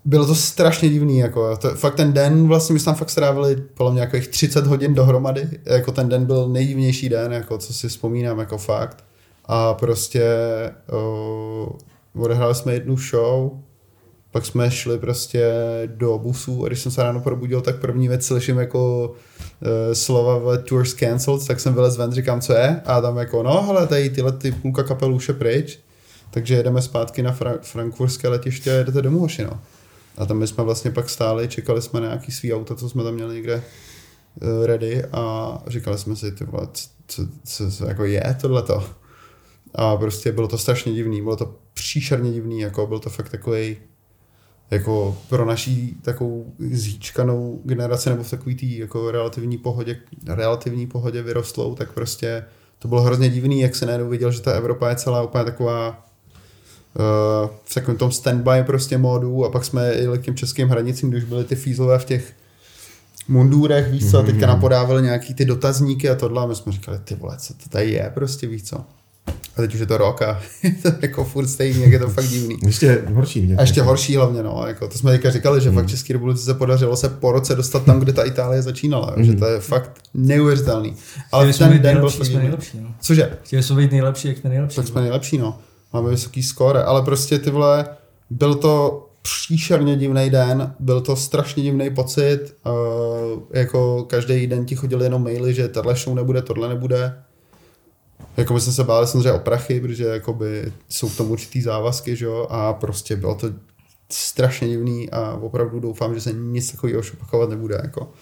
[0.05, 3.57] Bylo to strašně divný, jako to, fakt ten den, vlastně my jsme tam fakt strávili
[3.57, 7.89] podle mě nějakých 30 hodin dohromady, jako ten den byl nejdivnější den, jako co si
[7.89, 9.05] vzpomínám, jako fakt.
[9.47, 10.25] A prostě
[10.93, 13.51] uh, odehráli jsme jednu show,
[14.33, 15.53] pak jsme šli prostě
[15.87, 20.39] do busu a když jsem se ráno probudil, tak první věc slyším jako uh, slova
[20.39, 22.81] v tours cancelled, tak jsem vylez ven, říkám, co je?
[22.85, 25.79] A tam jako, no hele, tady tyhle ty půlka kapel už je pryč,
[26.31, 29.61] takže jedeme zpátky na Fra- frankfurtské letiště a jedete domů, hoši, no.
[30.19, 33.05] A tam my jsme vlastně pak stáli, čekali jsme na nějaký svý auto, co jsme
[33.05, 33.63] tam měli někde
[34.43, 36.69] uh, ready a říkali jsme si, ty vole,
[37.07, 38.85] co, co, co jako je tohleto?
[39.77, 43.77] A prostě bylo to strašně divný, bylo to příšerně divný, jako byl to fakt takový
[44.71, 49.97] jako pro naší takovou zíčkanou generaci nebo v takový tý jako relativní pohodě,
[50.27, 52.45] relativní pohodě vyrostlou, tak prostě
[52.79, 55.89] to bylo hrozně divný, jak se najednou viděl, že ta Evropa je celá úplně taková
[55.89, 61.11] uh, v takovém tom standby prostě módu a pak jsme jeli k těm českým hranicím,
[61.11, 62.33] když byly ty fízlové v těch
[63.29, 64.55] mundurech, víš co, a teďka mhm.
[64.55, 67.91] napodávali nějaký ty dotazníky a tohle a my jsme říkali, ty vole, co to tady
[67.91, 68.85] je, prostě víš co.
[69.57, 72.09] A teď už je to rok a je to jako furt stejný, jak je to
[72.09, 72.57] fakt divný.
[72.67, 73.55] Ještě horší.
[73.59, 74.65] A ještě horší hlavně, no.
[74.67, 75.79] Jako, to jsme teďka říkali, že hmm.
[75.79, 79.13] fakt České republice se podařilo se po roce dostat tam, kde ta Itálie začínala.
[79.17, 79.25] Hmm.
[79.25, 80.97] Že to je fakt neuvěřitelný.
[81.33, 82.81] Ale Chtěli ten den byl fakt nejlepší.
[82.81, 82.95] No.
[83.01, 83.39] Cože?
[83.43, 84.77] Chtěli jsme být nejlepší, jak jsme nejlepší.
[84.77, 85.59] Tak jsme nejlepší, no.
[85.93, 87.87] Máme vysoký skóre, ale prostě ty vole,
[88.31, 94.77] byl to příšerně divný den, byl to strašně divný pocit, uh, jako každý den ti
[94.77, 97.15] chodili jenom maily, že tohle show nebude, tohle nebude,
[98.37, 102.17] jako my jsme se báli samozřejmě o prachy, protože jakoby jsou k tomu určitý závazky,
[102.17, 103.49] že jo, a prostě bylo to
[104.11, 108.13] strašně divný a opravdu doufám, že se nic takového opakovat nebude, jako.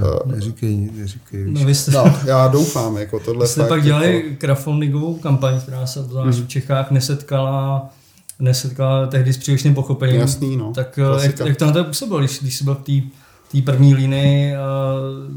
[0.00, 1.44] No, neříkej, neříkej.
[1.46, 4.36] No, vy jste, no, já doufám, jako tohle Vy jste pak dělali jako...
[4.38, 7.90] crowdfundingovou kampaň, která se v Čechách nesetkala
[8.38, 10.20] nesetkala tehdy s přílišným pochopením.
[10.20, 10.72] Jasný, no.
[10.74, 13.10] Tak eh, jak, jak, to na to působilo, když, když jsi byl v
[13.52, 14.58] té první linii, uh,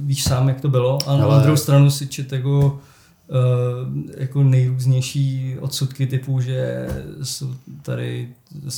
[0.06, 1.36] víš sám, jak to bylo, a Ale...
[1.36, 2.80] na druhou stranu si čet jako
[4.18, 6.88] jako nejrůznější odsudky typu, že
[7.24, 7.48] jsou
[7.82, 8.30] tady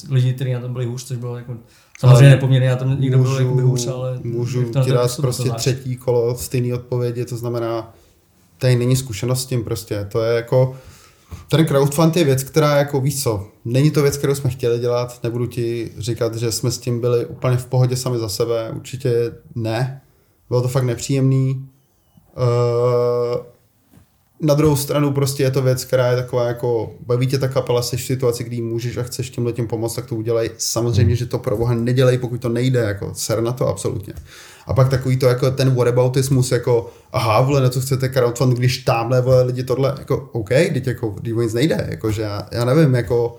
[0.09, 1.57] lidi, kteří na tom byli hůř, což bylo jako
[1.99, 6.37] samozřejmě nepoměrně na tom někdo můžu, byl hůř, ale můžu ti dát prostě třetí kolo
[6.37, 7.93] stejný odpovědi, to znamená,
[8.57, 10.75] tady není zkušenost s tím prostě, to je jako
[11.49, 15.19] Ten crowdfund je věc, která jako víš co, není to věc, kterou jsme chtěli dělat,
[15.23, 19.31] nebudu ti říkat, že jsme s tím byli úplně v pohodě sami za sebe, určitě
[19.55, 20.01] ne,
[20.49, 21.69] bylo to fakt nepříjemný.
[22.37, 23.52] Uh,
[24.43, 27.81] na druhou stranu prostě je to věc, která je taková jako, baví tě ta kapela,
[27.81, 30.49] jsi v situaci, kdy můžeš a chceš tímhle tím pomoct, tak to udělej.
[30.57, 34.13] Samozřejmě, že to pro boha nedělej, pokud to nejde, jako ser na to absolutně.
[34.67, 38.77] A pak takový to jako ten whataboutismus, jako aha, vole, na co chcete crowdfund, když
[38.77, 42.65] tamhle vole lidi tohle, jako OK, teď jako, když nic nejde, jako že já, já
[42.65, 43.37] nevím, jako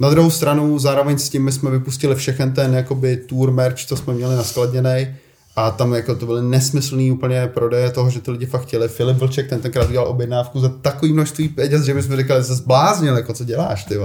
[0.00, 3.96] na druhou stranu zároveň s tím my jsme vypustili všechen ten jakoby tour merch, co
[3.96, 5.16] jsme měli naskladněný,
[5.60, 8.88] a tam jako to byly nesmyslný úplně prodeje toho, že ty lidi fakt chtěli.
[8.88, 12.44] Filip Vlček ten tenkrát udělal objednávku za takový množství peněz, že my jsme říkali, že
[12.44, 13.98] se zbláznil, jako co děláš, ty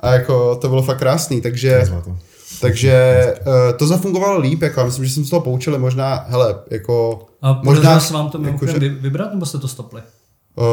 [0.00, 1.88] A jako to bylo fakt krásný, takže...
[2.60, 7.26] Takže uh, to zafungovalo líp, jako, myslím, že jsem z toho poučili možná, hele, jako...
[7.42, 10.02] A možná se vám to jako, že, vybrat, nebo jste to stopli?
[10.56, 10.64] Uh,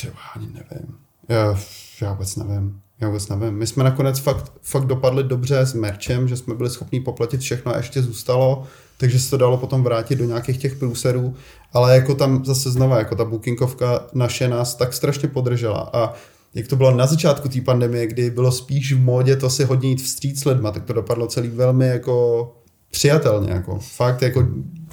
[0.00, 0.96] ty, ani nevím.
[1.28, 1.58] Já,
[2.00, 2.81] já vůbec nevím.
[3.02, 3.54] Já vůbec nevím.
[3.54, 7.74] My jsme nakonec fakt, fakt dopadli dobře s merčem, že jsme byli schopni poplatit všechno
[7.74, 8.66] a ještě zůstalo
[9.02, 11.34] takže se to dalo potom vrátit do nějakých těch průserů,
[11.72, 15.90] ale jako tam zase znova, jako ta bookingovka naše nás tak strašně podržela.
[15.92, 16.14] A
[16.54, 19.88] jak to bylo na začátku té pandemie, kdy bylo spíš v módě to si hodně
[19.88, 22.46] jít vstříc lidma, tak to dopadlo celý velmi jako
[22.90, 23.78] přijatelně, jako.
[23.78, 24.48] Fakt jako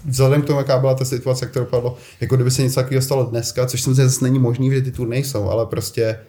[0.06, 3.02] vzhledem k tomu, jaká byla ta situace, jak to dopadlo, jako kdyby se něco takového
[3.02, 6.20] stalo dneska, což samozřejmě zase není možný, že ty turné nejsou, ale prostě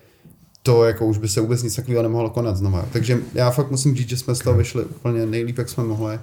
[0.63, 2.87] to jako už by se vůbec nic takového nemohlo konat znova.
[2.93, 6.19] Takže já fakt musím říct, že jsme z toho vyšli úplně nejlíp, jak jsme mohli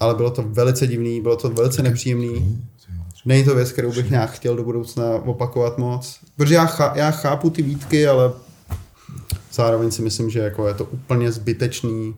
[0.00, 2.64] ale bylo to velice divný, bylo to velice nepříjemný.
[3.24, 6.18] Není to věc, kterou bych nějak chtěl do budoucna opakovat moc.
[6.36, 8.32] Protože já, chá, já chápu ty výtky, ale
[9.52, 12.14] zároveň si myslím, že jako je to úplně zbytečný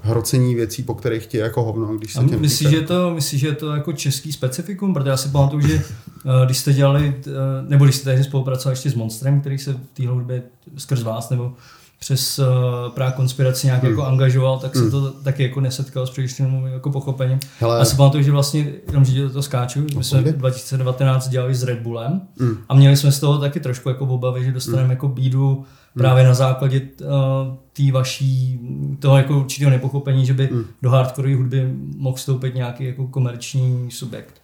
[0.00, 3.46] hrocení věcí, po kterých ti jako hovno, když se těm myslíš, že to, myslíš, že
[3.46, 4.94] je to jako český specifikum?
[4.94, 5.74] Protože já si pamatuju, že
[6.24, 7.30] eh, když jste dělali, eh,
[7.68, 10.42] nebo když jste tady spolupracovali ještě s Monstrem, který se v té hudbě
[10.76, 11.54] skrz vás, nebo
[11.98, 12.44] přes uh,
[12.94, 13.90] právě konspiraci nějak hmm.
[13.90, 14.90] jako angažoval, tak se hmm.
[14.90, 17.38] to taky jako nesetkal s přílišným jako pochopením.
[17.60, 17.80] Hele.
[17.80, 21.62] A si pamatuju, že vlastně, jenom že to skáču, my jsme v 2019 dělali s
[21.62, 22.58] Red Bullem hmm.
[22.68, 24.90] a měli jsme z toho taky trošku jako obavy, že dostaneme hmm.
[24.90, 25.64] jako bídu hmm.
[25.94, 27.08] právě na základě uh,
[27.72, 28.60] té vaší,
[28.98, 30.64] toho jako určitého nepochopení, že by hmm.
[30.82, 34.34] do hardcore hudby mohl vstoupit nějaký jako komerční subjekt.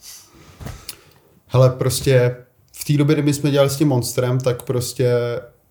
[1.47, 2.37] Hele, prostě
[2.73, 5.15] v té době, kdy jsme dělali s tím Monstrem, tak prostě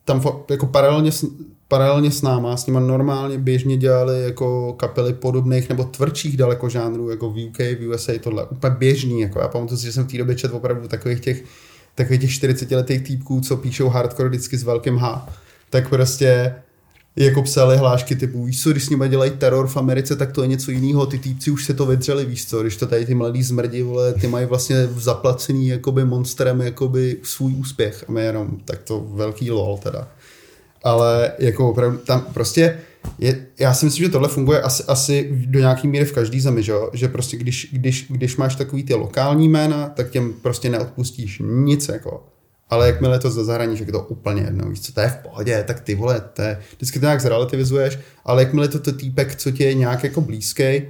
[0.06, 1.26] tam jako paralelně s,
[1.68, 7.10] paralelně s náma, s nimi normálně běžně dělali jako kapely podobných nebo tvrdších daleko žánrů,
[7.10, 10.12] jako v UK, v USA, tohle úplně běžný, jako já pamatuju si, že jsem v
[10.12, 11.44] té době četl opravdu takových těch,
[11.96, 15.30] takových těch 40 letých týpků, co píšou hardcore vždycky s velkým H,
[15.70, 16.56] tak prostě
[17.16, 20.42] jako psali hlášky typu, víš co, když s nimi dělají teror v Americe, tak to
[20.42, 23.16] je něco jiného, ty týpci už se to vydřeli, víš co, když to tady ty
[23.16, 28.06] mladí zmrdi, vole, ty mají vlastně zaplacený jakoby monsterem jakoby svůj úspěch.
[28.08, 30.08] A my jenom, tak to velký lol teda.
[30.84, 32.80] Ale jako opravdu tam prostě
[33.20, 36.64] je, já si myslím, že tohle funguje asi, asi do nějaký míry v každý zemi,
[36.64, 41.42] že, že prostě když, když, když máš takový ty lokální jména, tak těm prostě neodpustíš
[41.46, 42.24] nic jako
[42.74, 45.64] ale jakmile to ze zahraničí, je to úplně jedno, víš co, to je v pohodě,
[45.68, 49.52] tak ty vole, to je, vždycky to nějak zrelativizuješ, ale jakmile to, to týpek, co
[49.52, 50.82] ti je nějak jako blízký,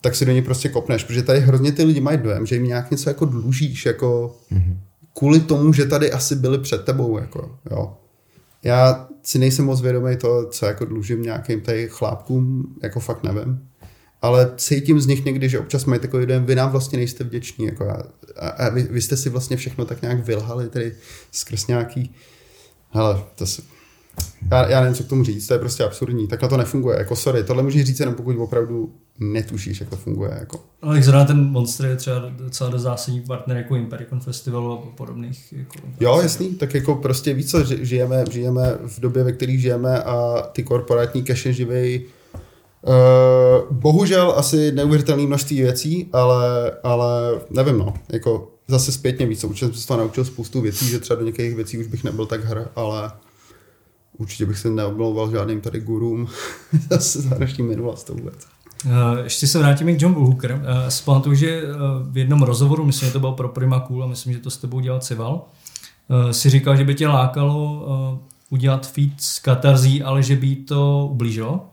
[0.00, 2.64] tak si do něj prostě kopneš, protože tady hrozně ty lidi mají dojem, že jim
[2.64, 4.76] nějak něco jako dlužíš, jako mm-hmm.
[5.18, 7.96] kvůli tomu, že tady asi byli před tebou, jako, jo.
[8.62, 13.69] Já si nejsem moc vědomý to, co jako dlužím nějakým tady chlápkům, jako fakt nevím
[14.22, 17.64] ale cítím z nich někdy, že občas mají takový dojem, vy nám vlastně nejste vděční,
[17.64, 18.02] jako já,
[18.36, 20.92] a, a vy, vy, jste si vlastně všechno tak nějak vylhali, tedy
[21.32, 22.14] skrz nějaký,
[22.90, 23.62] hele, to si,
[24.50, 27.16] já, já nevím, co k tomu říct, to je prostě absurdní, takhle to nefunguje, jako
[27.16, 30.36] sorry, tohle můžeš říct jenom pokud opravdu netušíš, jak to funguje.
[30.40, 30.60] Jako.
[30.82, 35.52] Ale zrovna ten Monster je třeba docela do zásadní partner jako Impericon Festivalu a podobných.
[35.52, 40.02] Jako, jo, jasný, tak jako prostě víc, co žijeme, žijeme v době, ve které žijeme
[40.02, 42.06] a ty korporátní cache živej
[42.82, 49.66] Uh, bohužel asi neuvěřitelné množství věcí, ale, ale nevím no, jako zase zpětně víc, určitě
[49.66, 52.44] jsem se to naučil spoustu věcí, že třeba do některých věcí už bych nebyl tak
[52.44, 53.10] hr, ale
[54.18, 56.28] určitě bych se neoblouval žádným tady gurům
[56.90, 58.46] zase za naší minulost to vůbec.
[58.84, 58.92] Uh,
[59.24, 60.52] ještě se vrátíme k John Hooker.
[60.52, 61.70] Uh, si pamatuju, že uh,
[62.12, 64.56] v jednom rozhovoru, myslím, že to byl pro Prima Cool a myslím, že to s
[64.56, 65.44] tebou dělal Cival,
[66.30, 67.86] si říkal, že by tě lákalo
[68.50, 71.69] udělat feed s katarzí, ale že by to ublížilo.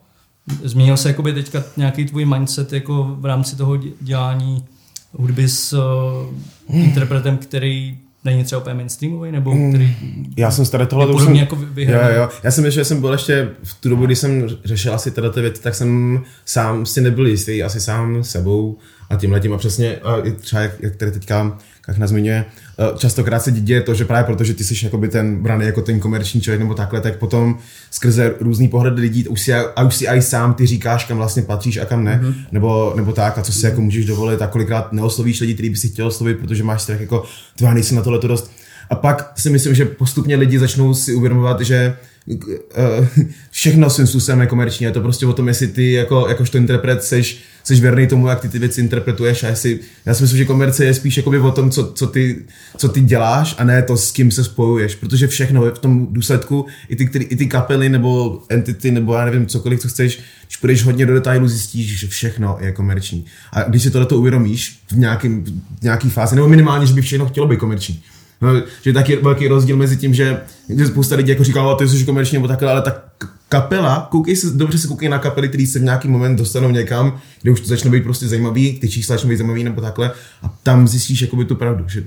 [0.64, 4.66] Změnil se jakoby teďka nějaký tvůj mindset jako v rámci toho dělání
[5.14, 9.74] hudby s uh, interpretem, který není třeba úplně mainstreamový, nebo hmm.
[9.74, 9.96] který
[10.38, 11.08] Já jsem tady tohle...
[11.08, 12.12] Je jsem, jako vyhrál.
[12.12, 12.30] jo, jo.
[12.44, 15.42] Já jsem že jsem byl ještě v tu dobu, kdy jsem řešil asi tyhle ty
[15.42, 18.78] věci, tak jsem sám si nebyl jistý, asi sám sebou
[19.10, 21.58] a tím letím a přesně a třeba jak, jak tady teďka
[21.88, 22.67] jak zmiňuje, eh,
[22.98, 26.42] častokrát se děje to, že právě protože ty jsi jakoby ten braný jako ten komerční
[26.42, 27.58] člověk nebo takhle, tak potom
[27.92, 31.42] skrze různý pohled lidí už si, a už si i sám ty říkáš, kam vlastně
[31.42, 32.36] patříš a kam ne, mm-hmm.
[32.52, 35.78] nebo, nebo tak, a co si jako můžeš dovolit a kolikrát neoslovíš lidi, který by
[35.78, 37.24] si chtěl oslovit, protože máš strach jako,
[37.56, 38.52] tvá nejsi na tohle to dost.
[38.90, 42.17] A pak si myslím, že postupně lidi začnou si uvědomovat, že uh,
[43.52, 47.04] všechno svým způsobem je komerční a to prostě o tom, jestli ty jako, jakožto interpret
[47.04, 50.46] seš, seš věrný tomu, jak ty ty věci interpretuješ a jestli, já si myslím, že
[50.46, 52.46] komerce je spíš jakoby o tom, co, co, ty,
[52.78, 56.66] co ty děláš a ne to, s kým se spojuješ, protože všechno v tom důsledku,
[56.90, 60.58] i ty, který, i ty kapely nebo entity nebo já nevím, cokoliv, co chceš, když
[60.58, 63.26] půjdeš hodně do detailu, zjistíš, že všechno je komerční.
[63.52, 65.44] A když si tohle uvědomíš v, nějakým,
[65.80, 68.04] v nějaký fázi, nebo minimálně, že by všechno chtělo být komerční,
[68.42, 72.06] No, že taky velký rozdíl mezi tím, že, že spousta lidí jako říkalo, ty jsi
[72.06, 73.04] komerční nebo takhle, ale ta
[73.50, 77.20] kapela, koukej se, dobře se koukej na kapely, které se v nějaký moment dostanou někam,
[77.42, 80.12] kde už to začne být prostě zajímavý, ty čísla začnou být zajímavý nebo takhle
[80.44, 82.04] a tam zjistíš jakoby tu pravdu, že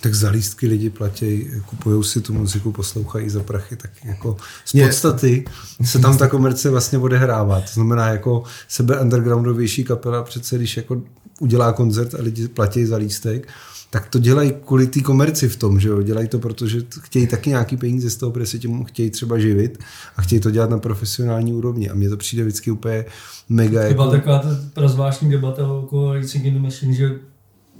[0.00, 4.72] tak za lístky lidi platí, kupují si tu muziku, poslouchají za prachy, tak jako z
[4.72, 5.44] podstaty
[5.84, 7.60] se tam ta komerce vlastně odehrává.
[7.60, 11.02] To znamená jako sebe undergroundovější kapela přece, když jako
[11.40, 13.48] udělá koncert a lidi platí za lístek,
[13.90, 16.02] tak to dělají kvůli té komerci v tom, že jo?
[16.02, 19.78] Dělají to, protože chtějí taky nějaký peníze z toho, protože se tím chtějí třeba živit
[20.16, 21.90] a chtějí to dělat na profesionální úrovni.
[21.90, 23.04] A mně to přijde vždycky úplně
[23.48, 23.80] mega.
[23.92, 24.10] Byla jako...
[24.10, 27.18] taková ta zvláštní debata okolo Racing in the Machine, že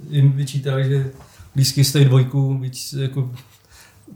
[0.09, 1.11] jim vyčítali, že
[1.55, 3.31] blízky stojí dvojku, víc jako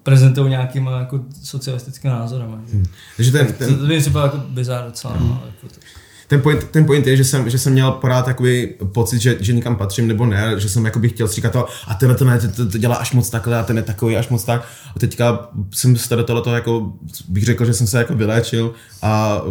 [0.04, 2.62] prezentují nějakýma jako socialistickými názorama.
[2.74, 2.86] Hmm.
[3.16, 3.76] Takže ten, ten...
[3.76, 5.14] To, to, to jako bizár docela.
[5.14, 5.30] Hmm.
[5.30, 5.82] No, jako to
[6.28, 9.54] ten point, ten point je, že jsem, že jsem měl pořád takový pocit, že, že
[9.54, 12.40] někam patřím nebo ne, že jsem jako bych chtěl říkat to, a tenhle to ne,
[12.40, 14.68] to, to, dělá až moc takhle a ten je takový až moc tak.
[14.96, 16.94] A teďka jsem z tohle jako,
[17.28, 19.42] bych řekl, že jsem se jako vyléčil a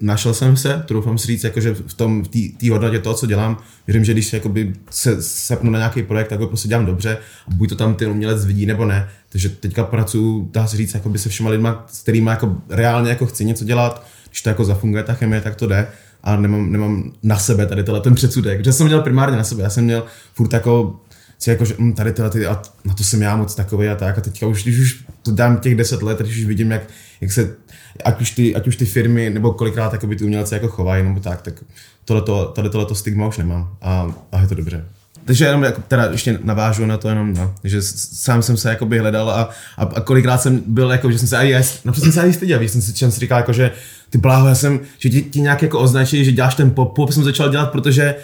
[0.00, 2.28] našel jsem se, troufám si říct, jako, že v tom, v
[2.60, 6.40] té hodnotě toho, co dělám, věřím, že když jakoby se sepnu na nějaký projekt, tak
[6.40, 7.18] ho prostě dělám dobře
[7.48, 9.08] a buď to tam ten umělec vidí nebo ne.
[9.28, 13.26] Takže teďka pracuji, dá se říct, jakoby se všema lidma, s kterými jako reálně jako
[13.26, 15.86] chci něco dělat, když to jako zafunguje ta chemie, tak to jde
[16.26, 19.62] a nemám, nemám na sebe tady tohle ten předsudek, že jsem měl primárně na sebe,
[19.62, 20.04] já jsem měl
[20.34, 21.00] furt jako
[21.38, 23.94] si jako, že hm, tady tyhle ty, a na to jsem já moc takový a
[23.94, 26.82] tak a teďka už, když už to dám těch deset let, když už vidím, jak,
[27.20, 27.56] jak se,
[28.04, 31.42] ať už, ty, ať už ty firmy, nebo kolikrát ty umělci jako chovají, nebo tak,
[31.42, 31.64] tak
[32.04, 34.84] tohleto, tady tohleto stigma už nemám a, a je to dobře.
[35.26, 38.98] Takže jenom jako, teda ještě navážu na to jenom, no, že sám jsem se jakoby
[38.98, 42.12] hledal a, a, a kolikrát jsem byl jako, že jsem se, a já, například jsem
[42.12, 43.70] se aj styděl, jsem si, jsem si říkal jako, že
[44.10, 47.12] ty bláho, já jsem, že ti, ti nějak jako označili, že děláš ten pop, pop
[47.12, 48.14] jsem začal dělat, protože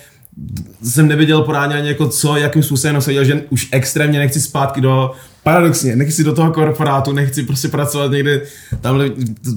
[0.82, 4.80] jsem neviděl pořádně ani jako co, jakým způsobem jsem viděl, že už extrémně nechci zpátky
[4.80, 5.12] do,
[5.42, 8.42] paradoxně, nechci do toho korporátu, nechci prostě pracovat někde
[8.80, 9.00] tam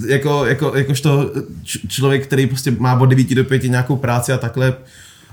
[0.08, 1.32] jako, jako, jakožto
[1.88, 4.74] člověk, který prostě má od 9 do 5 nějakou práci a takhle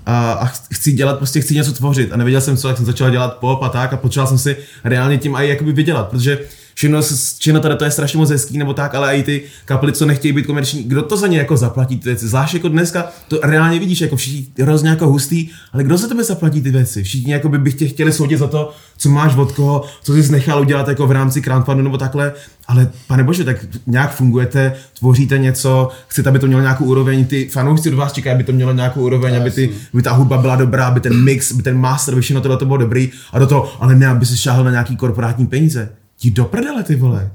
[0.06, 2.12] a, a chci dělat, prostě chci něco tvořit.
[2.12, 4.56] A nevěděl jsem co, jak jsem začal dělat pop a tak a potřeboval jsem si
[4.84, 6.38] reálně tím i jakoby vydělat, protože
[6.74, 7.02] všechno,
[7.38, 10.32] všechno tady to je strašně moc hezký nebo tak, ale i ty kapely, co nechtějí
[10.32, 12.28] být komerční, kdo to za ně jako zaplatí ty věci?
[12.28, 16.24] Zvlášť jako dneska to reálně vidíš, jako všichni hrozně jako hustý, ale kdo za tebe
[16.24, 17.02] zaplatí ty věci?
[17.02, 20.32] Všichni jako by, by tě chtěli soudit za to, co máš od koho, co jsi
[20.32, 22.32] nechal udělat jako v rámci crowdfundu nebo takhle,
[22.66, 27.48] ale pane bože, tak nějak fungujete, tvoříte něco, chcete, aby to mělo nějakou úroveň, ty
[27.48, 30.56] fanoušci od vás čekají, aby to mělo nějakou úroveň, aby, ty, aby ta hudba byla
[30.56, 33.46] dobrá, aby ten mix, aby ten master, aby všechno tohle to bylo dobrý a do
[33.46, 35.88] toho, ale ne, aby se šáhl na nějaký korporátní peníze.
[36.22, 37.30] Jdi do prdele, ty vole.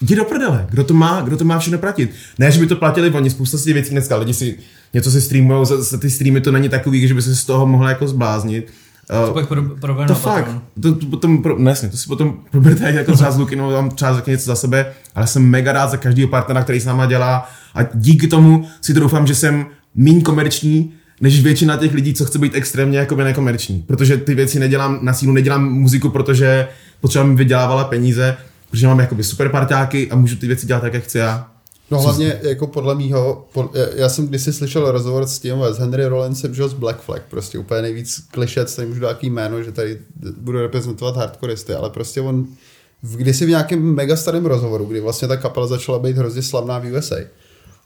[0.00, 0.66] Jdi do prdele.
[0.70, 2.10] Kdo to má, kdo to má všechno platit?
[2.38, 4.58] Ne, že by to platili oni, spousta si věcí dneska, lidi si
[4.94, 7.66] něco si streamují, za, za ty streamy to není takový, že by se z toho
[7.66, 8.72] mohla jako zbláznit.
[9.22, 10.50] Uh, to pak pro, pro to fakt,
[10.82, 14.16] to, to, potom, pro, ne, to si potom proberte jako třeba s Lukinou, tam třeba
[14.16, 17.50] řekne něco za sebe, ale jsem mega rád za každého partnera, který s náma dělá
[17.74, 22.24] a díky tomu si to doufám, že jsem méně komerční, než většina těch lidí, co
[22.24, 23.84] chce být extrémně jako nekomerční.
[23.86, 26.68] Protože ty věci nedělám na sílu, nedělám muziku, protože
[27.00, 28.36] potřeba mi vydělávala peníze,
[28.70, 31.50] protože mám jakoby super parťáky a můžu ty věci dělat tak, jak chci já.
[31.90, 36.06] No hlavně jako podle mýho, pod, já jsem kdysi slyšel rozhovor s tím, s Henry
[36.06, 39.98] Rollinsem, že z Black Flag, prostě úplně nejvíc klišet, tady můžu dát jméno, že tady
[40.36, 42.46] budu reprezentovat hardcoreisty, ale prostě on
[43.02, 46.78] v, kdysi v nějakém mega starém rozhovoru, kdy vlastně ta kapela začala být hrozně slavná
[46.78, 47.16] v USA,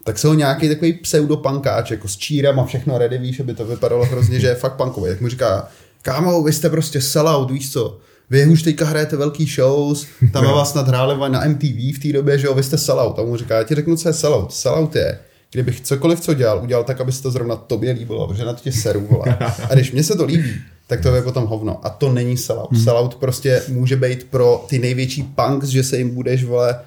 [0.04, 3.64] tak se ho nějaký takový pseudopankáč, jako s čírem a všechno ready, víš, aby to
[3.64, 5.10] vypadalo hrozně, že je fakt punkový.
[5.10, 5.68] Jak mu říká,
[6.02, 7.98] kámo, vy jste prostě sellout, víš co,
[8.30, 10.54] vy už teďka hrajete velký shows, tam no.
[10.54, 13.18] vás snad hráli na MTV v té době, že jo, vy jste sellout.
[13.18, 14.52] A mu říká, já ti řeknu, co je sellout.
[14.52, 15.18] Sellout je,
[15.52, 18.60] kdybych cokoliv, co dělal, udělal tak, aby se to zrovna tobě líbilo, protože na to
[18.60, 19.38] tě seru, vole.
[19.70, 20.54] A když mě se to líbí,
[20.86, 21.86] tak to je potom hovno.
[21.86, 22.72] A to není sellout.
[22.72, 22.84] Hmm.
[22.84, 26.80] Sellout prostě může být pro ty největší punks, že se jim budeš, vole,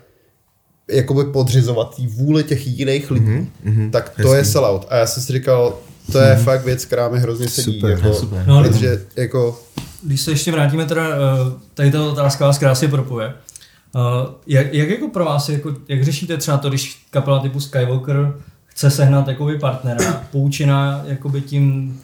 [0.91, 4.37] jakoby podřizovat tý vůli těch jiných lidí, mm-hmm, tak to hezký.
[4.37, 4.87] je sellout.
[4.89, 5.77] A já jsem si říkal,
[6.11, 6.43] to je mm-hmm.
[6.43, 7.79] fakt věc, která mi hrozně sedí.
[7.79, 8.43] Super, jako, super.
[8.47, 9.59] No, protože jako
[10.03, 11.17] když se ještě vrátíme teda, eh,
[11.73, 13.33] tady ta otázka vás krásně propuje.
[13.95, 14.01] Uh,
[14.47, 18.33] jak, jak, jako pro vás, jako, jak řešíte třeba to, když kapela typu Skywalker
[18.65, 21.99] chce sehnat jakoby partnera, poučená jakoby tím,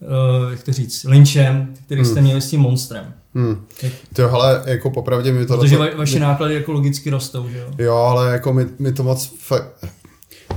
[0.00, 2.24] uh, jak to říct, Lynchem, který jste Hmm.
[2.24, 3.14] měli s tím monstrem.
[3.34, 3.66] Hmm.
[4.12, 5.58] To ale jako popravdě mi to...
[5.58, 7.66] Protože va, vaše náklady jako logicky rostou, že jo?
[7.78, 9.84] Jo, ale jako mi, mi to moc fakt...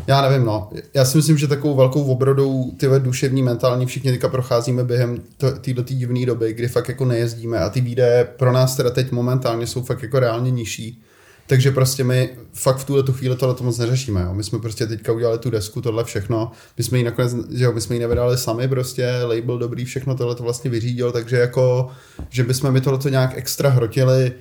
[0.08, 0.70] Já nevím, no.
[0.94, 5.82] Já si myslím, že takovou velkou obrodou ty duševní, mentální všichni teďka procházíme během této
[5.82, 9.84] divné doby, kdy fakt jako nejezdíme a ty výdaje pro nás teda teď momentálně jsou
[9.84, 11.02] fakt jako reálně nižší.
[11.48, 14.22] Takže prostě my fakt v tuhle tu chvíli tohle to moc neřešíme.
[14.22, 14.34] Jo.
[14.34, 16.52] My jsme prostě teďka udělali tu desku, tohle všechno.
[16.78, 20.16] My jsme ji nakonec, že jo, my jsme ji nevydali sami prostě, label dobrý, všechno
[20.16, 21.88] tohle to vlastně vyřídil, takže jako,
[22.30, 24.32] že bychom mi tohle nějak extra hrotili,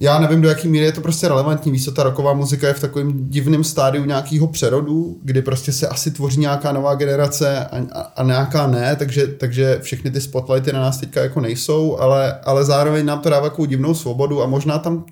[0.00, 1.72] já nevím, do jaký míry je to prostě relevantní.
[1.72, 6.10] Víš ta roková muzika je v takovém divném stádiu nějakého přerodu, kdy prostě se asi
[6.10, 10.80] tvoří nějaká nová generace a, a, a nějaká ne, takže, takže všechny ty spotlighty na
[10.80, 14.78] nás teďka jako nejsou, ale, ale zároveň nám to dává takovou divnou svobodu a možná
[14.78, 15.04] tam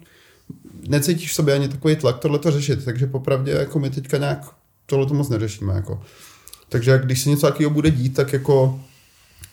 [0.88, 4.38] necítíš v sobě ani takový tlak tohle to řešit, takže popravdě jako my teďka nějak
[4.86, 5.74] tohle to moc neřešíme.
[5.74, 6.00] Jako.
[6.68, 8.80] Takže když se něco takového bude dít, tak jako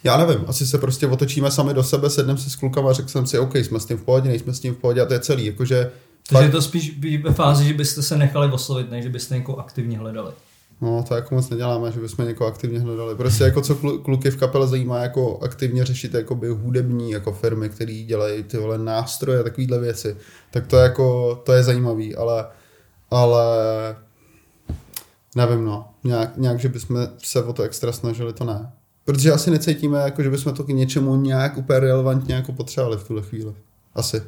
[0.06, 3.10] já nevím, asi se prostě otočíme sami do sebe, sedneme si s klukama a řekl
[3.10, 5.14] jsem si, OK, jsme s tím v pohodě, nejsme s tím v pohodě a to
[5.14, 5.46] je celý.
[5.46, 5.92] Jakože,
[6.30, 9.36] Takže je fakt, to spíš ve fázi, že byste se nechali oslovit, než že byste
[9.38, 10.32] někoho aktivně hledali.
[10.82, 13.16] no, to jako moc neděláme, že bychom někoho aktivně hledali.
[13.16, 17.70] Prostě jako co klu- kluky v kapele zajímá, jako aktivně řešit jakoby hudební jako firmy,
[17.70, 20.18] které dělají ty vole nástroje a takovéhle věci,
[20.52, 22.46] tak to je jako, to je zajímavý, ale,
[23.12, 23.46] ale
[25.36, 28.72] nevím no, nějak, nějak, že bychom se o to extra snažili, to ne.
[29.06, 33.08] Protože asi necítíme, jako, že bychom to k něčemu nějak úplně relevantně jako potřebovali v
[33.08, 33.54] tuhle chvíli.
[33.96, 34.22] Asi.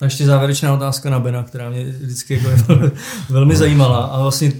[0.00, 2.90] A ještě závěrečná otázka na Bena, která mě vždycky jako
[3.30, 4.52] velmi zajímala a vlastně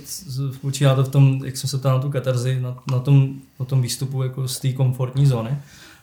[0.53, 3.67] spočívá to v tom, jak jsem se ptal na tu katarzi, na, na, tom, na
[3.67, 5.59] tom výstupu jako z té komfortní zóny.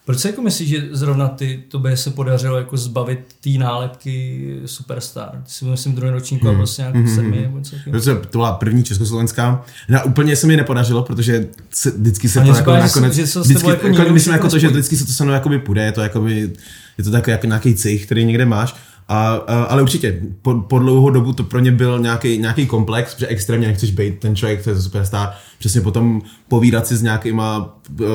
[0.07, 5.31] Proč si jako myslíš, že zrovna ty, tobě se podařilo jako zbavit té nálepky Superstar?
[5.45, 6.55] Ty jsi myslím druhý ročník hmm.
[6.55, 8.19] a prostě nějak Mhm, sedmi nebo něco takového.
[8.19, 9.65] To byla první československá.
[9.89, 13.13] No, úplně se mi nepodařilo, protože se, vždycky se A to jako nakonec...
[13.13, 15.59] že se vždycky, jako jako, myslím jako to, že vždycky se to se mnou jakoby
[15.59, 16.51] půjde, je to jakoby,
[16.97, 18.75] je to takový, jako nějaký cejch, který někde máš.
[19.09, 19.33] A,
[19.67, 23.67] ale určitě, po, po dlouhou dobu to pro ně byl nějaký, nějaký komplex, protože extrémně
[23.67, 25.33] nechceš být ten člověk, to je superstar.
[25.59, 28.07] Přesně potom povídat si s nějakýma uh,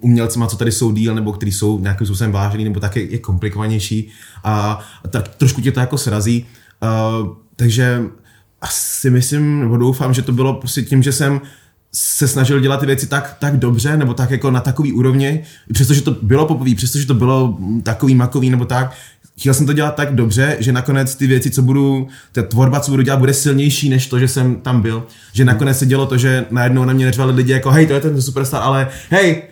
[0.00, 3.18] umělcima, co tady jsou díl, nebo který jsou nějakým způsobem vážený, nebo tak je, je
[3.18, 4.08] komplikovanější.
[4.44, 6.46] A, a tak trošku tě to jako srazí.
[6.82, 8.02] Uh, takže
[8.60, 11.40] asi myslím, nebo doufám, že to bylo prostě tím, že jsem
[11.92, 15.42] se snažil dělat ty věci tak, tak dobře, nebo tak jako na takový úrovni,
[15.72, 18.92] přestože to bylo poprvé, přestože to bylo takový makový nebo tak,
[19.38, 22.90] chtěl jsem to dělat tak dobře, že nakonec ty věci, co budu, ta tvorba, co
[22.90, 25.06] budu dělat, bude silnější než to, že jsem tam byl.
[25.32, 28.00] Že nakonec se dělo to, že najednou na mě neřvali lidi jako hej, to je
[28.00, 29.42] ten superstar, ale hej,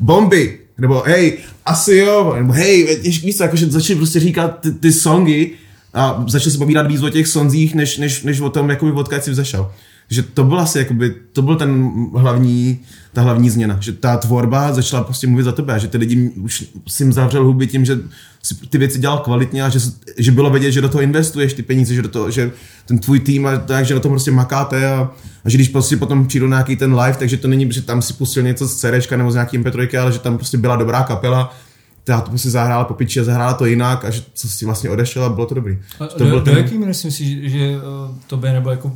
[0.00, 4.72] bomby, nebo hej, asi jo, nebo hej, víš, víš co, jakože začali prostě říkat ty,
[4.72, 5.50] ty songy
[5.94, 9.24] a začal se povídat víc o těch sonzích, než, než, než o tom, jakoby odkud
[9.24, 9.72] jsi vzešel.
[10.10, 12.80] Že to byl asi, jakoby, to byl ten hlavní,
[13.12, 16.30] ta hlavní změna, že ta tvorba začala prostě mluvit za tebe, a že ty lidi
[16.30, 17.98] už si jim zavřel huby tím, že
[18.42, 19.78] si ty věci dělal kvalitně a že,
[20.18, 22.52] že bylo vidět, že do toho investuješ ty peníze, že do toho, že
[22.86, 25.10] ten tvůj tým a tak, že na tom prostě makáte a,
[25.44, 28.02] a že když prostě potom přijdu na nějaký ten live, takže to není, že tam
[28.02, 31.02] si pustil něco z CDčka nebo z nějaký MP3, ale že tam prostě byla dobrá
[31.02, 31.54] kapela,
[32.02, 34.90] která to prostě zahrála po piči a zahrála to jinak a že co si vlastně
[34.90, 35.78] odešel a bylo to dobrý.
[36.00, 38.92] A to do, byl do jaký míry si myslíš, že, že uh, tobě nebo jako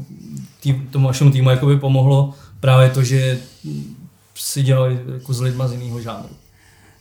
[0.60, 3.38] tým, tomu vašemu týmu jakoby pomohlo právě to, že
[4.34, 6.28] si dělali jako s lidma z jiného žánru?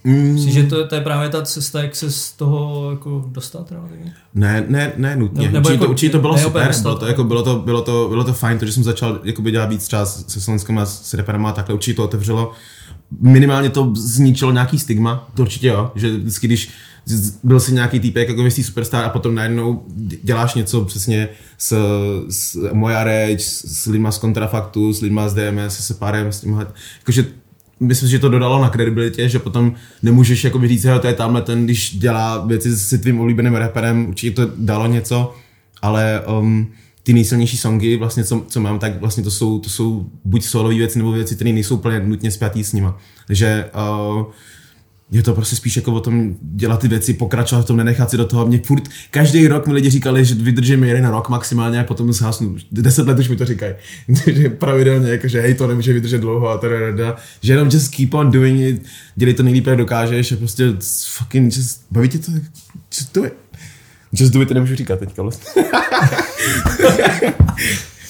[0.03, 3.71] Mm, Myslíš, že to, to je právě ta cesta, jak se z toho jako dostat
[3.71, 4.13] relativně?
[4.33, 5.41] Ne, ne, ne nutně.
[5.41, 7.43] Ne- Ne, nebo určitě, jako- to, určitě to bylo ne super, bylo to, jako, bylo,
[7.43, 10.41] to, bylo, to, bylo to fajn, to, že jsem začal jakoby dělat víc třeba se
[10.41, 12.51] Slovenskem a s reperama a takhle, určitě to otevřelo.
[13.21, 16.69] Minimálně to zničilo nějaký stigma, to určitě jo, že vždycky, když
[17.43, 19.83] byl si nějaký týpek jako jistý superstar a potom najednou
[20.23, 21.75] děláš něco přesně s,
[22.29, 26.67] s Moja Reč, s, lidma z Kontrafaktu, s lidma z DMS, se Separem, s tímhle,
[26.99, 27.25] jakože
[27.79, 29.73] myslím, že to dodalo na kredibilitě, že potom
[30.03, 34.09] nemůžeš jakoby říct, že to je tamhle ten, když dělá věci s tvým oblíbeným reperem,
[34.09, 35.35] určitě to dalo něco,
[35.81, 36.67] ale um,
[37.03, 40.75] ty nejsilnější songy, vlastně, co, co mám, tak vlastně to jsou, to jsou buď solové
[40.75, 42.97] věci, nebo věci, které nejsou úplně nutně spjatý s nima.
[43.27, 43.65] Takže
[44.15, 44.25] uh,
[45.11, 48.17] je to prostě spíš jako o tom dělat ty věci, pokračovat v tom, nenechat si
[48.17, 48.45] do toho.
[48.47, 52.55] Mě furt, každý rok mi lidi říkali, že vydržím jeden rok maximálně a potom zhasnu.
[52.71, 53.73] Deset let už mi to říkají.
[54.27, 58.13] že pravidelně, jako, že hej, to nemůže vydržet dlouho a teda, že jenom just keep
[58.13, 58.85] on doing it,
[59.15, 60.73] dělej to nejlíp, jak dokážeš a prostě
[61.07, 62.31] fucking just, baví tě to,
[62.97, 63.33] just do it.
[64.13, 65.63] Just do it, to nemůžu říkat teďka vlastně.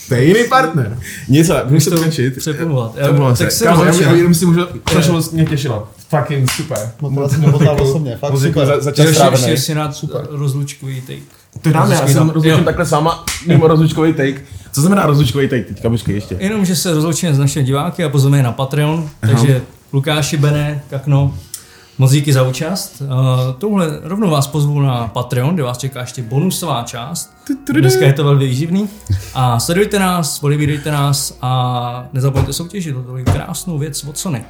[0.10, 1.00] to je jiný partner.
[1.30, 2.38] Něco, se to končit.
[2.38, 2.96] Přepomovat.
[3.08, 3.66] To bylo tak se.
[3.66, 4.60] Kámo, já, rozhodně- já, jenom si můžu,
[4.90, 5.90] strašně moc mě těšilo.
[6.10, 6.92] Fucking super.
[7.02, 8.82] Moc mě poznal osobně, fakt Muziku super.
[8.82, 9.92] za, za si na
[10.30, 11.38] rozlučkový take.
[11.62, 12.66] To dáme, já jsem rozlučen Jo.
[12.66, 14.42] takhle s váma mimo rozlučkový take.
[14.72, 16.36] Co znamená rozlučkový take teďka, počkej ještě.
[16.40, 19.10] Jenom, že se rozloučíme s našimi diváky a pozveme je na Patreon.
[19.20, 19.62] Takže
[19.94, 21.34] Lukáši, Bene, Kakno,
[21.98, 23.02] moc díky za účast.
[23.02, 23.08] Uh,
[23.58, 27.34] touhle rovnou vás pozvu na Patreon, kde vás čeká ještě bonusová část.
[27.74, 28.90] Dneska je to velmi výživný.
[29.34, 34.46] A sledujte nás, odebírejte nás a nezapomeňte soutěžit o tohle krásnou věc od Sony.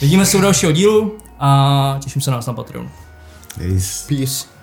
[0.00, 2.90] Vidíme se u dalšího dílu a těším se na nás na Patreon.
[3.60, 4.06] Yes.
[4.08, 4.57] Peace.